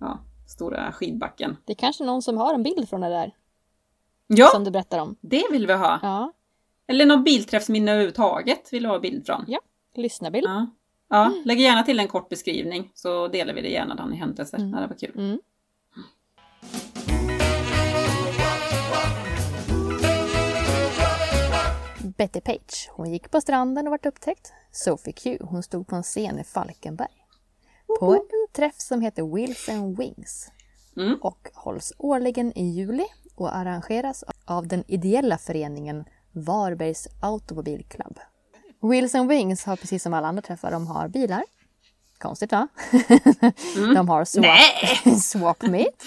Ja, 0.00 0.18
stora 0.48 0.92
skidbacken. 0.92 1.56
Det 1.64 1.72
är 1.72 1.76
kanske 1.76 2.04
någon 2.04 2.22
som 2.22 2.36
har 2.36 2.54
en 2.54 2.62
bild 2.62 2.88
från 2.88 3.00
det 3.00 3.08
där. 3.08 3.34
Ja, 4.26 4.46
Som 4.46 4.64
du 4.64 4.70
berättar 4.70 4.98
om. 4.98 5.16
det 5.20 5.44
vill 5.50 5.66
vi 5.66 5.72
ha. 5.72 5.98
Ja. 6.02 6.32
Eller 6.86 7.06
någon 7.06 7.24
bilträffsminne 7.24 7.92
överhuvudtaget 7.92 8.72
vill 8.72 8.82
vi 8.82 8.88
ha 8.88 8.98
bild 8.98 9.26
från. 9.26 9.44
Ja. 9.48 9.60
Lyssnarbild. 9.94 10.46
Ja. 10.46 10.66
Ja, 11.10 11.32
lägg 11.44 11.60
gärna 11.60 11.82
till 11.82 12.00
en 12.00 12.08
kort 12.08 12.28
beskrivning 12.28 12.90
så 12.94 13.28
delar 13.28 13.54
vi 13.54 13.62
det 13.62 13.68
gärna 13.68 13.94
den 13.94 14.12
i 14.14 14.16
händelser. 14.16 14.58
Mm. 14.58 14.70
Det 14.80 14.86
var 14.86 14.96
kul. 14.96 15.12
Mm. 15.16 15.38
Betty 22.18 22.40
Page, 22.40 22.90
hon 22.92 23.12
gick 23.12 23.30
på 23.30 23.40
stranden 23.40 23.86
och 23.86 23.90
vart 23.90 24.06
upptäckt. 24.06 24.52
Sophie 24.72 25.12
Q, 25.12 25.38
hon 25.40 25.62
stod 25.62 25.86
på 25.86 25.96
en 25.96 26.02
scen 26.02 26.38
i 26.38 26.44
Falkenberg. 26.44 27.24
På 28.00 28.14
en 28.14 28.20
träff 28.52 28.74
som 28.80 29.00
heter 29.00 29.34
Wheels 29.34 29.68
and 29.68 29.98
Wings 29.98 30.50
Mm. 30.96 31.18
och 31.22 31.48
hålls 31.54 31.92
årligen 31.98 32.58
i 32.58 32.64
juli 32.64 33.04
och 33.34 33.56
arrangeras 33.56 34.24
av 34.44 34.66
den 34.66 34.84
ideella 34.88 35.38
föreningen 35.38 36.04
Varbergs 36.32 37.08
Automobilklubb. 37.22 38.18
And 39.14 39.28
Wings 39.28 39.64
har 39.64 39.76
precis 39.76 40.02
som 40.02 40.14
alla 40.14 40.28
andra 40.28 40.42
träffar, 40.42 40.70
de 40.70 40.86
har 40.86 41.08
bilar. 41.08 41.44
Konstigt 42.18 42.52
va? 42.52 42.68
De 43.94 44.08
har 44.08 44.24
swap, 44.24 45.20
swap 45.22 45.62
meet 45.62 46.02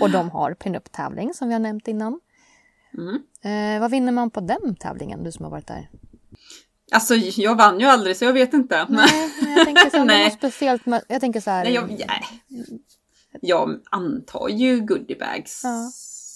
och 0.00 0.10
de 0.10 0.30
har 0.30 0.54
pinup-tävling 0.54 1.34
som 1.34 1.48
vi 1.48 1.54
har 1.54 1.60
nämnt 1.60 1.88
innan. 1.88 2.20
Mm. 2.98 3.22
Eh, 3.42 3.80
vad 3.80 3.90
vinner 3.90 4.12
man 4.12 4.30
på 4.30 4.40
den 4.40 4.76
tävlingen, 4.76 5.24
du 5.24 5.32
som 5.32 5.44
har 5.44 5.50
varit 5.50 5.66
där? 5.66 5.90
Alltså, 6.92 7.14
jag 7.14 7.56
vann 7.56 7.80
ju 7.80 7.86
aldrig 7.86 8.16
så 8.16 8.24
jag 8.24 8.32
vet 8.32 8.54
inte. 8.54 8.86
Nej, 8.88 9.30
jag 9.56 9.64
tänker 9.64 9.90
så 9.90 9.96
här, 9.96 10.30
speciellt 10.38 10.86
med, 10.86 11.02
jag 11.08 11.20
tänker 11.20 11.40
så 11.40 11.50
här. 11.50 11.64
Nej, 11.64 11.74
jag, 11.74 11.88
nej. 11.90 12.42
jag 13.40 13.80
antar 13.90 14.48
ju 14.48 14.80
goodiebags. 14.80 15.60
Ja. 15.64 15.90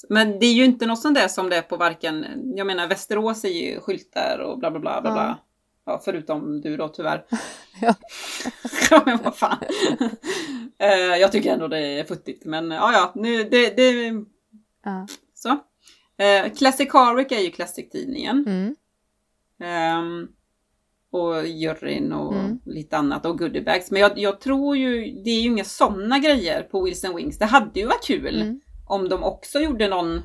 Men 0.09 0.39
det 0.39 0.47
är 0.47 0.53
ju 0.53 0.65
inte 0.65 0.87
något 0.87 1.01
sånt 1.01 1.15
där 1.15 1.29
som 1.29 1.51
det 1.51 1.57
är 1.57 1.63
på 1.63 1.77
varken, 1.77 2.27
jag 2.57 2.67
menar 2.67 2.87
Västerås 2.87 3.45
är 3.45 3.49
ju 3.49 3.81
skyltar 3.81 4.39
och 4.39 4.59
bla 4.59 4.71
bla 4.71 4.81
bla 4.81 5.01
bla. 5.01 5.11
Ja. 5.11 5.15
bla. 5.15 5.39
Ja, 5.85 6.01
förutom 6.05 6.61
du 6.61 6.77
då 6.77 6.89
tyvärr. 6.89 7.25
Ja. 7.81 7.95
ja, 8.91 9.03
men 9.07 9.19
vad 9.25 9.37
fan. 9.37 9.59
Eh, 10.79 10.89
jag 10.91 11.33
tycker 11.33 11.53
ändå 11.53 11.69
det 11.69 11.79
är 11.79 12.05
futtigt, 12.05 12.45
men 12.45 12.71
ja, 12.71 12.93
ja, 12.93 13.13
nu, 13.15 13.45
det, 13.45 13.77
det, 13.77 14.13
Ja. 14.85 15.07
så. 15.35 15.59
Uh, 16.23 16.55
Classic 16.55 16.91
Car 16.91 17.15
Week 17.17 17.33
är 17.33 17.41
ju 17.41 17.51
Classic-tidningen. 17.51 18.45
Mm. 18.47 18.75
Ehm, 19.63 20.29
och 21.11 21.47
juryn 21.47 22.13
och 22.13 22.35
Mm. 22.35 22.61
lite 22.65 22.97
annat 22.97 23.27
och 23.27 23.39
goodiebags. 23.39 23.91
Men 23.91 24.01
jag, 24.01 24.19
jag 24.19 24.41
tror 24.41 24.77
ju, 24.77 25.23
det 25.25 25.31
är 25.31 25.41
ju 25.41 25.49
inga 25.49 25.65
sådana 25.65 26.19
grejer 26.19 26.63
på 26.63 26.83
Wilson 26.83 27.17
Wings. 27.17 27.39
Det 27.39 27.45
hade 27.45 27.81
ju 27.81 27.87
varit 27.87 28.05
kul 28.07 28.43
Mm. 28.43 28.61
om 28.87 29.09
de 29.09 29.23
också 29.25 29.59
gjorde 29.61 29.89
någon 29.89 30.23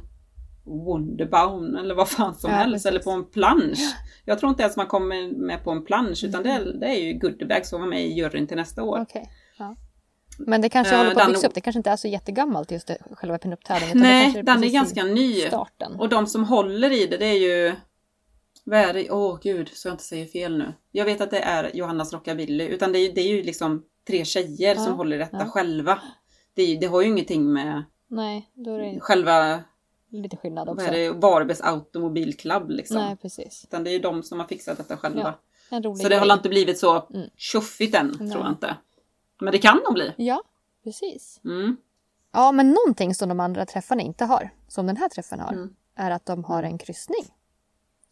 Wonderbound 0.66 1.78
eller 1.78 1.96
vad 1.96 2.10
fan 2.10 2.36
som 2.36 2.52
Ja, 2.52 2.58
helst. 2.58 2.74
precis. 2.74 2.86
Eller 2.86 3.00
på 3.00 3.12
en 3.12 3.26
plansch. 3.26 3.80
Jag 4.26 4.40
tror 4.40 4.50
inte 4.50 4.64
ens 4.64 4.78
man 4.78 4.88
kommer 4.88 5.32
med 5.48 5.64
på 5.64 5.72
en 5.72 5.86
plansch 5.86 6.24
utan 6.24 6.44
det, 6.44 6.50
Mm. 6.50 6.68
är, 6.68 6.74
det 6.80 6.86
är 6.88 7.00
ju 7.06 7.14
goodiebags 7.20 7.70
som 7.70 7.82
var 7.82 7.88
med 7.88 8.06
i 8.06 8.14
juryn 8.14 8.48
till 8.48 8.58
nästa 8.58 8.84
år. 8.84 9.00
Okej. 9.02 9.30
Ja. 9.58 9.76
Men 10.38 10.62
det 10.62 10.70
kanske 10.70 10.94
Eh, 10.94 10.98
håller 10.98 11.12
på 11.14 11.20
att 11.20 11.26
den- 11.26 11.32
byggas 11.32 11.44
upp. 11.44 11.54
Det 11.54 11.62
kanske 11.62 11.80
inte 11.80 11.90
är 11.90 11.96
så 11.96 12.08
jättegammalt 12.08 12.72
just 12.72 12.88
det, 12.88 12.98
själva 13.12 13.38
pinup-tävlingen. 13.38 13.98
utan 13.98 14.04
det 14.04 14.10
Nej, 14.10 14.24
kanske 14.34 14.42
den 14.54 14.64
är 14.64 14.70
ganska 14.70 15.04
ny. 15.04 15.34
Starten. 15.42 15.96
Och 16.00 16.10
de 16.10 16.28
som 16.28 16.44
håller 16.44 16.92
i 16.92 17.06
det, 17.08 17.18
det 17.18 17.26
är 17.26 17.40
ju... 17.68 17.76
Vad 18.64 18.80
är 18.80 18.94
det? 18.94 19.12
Åh 19.12 19.40
gud, 19.42 19.70
så 19.74 19.88
jag 19.88 19.94
inte 19.94 20.04
säger 20.04 20.26
fel 20.26 20.58
nu. 20.58 20.74
Jag 20.92 21.06
vet 21.06 21.22
att 21.22 21.32
det 21.32 21.40
är 21.40 21.76
Johannas 21.76 22.14
Rockabilly, 22.14 22.64
utan 22.68 22.92
det 22.92 23.00
är, 23.00 23.14
det 23.14 23.22
är 23.22 23.28
ju 23.28 23.44
liksom 23.44 23.84
tre 24.08 24.26
tjejer 24.26 24.76
Ja, 24.76 24.84
som 24.86 24.94
håller 24.94 25.18
detta 25.18 25.38
ja. 25.40 25.46
själva. 25.46 26.00
Det, 26.54 26.62
är, 26.64 26.80
det 26.80 26.88
har 26.88 27.02
ju 27.02 27.08
ingenting 27.08 27.54
med 27.54 27.84
Nej, 28.08 28.50
är 28.56 28.94
det 28.94 29.00
själva 29.00 29.60
lite 30.10 30.38
skillnad 30.38 30.70
också. 30.70 30.86
Vad 30.86 30.96
är 30.96 31.00
det? 31.00 31.12
Varbergs 31.12 31.62
automobilklubb 31.62 32.70
liksom. 32.70 32.98
Nej, 32.98 33.16
precis. 33.22 33.64
Utan 33.64 33.84
det 33.84 33.90
är 33.90 33.92
ju 33.92 34.00
de 34.00 34.24
som 34.24 34.40
har 34.40 34.48
fixat 34.48 34.78
detta 34.78 34.98
själva. 34.98 35.34
Ja, 35.70 35.96
Så 35.96 36.10
det 36.10 36.16
har 36.16 36.34
inte 36.34 36.50
blivit 36.50 36.80
så 36.80 37.08
Mm. 37.14 37.30
tjoffigt 37.38 37.96
än, 37.96 38.16
Nej. 38.20 38.32
tror 38.32 38.44
jag 38.44 38.52
inte. 38.52 38.76
Men 39.40 39.52
det 39.52 39.58
kan 39.58 39.78
nog 39.86 39.94
bli. 39.94 40.14
Ja, 40.18 40.44
precis. 40.84 41.42
Mm. 41.46 41.78
Ja, 42.32 42.52
men 42.52 42.72
någonting 42.72 43.16
som 43.16 43.30
de 43.30 43.40
andra 43.40 43.66
träffarna 43.66 44.02
inte 44.02 44.26
har, 44.26 44.50
som 44.68 44.88
den 44.88 44.98
här 44.98 45.10
träffen 45.10 45.40
har, 45.40 45.54
Mm. 45.54 45.76
är 45.96 46.12
att 46.12 46.26
de 46.26 46.44
har 46.44 46.64
en 46.64 46.78
kryssning. 46.78 47.24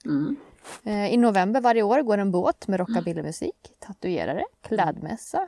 Mm. 0.05 0.35
Eh, 0.83 1.13
I 1.13 1.17
november 1.17 1.61
varje 1.61 1.83
år 1.83 2.01
går 2.01 2.17
en 2.17 2.31
båt 2.31 2.67
med 2.67 2.79
rockabillymusik, 2.79 3.71
tatuerare, 3.79 4.45
klädmässa 4.61 5.47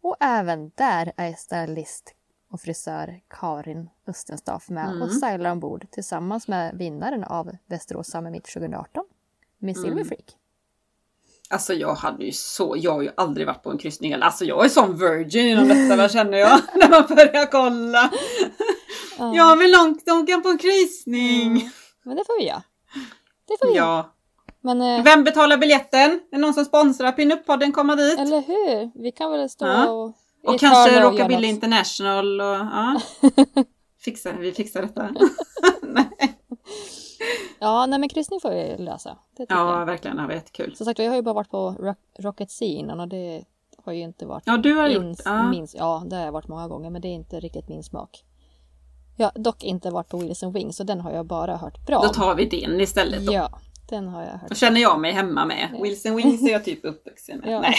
och 0.00 0.16
även 0.20 0.70
där 0.74 1.12
är 1.16 1.32
stylist 1.32 2.14
och 2.50 2.60
frisör 2.60 3.20
Karin 3.28 3.90
Östenstaff 4.06 4.68
med 4.70 4.88
Mm. 4.88 5.02
och 5.02 5.12
stylar 5.12 5.50
ombord 5.52 5.86
tillsammans 5.90 6.48
med 6.48 6.74
vinnaren 6.78 7.24
av 7.24 7.56
Västerås 7.66 8.06
Summit 8.10 8.44
2018, 8.44 9.04
Miss 9.58 9.76
Mm. 9.76 9.88
Silver 9.90 10.04
Freak. 10.04 10.36
Alltså 11.54 11.74
jag 11.74 11.94
hade 11.94 12.24
ju 12.24 12.32
så, 12.32 12.74
jag 12.78 12.92
har 12.92 13.02
ju 13.02 13.10
aldrig 13.16 13.46
varit 13.46 13.62
på 13.62 13.70
en 13.70 13.78
kryssning. 13.78 14.12
Alltså 14.14 14.44
jag 14.44 14.64
är 14.64 14.68
sån 14.68 14.98
virgin 14.98 15.46
inom 15.46 15.68
detta, 15.68 15.96
vad 15.96 16.12
känner 16.12 16.38
jag? 16.38 16.60
När 16.74 16.88
man 16.88 17.06
börjar 17.08 17.46
kolla. 17.46 18.10
Jag 19.34 19.56
vill 19.56 19.72
långt 19.72 20.10
åka 20.10 20.40
på 20.40 20.48
en 20.48 20.58
kryssning. 20.58 21.46
Mm. 21.46 21.70
Men 22.04 22.16
det 22.16 22.24
får 22.26 22.38
vi 22.38 22.46
göra. 22.46 22.62
Det 23.48 23.56
får 23.60 23.72
vi. 23.72 23.76
Ja. 23.76 24.14
Men, 24.60 24.80
eh, 24.82 25.04
Vem 25.04 25.24
betalar 25.24 25.56
biljetten? 25.56 26.10
Är 26.10 26.20
det 26.30 26.38
någon 26.38 26.54
som 26.54 26.64
sponsrar 26.64 27.12
Pinup-podden 27.12 27.72
komma 27.72 27.96
dit? 27.96 28.18
eller 28.18 28.40
hur? 28.40 29.02
Vi 29.02 29.12
kan 29.12 29.30
väl 29.32 29.50
stå 29.50 29.66
Ja. 29.66 29.90
och... 29.90 30.14
Och 30.46 30.60
kanske 30.60 31.02
Rockabilly 31.02 31.46
något. 31.46 31.54
International 31.54 32.40
och 32.40 32.46
ja. 32.46 33.00
Fixar, 34.04 34.32
vi 34.32 34.52
fixar 34.52 34.82
detta. 34.82 35.08
Nej. 35.82 36.38
Ja, 37.58 37.86
nej 37.86 37.98
men 37.98 38.08
kryssning 38.08 38.40
får 38.40 38.50
vi 38.50 38.76
lösa. 38.78 39.18
Det 39.36 39.46
Ja, 39.48 39.78
jag. 39.78 39.86
verkligen. 39.86 40.16
Det 40.16 40.26
var 40.26 40.34
jättekul. 40.34 40.76
Som 40.76 40.84
sagt, 40.86 40.98
jag 40.98 41.08
har 41.10 41.16
ju 41.16 41.22
bara 41.22 41.34
varit 41.34 41.50
på 41.50 41.70
Rock, 41.78 41.98
Rocket 42.18 42.50
Sea 42.50 42.68
innan 42.78 43.00
och 43.00 43.08
det 43.08 43.44
har 43.84 43.92
ju 43.92 44.02
inte 44.02 44.26
varit 44.26 44.42
Ja, 44.46 44.56
du 44.56 44.74
har 44.74 44.88
gjort. 44.88 45.16
Ja. 45.24 45.50
min, 45.50 45.66
ja, 45.74 46.02
det 46.06 46.16
har 46.16 46.24
jag 46.24 46.32
varit 46.32 46.48
många 46.48 46.68
gånger 46.68 46.90
men 46.90 47.02
det 47.02 47.08
är 47.08 47.12
inte 47.14 47.40
riktigt 47.40 47.68
min 47.68 47.82
smak. 47.82 48.24
Jag 49.16 49.26
har 49.34 49.42
dock 49.42 49.64
inte 49.64 49.90
varit 49.90 50.08
på 50.08 50.18
and 50.42 50.52
Wings 50.52 50.76
så 50.76 50.84
den 50.84 51.00
har 51.00 51.10
jag 51.12 51.26
bara 51.26 51.56
hört 51.56 51.86
bra 51.86 52.02
Då 52.02 52.08
tar 52.08 52.34
vi 52.34 52.44
den 52.44 52.80
istället 52.80 53.26
då. 53.26 53.32
Ja, 53.32 53.58
den 53.88 54.08
har 54.08 54.22
jag 54.22 54.30
hört. 54.32 54.48
Då 54.48 54.54
känner 54.54 54.80
jag 54.80 55.00
mig 55.00 55.12
hemma 55.12 55.44
med. 55.44 55.78
Wilson 55.82 56.16
Wings 56.16 56.42
är 56.42 56.52
jag 56.52 56.64
typ 56.64 56.84
uppvuxen 56.84 57.38
med. 57.38 57.52
Ja. 57.52 57.60
Nej. 57.60 57.74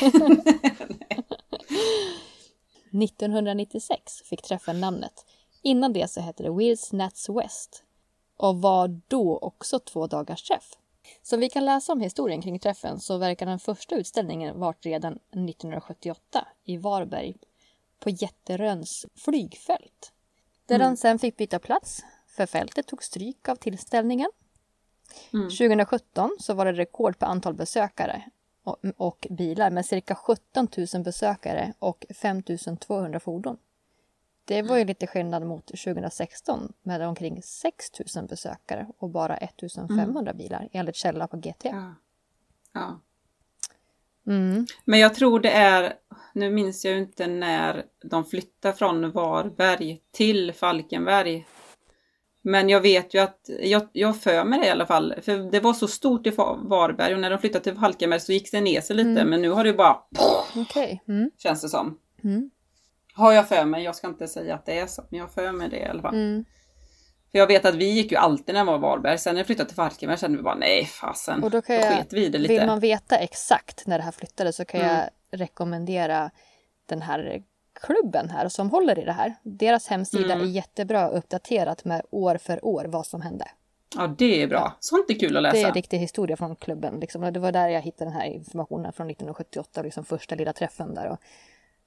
1996 3.03 4.21
fick 4.29 4.41
träffen 4.41 4.81
namnet. 4.81 5.25
Innan 5.61 5.93
det 5.93 6.09
så 6.11 6.21
hette 6.21 6.43
det 6.43 6.51
Wheels 6.51 6.93
Nats 6.93 7.29
West 7.29 7.83
och 8.37 8.61
var 8.61 9.01
då 9.07 9.37
också 9.37 9.79
två 9.79 10.07
dagars 10.07 10.43
träff. 10.43 10.71
Som 11.21 11.39
vi 11.39 11.49
kan 11.49 11.65
läsa 11.65 11.93
om 11.93 12.01
historien 12.01 12.41
kring 12.41 12.59
träffen 12.59 12.99
så 12.99 13.17
verkar 13.17 13.45
den 13.45 13.59
första 13.59 13.95
utställningen 13.95 14.59
varit 14.59 14.85
redan 14.85 15.13
1978 15.13 16.47
i 16.63 16.77
Varberg 16.77 17.35
på 17.99 18.09
Jätteröns 18.09 19.05
flygfält. 19.15 20.11
Där 20.65 20.79
den 20.79 20.97
sen 20.97 21.19
fick 21.19 21.37
byta 21.37 21.59
plats 21.59 22.03
för 22.27 22.45
fältet 22.45 22.87
tog 22.87 23.03
stryk 23.03 23.49
av 23.49 23.55
tillställningen. 23.55 24.29
Mm. 25.33 25.49
2017 25.49 26.37
så 26.39 26.53
var 26.53 26.65
det 26.65 26.73
rekord 26.73 27.19
på 27.19 27.25
antal 27.25 27.53
besökare 27.53 28.23
och, 28.63 28.77
och 28.97 29.27
bilar 29.29 29.69
med 29.69 29.85
cirka 29.85 30.15
17 30.15 30.67
000 30.93 31.03
besökare 31.03 31.73
och 31.79 32.05
5 32.21 32.43
200 32.79 33.19
fordon. 33.19 33.57
Det 34.45 34.61
var 34.61 34.77
ju 34.77 34.85
lite 34.85 35.07
skillnad 35.07 35.45
mot 35.45 35.65
2016 35.65 36.73
med 36.83 37.01
omkring 37.01 37.41
6 37.43 37.91
000 38.15 38.27
besökare 38.27 38.87
och 38.97 39.09
bara 39.09 39.37
1 39.37 39.53
500 39.97 40.33
bilar 40.33 40.69
enligt 40.71 40.95
källa 40.95 41.27
på 41.27 41.37
GT. 41.37 41.63
Ja. 41.65 41.95
ja. 42.73 42.99
Mm. 44.27 44.65
Men 44.85 44.99
jag 44.99 45.15
tror 45.15 45.39
det 45.39 45.49
är, 45.51 45.93
nu 46.33 46.49
minns 46.49 46.85
jag 46.85 46.93
ju 46.93 46.99
inte 46.99 47.27
när 47.27 47.85
de 48.03 48.25
flyttar 48.25 48.71
från 48.71 49.11
Varberg 49.11 50.01
till 50.11 50.53
Falkenberg. 50.53 51.47
Men 52.41 52.69
jag 52.69 52.81
vet 52.81 53.13
ju 53.13 53.19
att, 53.19 53.49
jag, 53.61 53.87
jag 53.91 54.21
för 54.21 54.43
mig 54.43 54.59
det 54.59 54.65
i 54.65 54.69
alla 54.69 54.85
fall, 54.85 55.13
för 55.21 55.51
det 55.51 55.59
var 55.59 55.73
så 55.73 55.87
stort 55.87 56.27
i 56.27 56.29
Varberg 56.29 57.13
och 57.13 57.19
när 57.19 57.29
de 57.29 57.39
flyttade 57.39 57.63
till 57.63 57.75
Falkenberg 57.75 58.19
så 58.19 58.31
gick 58.31 58.51
det 58.51 58.61
ner 58.61 58.81
sig 58.81 58.95
lite, 58.95 59.09
Mm. 59.09 59.29
men 59.29 59.41
nu 59.41 59.49
har 59.49 59.63
det 59.63 59.73
bara, 59.73 59.97
Okej. 60.55 61.03
Mm. 61.07 61.31
känns 61.37 61.61
det 61.61 61.69
som. 61.69 61.99
Mm. 62.23 62.49
Har 63.15 63.31
jag 63.33 63.47
för 63.47 63.65
mig, 63.65 63.83
jag 63.83 63.95
ska 63.95 64.07
inte 64.07 64.27
säga 64.27 64.55
att 64.55 64.65
det 64.65 64.79
är 64.79 64.87
så, 64.87 65.03
men 65.09 65.17
jag 65.17 65.25
har 65.25 65.31
för 65.31 65.51
mig 65.51 65.69
det 65.69 65.77
i 65.79 65.85
alla 65.85 66.01
fall. 66.01 66.13
Mm. 66.15 66.45
För 67.31 67.39
jag 67.39 67.47
vet 67.47 67.65
att 67.65 67.75
vi 67.75 67.85
gick 67.91 68.11
ju 68.11 68.17
alltid 68.17 68.55
när 68.55 68.65
det 68.65 68.71
var 68.71 68.77
Varberg, 68.77 69.17
sen 69.17 69.33
när 69.35 69.39
jag 69.39 69.45
flyttade 69.47 69.69
till 69.69 69.75
Falkenberg 69.75 70.17
kände 70.19 70.37
vi 70.37 70.43
bara 70.43 70.55
nej 70.55 70.85
fasen, 70.85 71.43
Och 71.43 71.51
då 71.51 71.61
kan 71.61 71.75
då 71.75 71.81
jag, 71.81 71.93
sket 71.97 72.13
vi 72.13 72.29
det 72.29 72.37
lite. 72.37 72.53
vill 72.53 72.65
man 72.67 72.79
veta 72.79 73.15
exakt 73.17 73.87
när 73.87 73.97
det 73.97 74.03
här 74.03 74.11
flyttade 74.11 74.53
så 74.53 74.65
kan 74.65 74.81
Mm. 74.81 74.95
jag 74.95 75.09
rekommendera 75.39 76.31
den 76.85 77.01
här 77.01 77.43
klubben 77.81 78.29
här 78.29 78.49
som 78.49 78.69
håller 78.69 78.99
i 78.99 79.03
det 79.05 79.11
här. 79.11 79.35
Deras 79.43 79.87
hemsida 79.87 80.33
Mm. 80.33 80.41
är 80.41 80.45
jättebra 80.51 81.07
uppdaterat 81.09 81.85
med 81.85 82.01
år 82.09 82.37
för 82.37 82.65
år 82.65 82.85
vad 82.85 83.05
som 83.07 83.21
hände. 83.21 83.45
Ja 83.97 84.07
det 84.17 84.43
är 84.43 84.47
bra, 84.47 84.73
sånt 84.79 85.09
är 85.09 85.19
kul 85.19 85.37
att 85.37 85.43
läsa. 85.43 85.55
Det 85.57 85.63
är 85.63 85.73
riktig 85.73 85.97
historia 85.99 86.37
från 86.37 86.55
klubben. 86.55 86.99
Liksom. 86.99 87.33
Det 87.33 87.39
var 87.39 87.51
där 87.51 87.69
jag 87.69 87.81
hittade 87.81 88.09
den 88.11 88.19
här 88.19 88.25
informationen 88.25 88.93
från 88.93 89.07
1978, 89.09 89.81
liksom 89.81 90.05
första 90.05 90.35
lilla 90.35 90.53
träffen 90.53 90.93
där. 90.93 91.07
Och, 91.09 91.17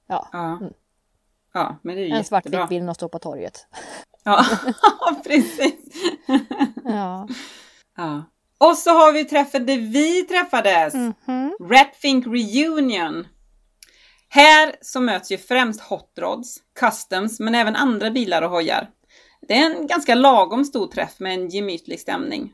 ja, 0.07 0.27
Ja. 0.31 0.57
Mm. 0.61 0.73
Ja, 1.53 1.79
men 1.83 1.95
det 1.95 2.01
är 2.01 2.05
ju 2.05 2.11
en 2.11 2.23
svartvit 2.23 2.69
bild 2.69 2.89
och 2.89 2.95
stå 2.95 3.09
på 3.09 3.19
torget. 3.19 3.67
Ja, 4.23 4.45
precis. 5.23 5.75
Ja. 6.85 7.27
Ja. 7.97 8.23
Och 8.57 8.77
så 8.77 8.89
har 8.89 9.11
vi 9.13 9.25
träffen 9.25 9.65
där 9.65 9.77
vi 9.77 10.23
träffades. 10.23 10.93
Mhm. 10.93 11.55
Ratfink 11.69 12.27
Reunion. 12.27 13.27
Här 14.29 14.75
så 14.81 14.99
möts 15.01 15.31
ju 15.31 15.37
främst 15.37 15.81
hot 15.81 16.13
rods, 16.19 16.57
customs, 16.79 17.39
men 17.39 17.55
även 17.55 17.75
andra 17.75 18.11
bilar 18.11 18.41
och 18.41 18.49
hojar. 18.49 18.89
Det 19.47 19.53
är 19.53 19.75
en 19.75 19.87
ganska 19.87 20.15
lagom 20.15 20.65
stor 20.65 20.87
träff 20.87 21.19
med 21.19 21.33
en 21.33 21.49
gemytlig 21.49 21.99
stämning. 21.99 22.53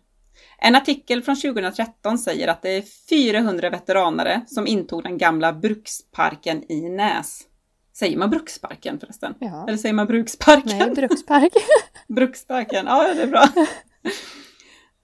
En 0.57 0.75
artikel 0.75 1.23
från 1.23 1.35
2013 1.35 2.17
säger 2.17 2.47
att 2.47 2.61
det 2.61 2.69
är 2.69 2.83
400 3.09 3.69
veteranare 3.69 4.41
som 4.47 4.67
intog 4.67 5.03
den 5.03 5.17
gamla 5.17 5.53
bruksparken 5.53 6.71
i 6.71 6.89
Näs. 6.89 7.41
Säger 7.97 8.17
man 8.17 8.29
bruksparken 8.29 8.99
förresten? 8.99 9.33
Ja. 9.39 9.65
Eller 9.67 9.77
säger 9.77 9.93
man 9.93 10.07
bruksparken? 10.07 10.77
Nej, 10.77 10.89
brukspark. 10.95 11.53
Bruksparken, 12.07 12.85
ja 12.85 13.13
det 13.13 13.21
är 13.21 13.27
bra. 13.27 13.45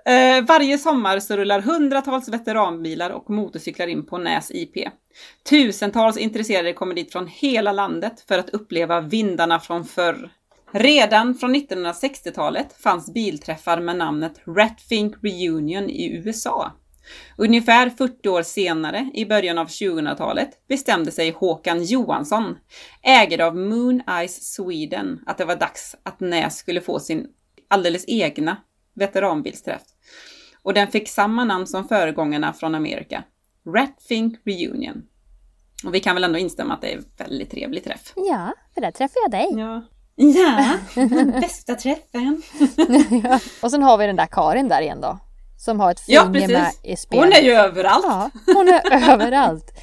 Eh, 0.05 0.45
varje 0.45 0.77
sommar 0.77 1.19
så 1.19 1.37
rullar 1.37 1.61
hundratals 1.61 2.29
veteranbilar 2.29 3.09
och 3.09 3.29
motorcyklar 3.29 3.87
in 3.87 4.05
på 4.05 4.17
Näs 4.17 4.51
IP. 4.51 4.89
Tusentals 5.49 6.17
intresserade 6.17 6.73
kommer 6.73 6.95
dit 6.95 7.11
från 7.11 7.27
hela 7.27 7.71
landet 7.71 8.23
för 8.27 8.39
att 8.39 8.49
uppleva 8.49 9.01
vindarna 9.01 9.59
från 9.59 9.85
förr. 9.85 10.31
Redan 10.71 11.35
från 11.35 11.55
1960-talet 11.55 12.81
fanns 12.83 13.13
bilträffar 13.13 13.81
med 13.81 13.97
namnet 13.97 14.41
Ratfink 14.47 15.15
Reunion 15.23 15.89
i 15.89 16.21
USA. 16.25 16.71
Ungefär 17.37 17.89
40 17.89 18.29
år 18.29 18.43
senare, 18.43 19.09
i 19.13 19.25
början 19.25 19.57
av 19.57 19.67
2000-talet, 19.67 20.49
bestämde 20.67 21.11
sig 21.11 21.31
Håkan 21.31 21.83
Johansson, 21.83 22.57
ägare 23.03 23.43
av 23.43 23.55
Moon 23.55 24.01
Eyes 24.09 24.53
Sweden, 24.53 25.23
att 25.25 25.37
det 25.37 25.45
var 25.45 25.55
dags 25.55 25.95
att 26.03 26.19
Näs 26.19 26.57
skulle 26.57 26.81
få 26.81 26.99
sin 26.99 27.27
alldeles 27.67 28.05
egna 28.07 28.57
veteranbilsträff. 28.93 29.81
Och 30.63 30.73
den 30.73 30.87
fick 30.87 31.09
samma 31.09 31.43
namn 31.43 31.67
som 31.67 31.87
föregångarna 31.87 32.53
från 32.53 32.75
Amerika, 32.75 33.23
Ratfink 33.75 34.39
Reunion. 34.45 35.03
Och 35.85 35.95
vi 35.95 35.99
kan 35.99 36.15
väl 36.15 36.23
ändå 36.23 36.39
instämma 36.39 36.73
att 36.73 36.81
det 36.81 36.93
är 36.93 36.97
en 36.97 37.05
väldigt 37.17 37.51
trevlig 37.51 37.83
träff. 37.83 38.13
Ja, 38.15 38.53
för 38.73 38.81
där 38.81 38.91
träffade 38.91 39.19
jag 39.23 39.31
dig. 39.31 39.47
Ja, 39.51 39.83
ja 40.15 40.77
den 41.05 41.31
bästa 41.31 41.75
träffen. 41.75 42.41
Ja. 43.23 43.39
Och 43.61 43.71
sen 43.71 43.83
har 43.83 43.97
vi 43.97 44.07
den 44.07 44.15
där 44.15 44.27
Karin 44.31 44.67
där 44.67 44.81
igen 44.81 45.01
då. 45.01 45.19
Som 45.61 45.79
har 45.79 45.91
ett 45.91 46.01
Ja, 46.07 46.21
finger 46.21 46.33
precis. 46.33 46.51
med 46.57 46.71
i 46.83 46.95
spelet. 46.95 47.25
Hon 47.25 47.33
är 47.33 47.41
ju 47.41 47.51
överallt. 47.51 48.05
Ja, 48.07 48.29
hon 48.45 48.67
är 48.67 49.09
överallt. 49.13 49.79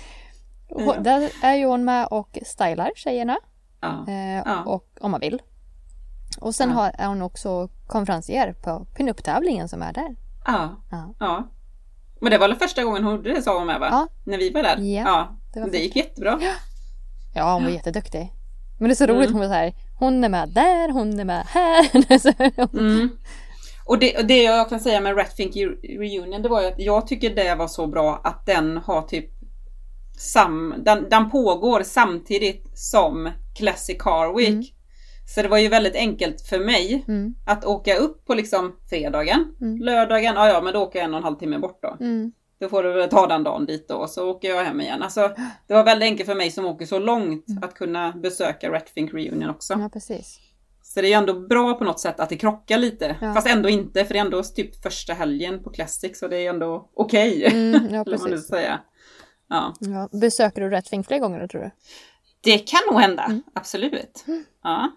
Hon, 0.69 0.85
Ja. 0.87 0.95
Där 1.01 1.31
är 1.43 1.55
ju 1.55 1.67
hon 1.67 1.85
med 1.85 2.07
och 2.07 2.39
stylar 2.47 2.91
tjejerna. 2.97 3.37
Ja. 3.81 4.05
Eh, 4.09 4.37
Ja. 4.37 4.63
och, 4.67 4.85
om 5.01 5.11
man 5.11 5.21
vill. 5.21 5.43
Och 6.41 6.55
sen 6.55 6.69
Ja. 6.71 6.75
har, 6.77 6.93
är 6.99 7.07
hon 7.07 7.23
också 7.23 7.69
konferencier 7.87 8.53
på 8.53 8.87
pinup-tävlingen 8.97 9.69
som 9.69 9.83
är 9.83 9.93
där. 9.93 10.17
Ja. 10.47 10.77
Ja. 10.91 11.15
ja. 11.21 11.49
Men 12.21 12.31
det 12.31 12.39
var 12.39 12.49
väl 12.49 12.57
första 12.57 12.85
gången 12.85 13.05
hon 13.05 13.17
gjorde 13.17 13.33
det 13.35 13.43
sa 13.43 13.59
hon 13.59 13.67
med 13.67 13.81
va? 13.81 13.89
Ja. 13.91 14.09
När 14.25 14.39
vi 14.39 14.51
var 14.51 14.63
där? 14.63 14.79
Ja, 14.79 15.29
det 15.55 15.61
var 15.61 15.69
det 15.69 15.79
gick 15.79 15.97
jättebra. 15.97 16.41
Ja, 17.35 17.53
hon 17.55 17.65
var 17.65 17.71
jätteduktig. 17.71 18.33
Men 18.79 18.89
det 18.89 18.93
är 18.93 18.97
så 18.97 19.07
roligt, 19.07 19.31
Mm. 19.31 19.33
hon 19.33 19.41
var 19.41 19.49
så 19.49 19.61
här, 19.61 19.73
hon 19.99 20.25
är 20.25 20.29
med 20.29 20.49
där, 20.49 20.93
hon 20.93 21.21
är 21.21 21.25
med 21.25 21.47
här. 21.47 22.19
Så- 22.19 22.79
Mm. 22.79 23.09
Och 23.89 23.99
det, 23.99 24.23
det 24.29 24.43
jag 24.43 24.69
kan 24.69 24.81
säga 24.81 25.01
med 25.01 25.17
Ratfink 25.17 25.57
Reunion, 25.83 26.43
det 26.43 26.49
var 26.49 26.63
ju 26.63 26.69
att 26.69 26.79
jag 26.79 27.07
tycker 27.07 27.35
det 27.35 27.55
var 27.55 27.69
så 27.69 27.87
bra 27.87 28.21
att 28.25 28.47
den 28.47 28.77
har 28.77 29.03
typ 29.03 29.31
sam, 30.19 30.75
den, 30.85 31.07
den 31.11 31.31
pågår 31.31 31.83
samtidigt 31.83 32.79
som 32.79 33.31
Classic 33.59 33.97
Car 33.99 34.37
Week. 34.37 34.49
Mm. 34.49 34.65
Så 35.35 35.43
det 35.43 35.49
var 35.49 35.59
ju 35.59 35.69
väldigt 35.69 35.95
enkelt 35.97 36.41
för 36.41 36.59
mig 36.59 37.05
Mm. 37.09 37.35
att 37.47 37.65
åka 37.65 37.97
upp 37.97 38.25
på 38.25 38.35
liksom 38.35 38.77
fredagen. 38.89 39.45
Mm. 39.61 39.79
Lördagen, 39.79 40.35
ja 40.35 40.49
ja 40.49 40.61
men 40.63 40.73
då 40.73 40.81
åker 40.81 40.99
jag 40.99 41.05
en 41.05 41.15
och 41.15 41.19
en 41.19 41.25
halv 41.25 41.37
timme 41.37 41.59
bort 41.59 41.79
då. 41.83 41.97
Mm. 42.01 42.33
Då 42.61 42.69
får 42.69 42.83
du 42.83 43.07
ta 43.07 43.27
den 43.27 43.45
dagen 43.45 43.67
dit 43.67 43.89
då 43.89 43.95
och 43.95 44.11
så 44.11 44.31
åker 44.31 44.49
jag 44.49 44.65
hem 44.65 44.81
igen. 44.81 45.03
Alltså, 45.03 45.31
det 45.67 45.75
var 45.75 45.85
väldigt 45.85 46.07
enkelt 46.07 46.29
för 46.29 46.35
mig 46.35 46.51
som 46.51 46.65
åker 46.67 46.87
så 46.87 46.99
långt 46.99 47.45
att 47.63 47.75
kunna 47.75 48.13
besöka 48.13 48.73
Ratfink 48.73 49.15
Reunion 49.15 49.51
också. 49.51 49.73
Mm. 49.73 49.83
Ja, 49.83 49.89
precis. 49.89 50.41
Så 50.95 51.01
det 51.01 51.07
är 51.07 51.09
ju 51.09 51.15
ändå 51.15 51.35
bra 51.35 51.75
på 51.75 51.85
något 51.85 52.01
sätt 52.01 52.21
att 52.21 52.29
det 52.29 52.37
krockar 52.37 52.79
lite. 52.79 53.17
Ja. 53.21 53.35
Fast 53.35 53.47
ändå 53.47 53.69
inte, 53.69 54.05
för 54.05 54.15
det 54.15 54.19
är 54.21 54.25
ändå 54.25 54.43
typ 54.43 54.83
första 54.83 55.15
helgen 55.15 55.63
på 55.63 55.71
Classic 55.71 56.19
så 56.19 56.29
det 56.29 56.37
är 56.37 56.51
ändå 56.51 56.91
okej. 56.95 57.45
Mm, 57.47 57.95
ja, 57.95 58.05
precis. 58.11 58.47
säga. 58.47 58.81
Ja. 59.49 59.75
Ja. 59.81 60.09
Besöker 60.13 60.61
du 60.63 60.71
Rättving 60.71 61.05
fler 61.05 61.19
gånger 61.19 61.47
tror 61.49 61.61
du? 61.61 61.71
Det 62.41 62.59
kan 62.59 62.81
nog 62.91 63.01
hända, 63.01 63.25
Mm. 63.25 63.43
absolut. 63.55 64.25
Ja, 64.63 64.91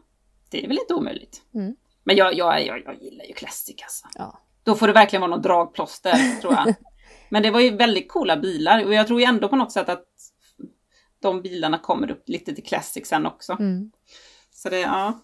det 0.49 0.63
är 0.63 0.67
väl 0.67 0.77
inte 0.79 0.93
omöjligt. 0.93 1.41
Mm. 1.53 1.75
Men 2.03 2.15
jag, 2.15 2.33
jag, 2.33 2.65
jag, 2.65 2.81
jag 2.85 3.01
gillar 3.01 3.25
ju 3.25 3.33
Classic 3.33 3.75
alltså. 3.83 4.07
Ja. 4.15 4.41
Då 4.63 4.75
får 4.75 4.87
det 4.87 4.93
verkligen 4.93 5.21
vara 5.21 5.31
något 5.31 5.43
dragplåster, 5.43 6.41
tror 6.41 6.53
jag. 6.53 6.73
Men 7.29 7.43
det 7.43 7.51
var 7.51 7.59
ju 7.59 7.75
väldigt 7.75 8.09
coola 8.11 8.37
bilar 8.37 8.85
och 8.85 8.93
jag 8.93 9.07
tror 9.07 9.19
ju 9.19 9.25
ändå 9.25 9.47
på 9.49 9.55
något 9.55 9.71
sätt 9.71 9.89
att 9.89 10.05
de 11.21 11.41
bilarna 11.41 11.77
kommer 11.79 12.11
upp 12.11 12.29
lite 12.29 12.53
till 12.55 12.63
Classic 12.63 13.07
sen 13.07 13.25
också. 13.25 13.53
Mm. 13.53 13.91
Så 14.51 14.69
det, 14.69 14.79
ja. 14.79 15.19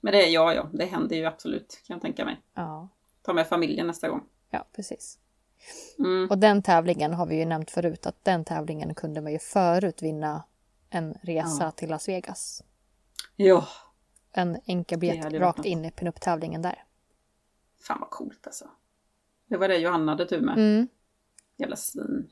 Men 0.00 0.12
det, 0.12 0.26
ja, 0.28 0.54
ja, 0.54 0.68
det 0.72 0.84
händer 0.84 1.16
ju 1.16 1.24
absolut, 1.24 1.82
kan 1.86 1.94
jag 1.94 2.02
tänka 2.02 2.24
mig. 2.24 2.40
Ja. 2.54 2.88
Ta 3.22 3.32
med 3.32 3.46
familjen 3.48 3.86
nästa 3.86 4.08
gång. 4.08 4.24
ja, 4.50 4.64
precis. 4.76 5.18
Mm. 5.98 6.28
Och 6.30 6.38
den 6.38 6.62
tävlingen 6.62 7.14
har 7.14 7.26
vi 7.26 7.38
ju 7.38 7.44
nämnt 7.44 7.70
förut 7.70 8.06
att 8.06 8.24
den 8.24 8.44
tävlingen 8.44 8.94
kunde 8.94 9.20
man 9.20 9.32
ju 9.32 9.38
förut 9.38 10.02
vinna 10.02 10.42
en 10.90 11.14
resa 11.22 11.64
Ja. 11.64 11.70
till 11.70 11.88
Las 11.90 12.08
Vegas. 12.08 12.62
Ja, 13.36 13.66
En 14.32 14.60
enkel 14.66 14.96
Det 14.96 15.00
biljett 15.00 15.24
hade 15.24 15.38
varit 15.38 15.56
rakt 15.56 15.66
in 15.66 15.84
i 15.84 15.90
pinup-tävlingen 15.90 16.62
där. 16.62 16.84
fan 17.82 18.00
vad 18.00 18.10
coolt 18.10 18.46
alltså. 18.46 18.64
Det 19.48 19.56
var 19.56 19.68
det 19.68 19.76
Johanna 19.76 20.12
hade 20.12 20.26
tur 20.26 20.40
med. 20.40 20.54
Mm. 20.58 20.88
Jävla 21.56 21.76
svin. 21.76 22.28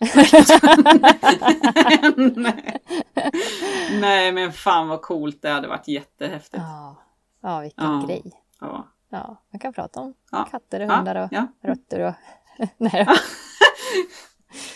Nej. 2.37 2.81
Nej 4.01 4.33
men 4.33 4.53
fan 4.53 4.89
vad 4.89 5.03
coolt 5.03 5.43
det 5.43 5.49
hade 5.51 5.69
varit 5.69 5.89
jättehäftigt. 5.89 6.63
Ja. 6.67 6.97
Ja, 7.43 7.61
vilken 7.61 7.85
Ja. 7.85 8.03
grej. 8.07 8.23
Ja. 8.61 8.89
Ja, 9.11 9.43
man 9.53 9.59
kan 9.61 9.73
prata 9.73 10.01
om 10.01 10.15
Ja. 10.31 10.45
katter 10.51 10.81
och 10.81 10.93
hundar 10.93 11.15
och 11.17 11.29
ja. 11.31 11.47
rötter 11.63 12.01
och... 12.01 12.15
Nej. 12.77 13.07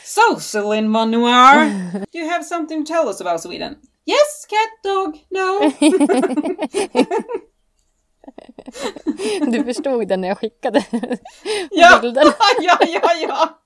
So 0.05 0.41
Celine 0.41 0.89
Manoir, 0.89 1.71
do 2.13 2.19
you 2.19 2.31
have 2.31 2.45
something 2.45 2.85
to 2.87 2.93
tell 2.95 3.07
us 3.09 3.21
about 3.21 3.41
Sweden? 3.41 3.77
Yes, 4.07 4.47
cat, 4.49 4.83
dog, 4.93 5.27
no. 5.31 5.73
Du 9.51 9.65
förstod 9.65 10.09
den 10.09 10.21
när 10.21 10.29
jag 10.29 10.39
skickade 10.39 10.85
ja, 11.71 11.99
bilden. 12.03 12.25
ja, 12.61 12.79
ja, 12.81 13.13
ja. 13.23 13.59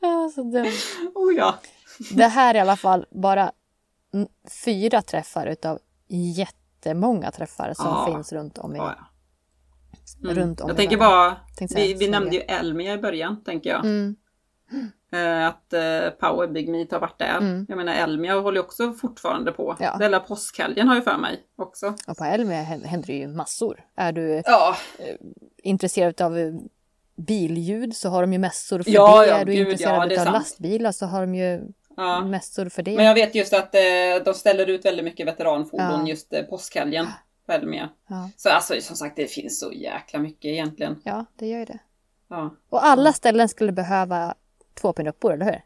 Ja, 0.00 0.30
så 0.34 0.42
dumt. 0.42 0.72
Oh 1.14 1.34
ja. 1.34 1.54
Det 2.10 2.26
här 2.26 2.54
är 2.54 2.58
i 2.58 2.60
alla 2.60 2.76
fall 2.76 3.06
bara 3.10 3.52
fyra 4.64 5.02
träffar 5.02 5.46
utav 5.46 5.78
jättemånga 6.08 7.30
träffar 7.30 7.72
som 7.74 7.86
Ja. 7.86 8.06
finns 8.14 8.32
runt 8.32 8.58
om 8.58 8.74
i... 8.74 8.78
ja, 8.78 8.94
ja. 8.98 9.06
Mm. 10.24 10.34
Runt 10.36 10.60
om 10.60 10.68
jag 10.68 10.74
i 10.74 10.76
tänker 10.76 10.96
världen. 10.96 11.10
bara, 11.10 11.36
Tänkte 11.56 11.76
vi, 11.76 11.94
vi 11.94 12.08
nämnde 12.08 12.34
ju 12.36 12.40
Elmia 12.40 12.94
i 12.94 12.98
början, 12.98 13.44
tänker 13.44 13.70
jag. 13.70 13.84
Mm, 13.84 14.16
Eh, 15.12 15.46
att 15.46 15.72
eh, 15.72 16.10
Power 16.20 16.48
Big 16.48 16.68
Meat 16.68 16.92
har 16.92 17.00
varit 17.00 17.18
där. 17.18 17.38
Mm. 17.38 17.66
Jag 17.68 17.76
menar 17.76 17.92
Elmia 17.92 18.40
håller 18.40 18.56
ju 18.58 18.64
också 18.64 18.92
fortfarande 18.92 19.52
på. 19.52 19.76
Ja. 19.80 19.96
Hela 20.00 20.20
påskhelgen 20.20 20.88
har 20.88 20.94
jag 20.94 21.04
för 21.04 21.16
mig 21.18 21.40
också. 21.56 21.94
och 22.08 22.16
på 22.16 22.24
Elmia 22.24 22.62
hä- 22.62 22.84
händer 22.86 23.06
det 23.06 23.12
ju 23.16 23.28
massor. 23.28 23.80
Är 23.96 24.12
du 24.12 24.42
Ja, 24.46 24.76
intresserad 25.62 26.20
av 26.20 26.38
eh, 26.38 26.52
billjud 27.16 27.96
så 27.96 28.08
har 28.08 28.20
de 28.22 28.32
ju 28.32 28.38
mässor 28.38 28.82
för 28.82 28.90
Ja, 28.90 29.20
det. 29.20 29.26
ja, 29.28 29.36
är 29.36 29.44
du 29.44 29.52
gud, 29.52 29.60
intresserad 29.68 30.12
ja, 30.12 30.20
av 30.20 30.24
sant. 30.24 30.32
lastbilar 30.34 30.92
så 30.92 31.06
har 31.06 31.20
de 31.20 31.34
ju 31.34 31.62
ja. 31.96 32.24
mässor 32.24 32.68
för 32.68 32.82
det. 32.82 32.96
Men 32.96 33.04
jag 33.04 33.14
vet 33.14 33.34
just 33.34 33.52
att 33.52 33.74
eh, 33.74 33.80
de 34.24 34.34
ställer 34.34 34.66
ut 34.66 34.84
väldigt 34.84 35.04
mycket 35.04 35.26
veteranfordon 35.26 36.00
Ja. 36.00 36.08
just 36.08 36.32
eh, 36.32 36.42
påskhelgen 36.42 37.06
på 37.46 37.52
Elmia. 37.52 37.88
Ja. 38.08 38.30
Så 38.36 38.48
alltså 38.50 38.74
som 38.80 38.96
sagt 38.96 39.16
det 39.16 39.26
finns 39.26 39.60
så 39.60 39.72
jäkla 39.72 40.18
mycket 40.18 40.44
egentligen. 40.44 41.00
ja, 41.04 41.24
det 41.38 41.46
gör 41.46 41.58
ju 41.58 41.64
det. 41.64 41.78
Ja. 42.30 42.54
Och 42.70 42.84
alla 42.86 43.12
ställen 43.12 43.48
skulle 43.48 43.72
behöva 43.72 44.34
två 44.80 44.92
pinuppor, 44.92 45.32
eller 45.32 45.44
hur? 45.44 45.60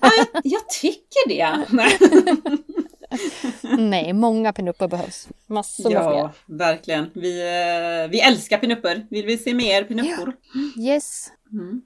Ah, 0.00 0.10
jag, 0.32 0.42
jag 0.44 0.68
tycker 0.68 1.28
det. 1.28 1.66
Nej. 3.78 4.12
Många 4.12 4.52
pinuppor 4.52 4.88
behövs. 4.88 5.28
Massor 5.46 5.90
med 5.90 6.02
Ja, 6.02 6.32
verkligen. 6.46 7.10
Vi, 7.14 7.40
eh, 7.40 8.10
vi 8.10 8.20
älskar 8.20 8.58
pinuppor. 8.58 9.06
Vill 9.10 9.26
vi 9.26 9.38
se 9.38 9.54
mer 9.54 9.84
pinuppor? 9.84 10.32
fler. 10.52 10.84
Yes. 10.84 11.32
Mm. 11.52 11.82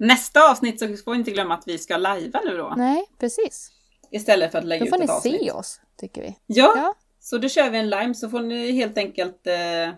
Nästa 0.00 0.50
avsnitt 0.50 0.78
så 0.80 0.86
får 0.96 1.12
vi 1.12 1.18
inte 1.18 1.30
glömma 1.30 1.54
att 1.54 1.62
vi 1.66 1.78
ska 1.78 1.96
lajva 1.96 2.40
nu 2.44 2.56
då. 2.56 2.74
Nej, 2.76 3.04
precis. 3.18 3.70
Istället 4.10 4.52
för 4.52 4.58
att 4.58 4.64
lägga 4.64 4.84
Då 4.84 4.88
får 4.90 4.96
ut 4.96 5.00
ni 5.00 5.04
ett 5.04 5.10
avsnitt. 5.10 5.40
se 5.40 5.50
oss, 5.52 5.80
tycker 5.96 6.22
vi. 6.22 6.36
Ja, 6.46 6.72
Ja. 6.76 6.94
så 7.20 7.38
då 7.38 7.48
kör 7.48 7.70
vi 7.70 7.78
en 7.78 7.90
lime 7.90 8.14
så 8.14 8.28
får 8.28 8.40
ni 8.40 8.72
helt 8.72 8.98
enkelt 8.98 9.46
eh, 9.46 9.94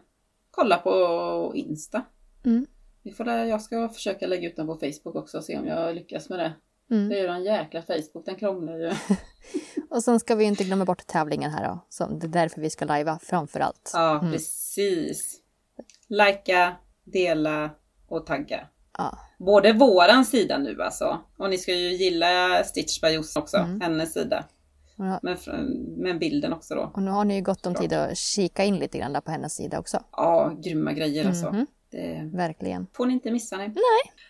kolla 0.50 0.78
på 0.78 1.52
Insta. 1.54 2.02
Mm. 2.44 2.66
Vi 3.02 3.12
får 3.12 3.24
där, 3.24 3.44
jag 3.44 3.62
ska 3.62 3.88
försöka 3.88 4.26
lägga 4.26 4.48
ut 4.48 4.56
den 4.56 4.66
på 4.66 4.74
Facebook 4.76 5.14
också 5.16 5.38
och 5.38 5.44
se 5.44 5.58
om 5.58 5.66
jag 5.66 5.94
lyckas 5.94 6.28
med 6.28 6.38
det. 6.38 6.52
Det 6.88 6.94
Mm. 6.94 7.10
är 7.12 7.16
ju 7.16 7.26
en 7.26 7.44
jäkla 7.44 7.82
Facebook, 7.82 8.24
den 8.26 8.36
krånglar 8.36 8.76
ju. 8.78 8.92
Och 9.90 10.04
sen 10.04 10.20
ska 10.20 10.34
vi 10.34 10.44
inte 10.44 10.64
glömma 10.64 10.84
bort 10.84 11.06
tävlingen 11.06 11.50
här 11.50 11.68
då. 11.68 11.86
Så 11.88 12.06
det 12.06 12.26
är 12.26 12.28
därför 12.28 12.60
vi 12.60 12.70
ska 12.70 12.84
lajva 12.84 13.18
framför 13.22 13.60
allt. 13.60 13.90
Ja, 13.94 14.18
Mm. 14.18 14.32
precis. 14.32 15.40
Likea, 16.08 16.76
dela 17.04 17.70
och 18.08 18.26
tagga. 18.26 18.68
Ja. 18.98 19.18
Både 19.38 19.72
våran 19.72 20.24
sida 20.24 20.58
nu 20.58 20.82
alltså. 20.82 21.18
Och 21.38 21.50
ni 21.50 21.58
ska 21.58 21.74
ju 21.74 21.88
gilla 21.92 22.64
Stitch 22.64 23.00
by 23.00 23.08
Jossan 23.08 23.42
också, 23.42 23.56
Mm. 23.56 23.80
hennes 23.80 24.12
sida. 24.12 24.44
Men, 25.22 25.36
men 25.96 26.18
bilden 26.18 26.52
också 26.52 26.74
då. 26.74 26.90
Och 26.94 27.02
nu 27.02 27.10
har 27.10 27.24
ni 27.24 27.34
ju 27.34 27.42
gott 27.42 27.66
om 27.66 27.74
tid 27.74 27.92
att 27.92 28.18
kika 28.18 28.64
in 28.64 28.78
lite 28.78 28.98
grann 28.98 29.12
där 29.12 29.20
på 29.20 29.30
hennes 29.30 29.54
sida 29.54 29.78
också. 29.78 29.98
Ja, 30.12 30.52
grymma 30.64 30.92
grejer 30.92 31.26
alltså. 31.28 31.50
Mhm. 31.50 31.66
Det 31.90 32.30
Verkligen. 32.34 32.86
får 32.96 33.06
ni 33.06 33.12
inte 33.12 33.30
missa. 33.30 33.56
Nej. 33.56 33.70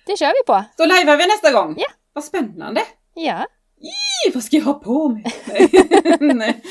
Det 0.07 0.17
kör 0.19 0.27
vi 0.27 0.47
på. 0.47 0.65
Då 0.79 0.85
lajvar 0.85 1.17
vi 1.17 1.27
nästa 1.27 1.53
gång! 1.53 1.75
Ja. 1.79 1.87
Vad 2.13 2.25
spännande! 2.25 2.81
Ja. 3.15 3.47
Ih, 3.81 4.35
vad 4.35 4.45
ska 4.45 4.57
jag 4.57 4.65
ha 4.65 4.75
på 4.75 5.09
mig? 5.09 5.25
Nej. 6.21 6.63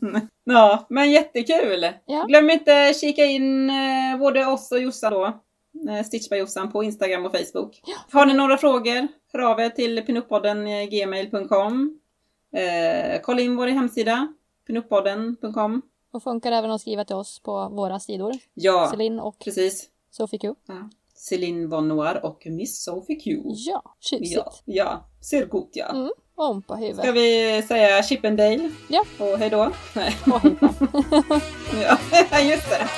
Nej. 0.00 0.26
ja, 0.44 0.86
men 0.90 1.10
jättekul! 1.10 1.86
Ja. 2.06 2.24
Glöm 2.28 2.50
inte 2.50 2.94
kika 3.00 3.24
in 3.24 3.70
eh, 3.70 4.18
både 4.18 4.46
oss 4.46 4.72
och 4.72 4.80
Jossan 4.80 5.12
då. 5.12 5.40
Eh, 5.88 6.04
Stitch 6.04 6.28
by 6.28 6.36
Jossan 6.36 6.72
på 6.72 6.82
Instagram 6.84 7.26
och 7.26 7.32
Facebook. 7.32 7.82
Har 8.12 8.26
ni 8.26 8.34
några 8.34 8.56
frågor? 8.58 9.08
Hör 9.32 9.40
av 9.40 9.60
er 9.60 9.70
till 9.70 10.02
pinuppodden 10.02 10.66
eh, 10.66 10.84
gmail.com. 10.88 11.98
Eh, 12.52 13.20
kolla 13.22 13.40
in 13.40 13.56
vår 13.56 13.66
hemsida 13.66 14.32
pinuppodden.com. 14.66 15.82
Och 16.12 16.22
funkar 16.22 16.52
även 16.52 16.70
att 16.70 16.80
skriva 16.80 17.04
till 17.04 17.16
oss 17.16 17.40
på 17.40 17.68
våra 17.68 18.00
sidor. 18.00 18.32
Ja, 18.54 18.88
Celine 18.90 19.20
och 19.20 19.38
precis. 19.38 19.88
Sophie 20.10 20.38
Q. 20.38 20.54
Ja. 20.66 20.90
Céline 21.14 21.66
Von 21.68 21.88
Noir 21.88 22.20
och 22.24 22.46
Miss 22.46 22.84
Sophie 22.84 23.16
Q. 23.20 23.42
Ja, 23.44 23.82
tjusigt. 24.00 24.32
Ja, 24.34 24.52
ja. 24.64 25.04
ser 25.20 25.46
gott 25.46 25.70
ja. 25.72 25.86
Mm. 25.86 26.10
Om 26.34 26.62
på 26.62 26.74
Ska 26.74 26.84
huvudet. 26.84 27.14
vi 27.14 27.62
säga 27.68 28.02
Chippendale? 28.02 28.70
Ja. 28.88 29.04
Och 29.18 29.38
hejdå? 29.38 29.70
Nej. 29.94 30.16
Och 30.26 30.40
hejpa. 30.40 30.74
Ja, 32.30 32.40
just 32.40 32.70
det. 32.70 32.88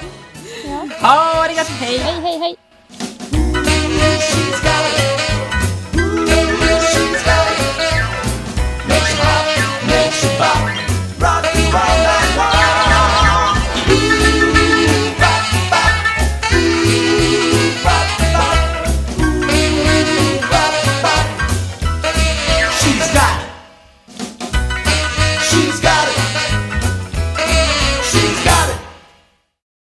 Ja. 0.65 0.89
Ha 1.03 1.49
det 1.49 1.55
gott, 1.55 1.67
hej! 1.67 1.99
Hej, 1.99 2.21
hej, 2.21 2.39
hej. 2.39 2.57
She's 4.21 4.61
got 4.61 5.00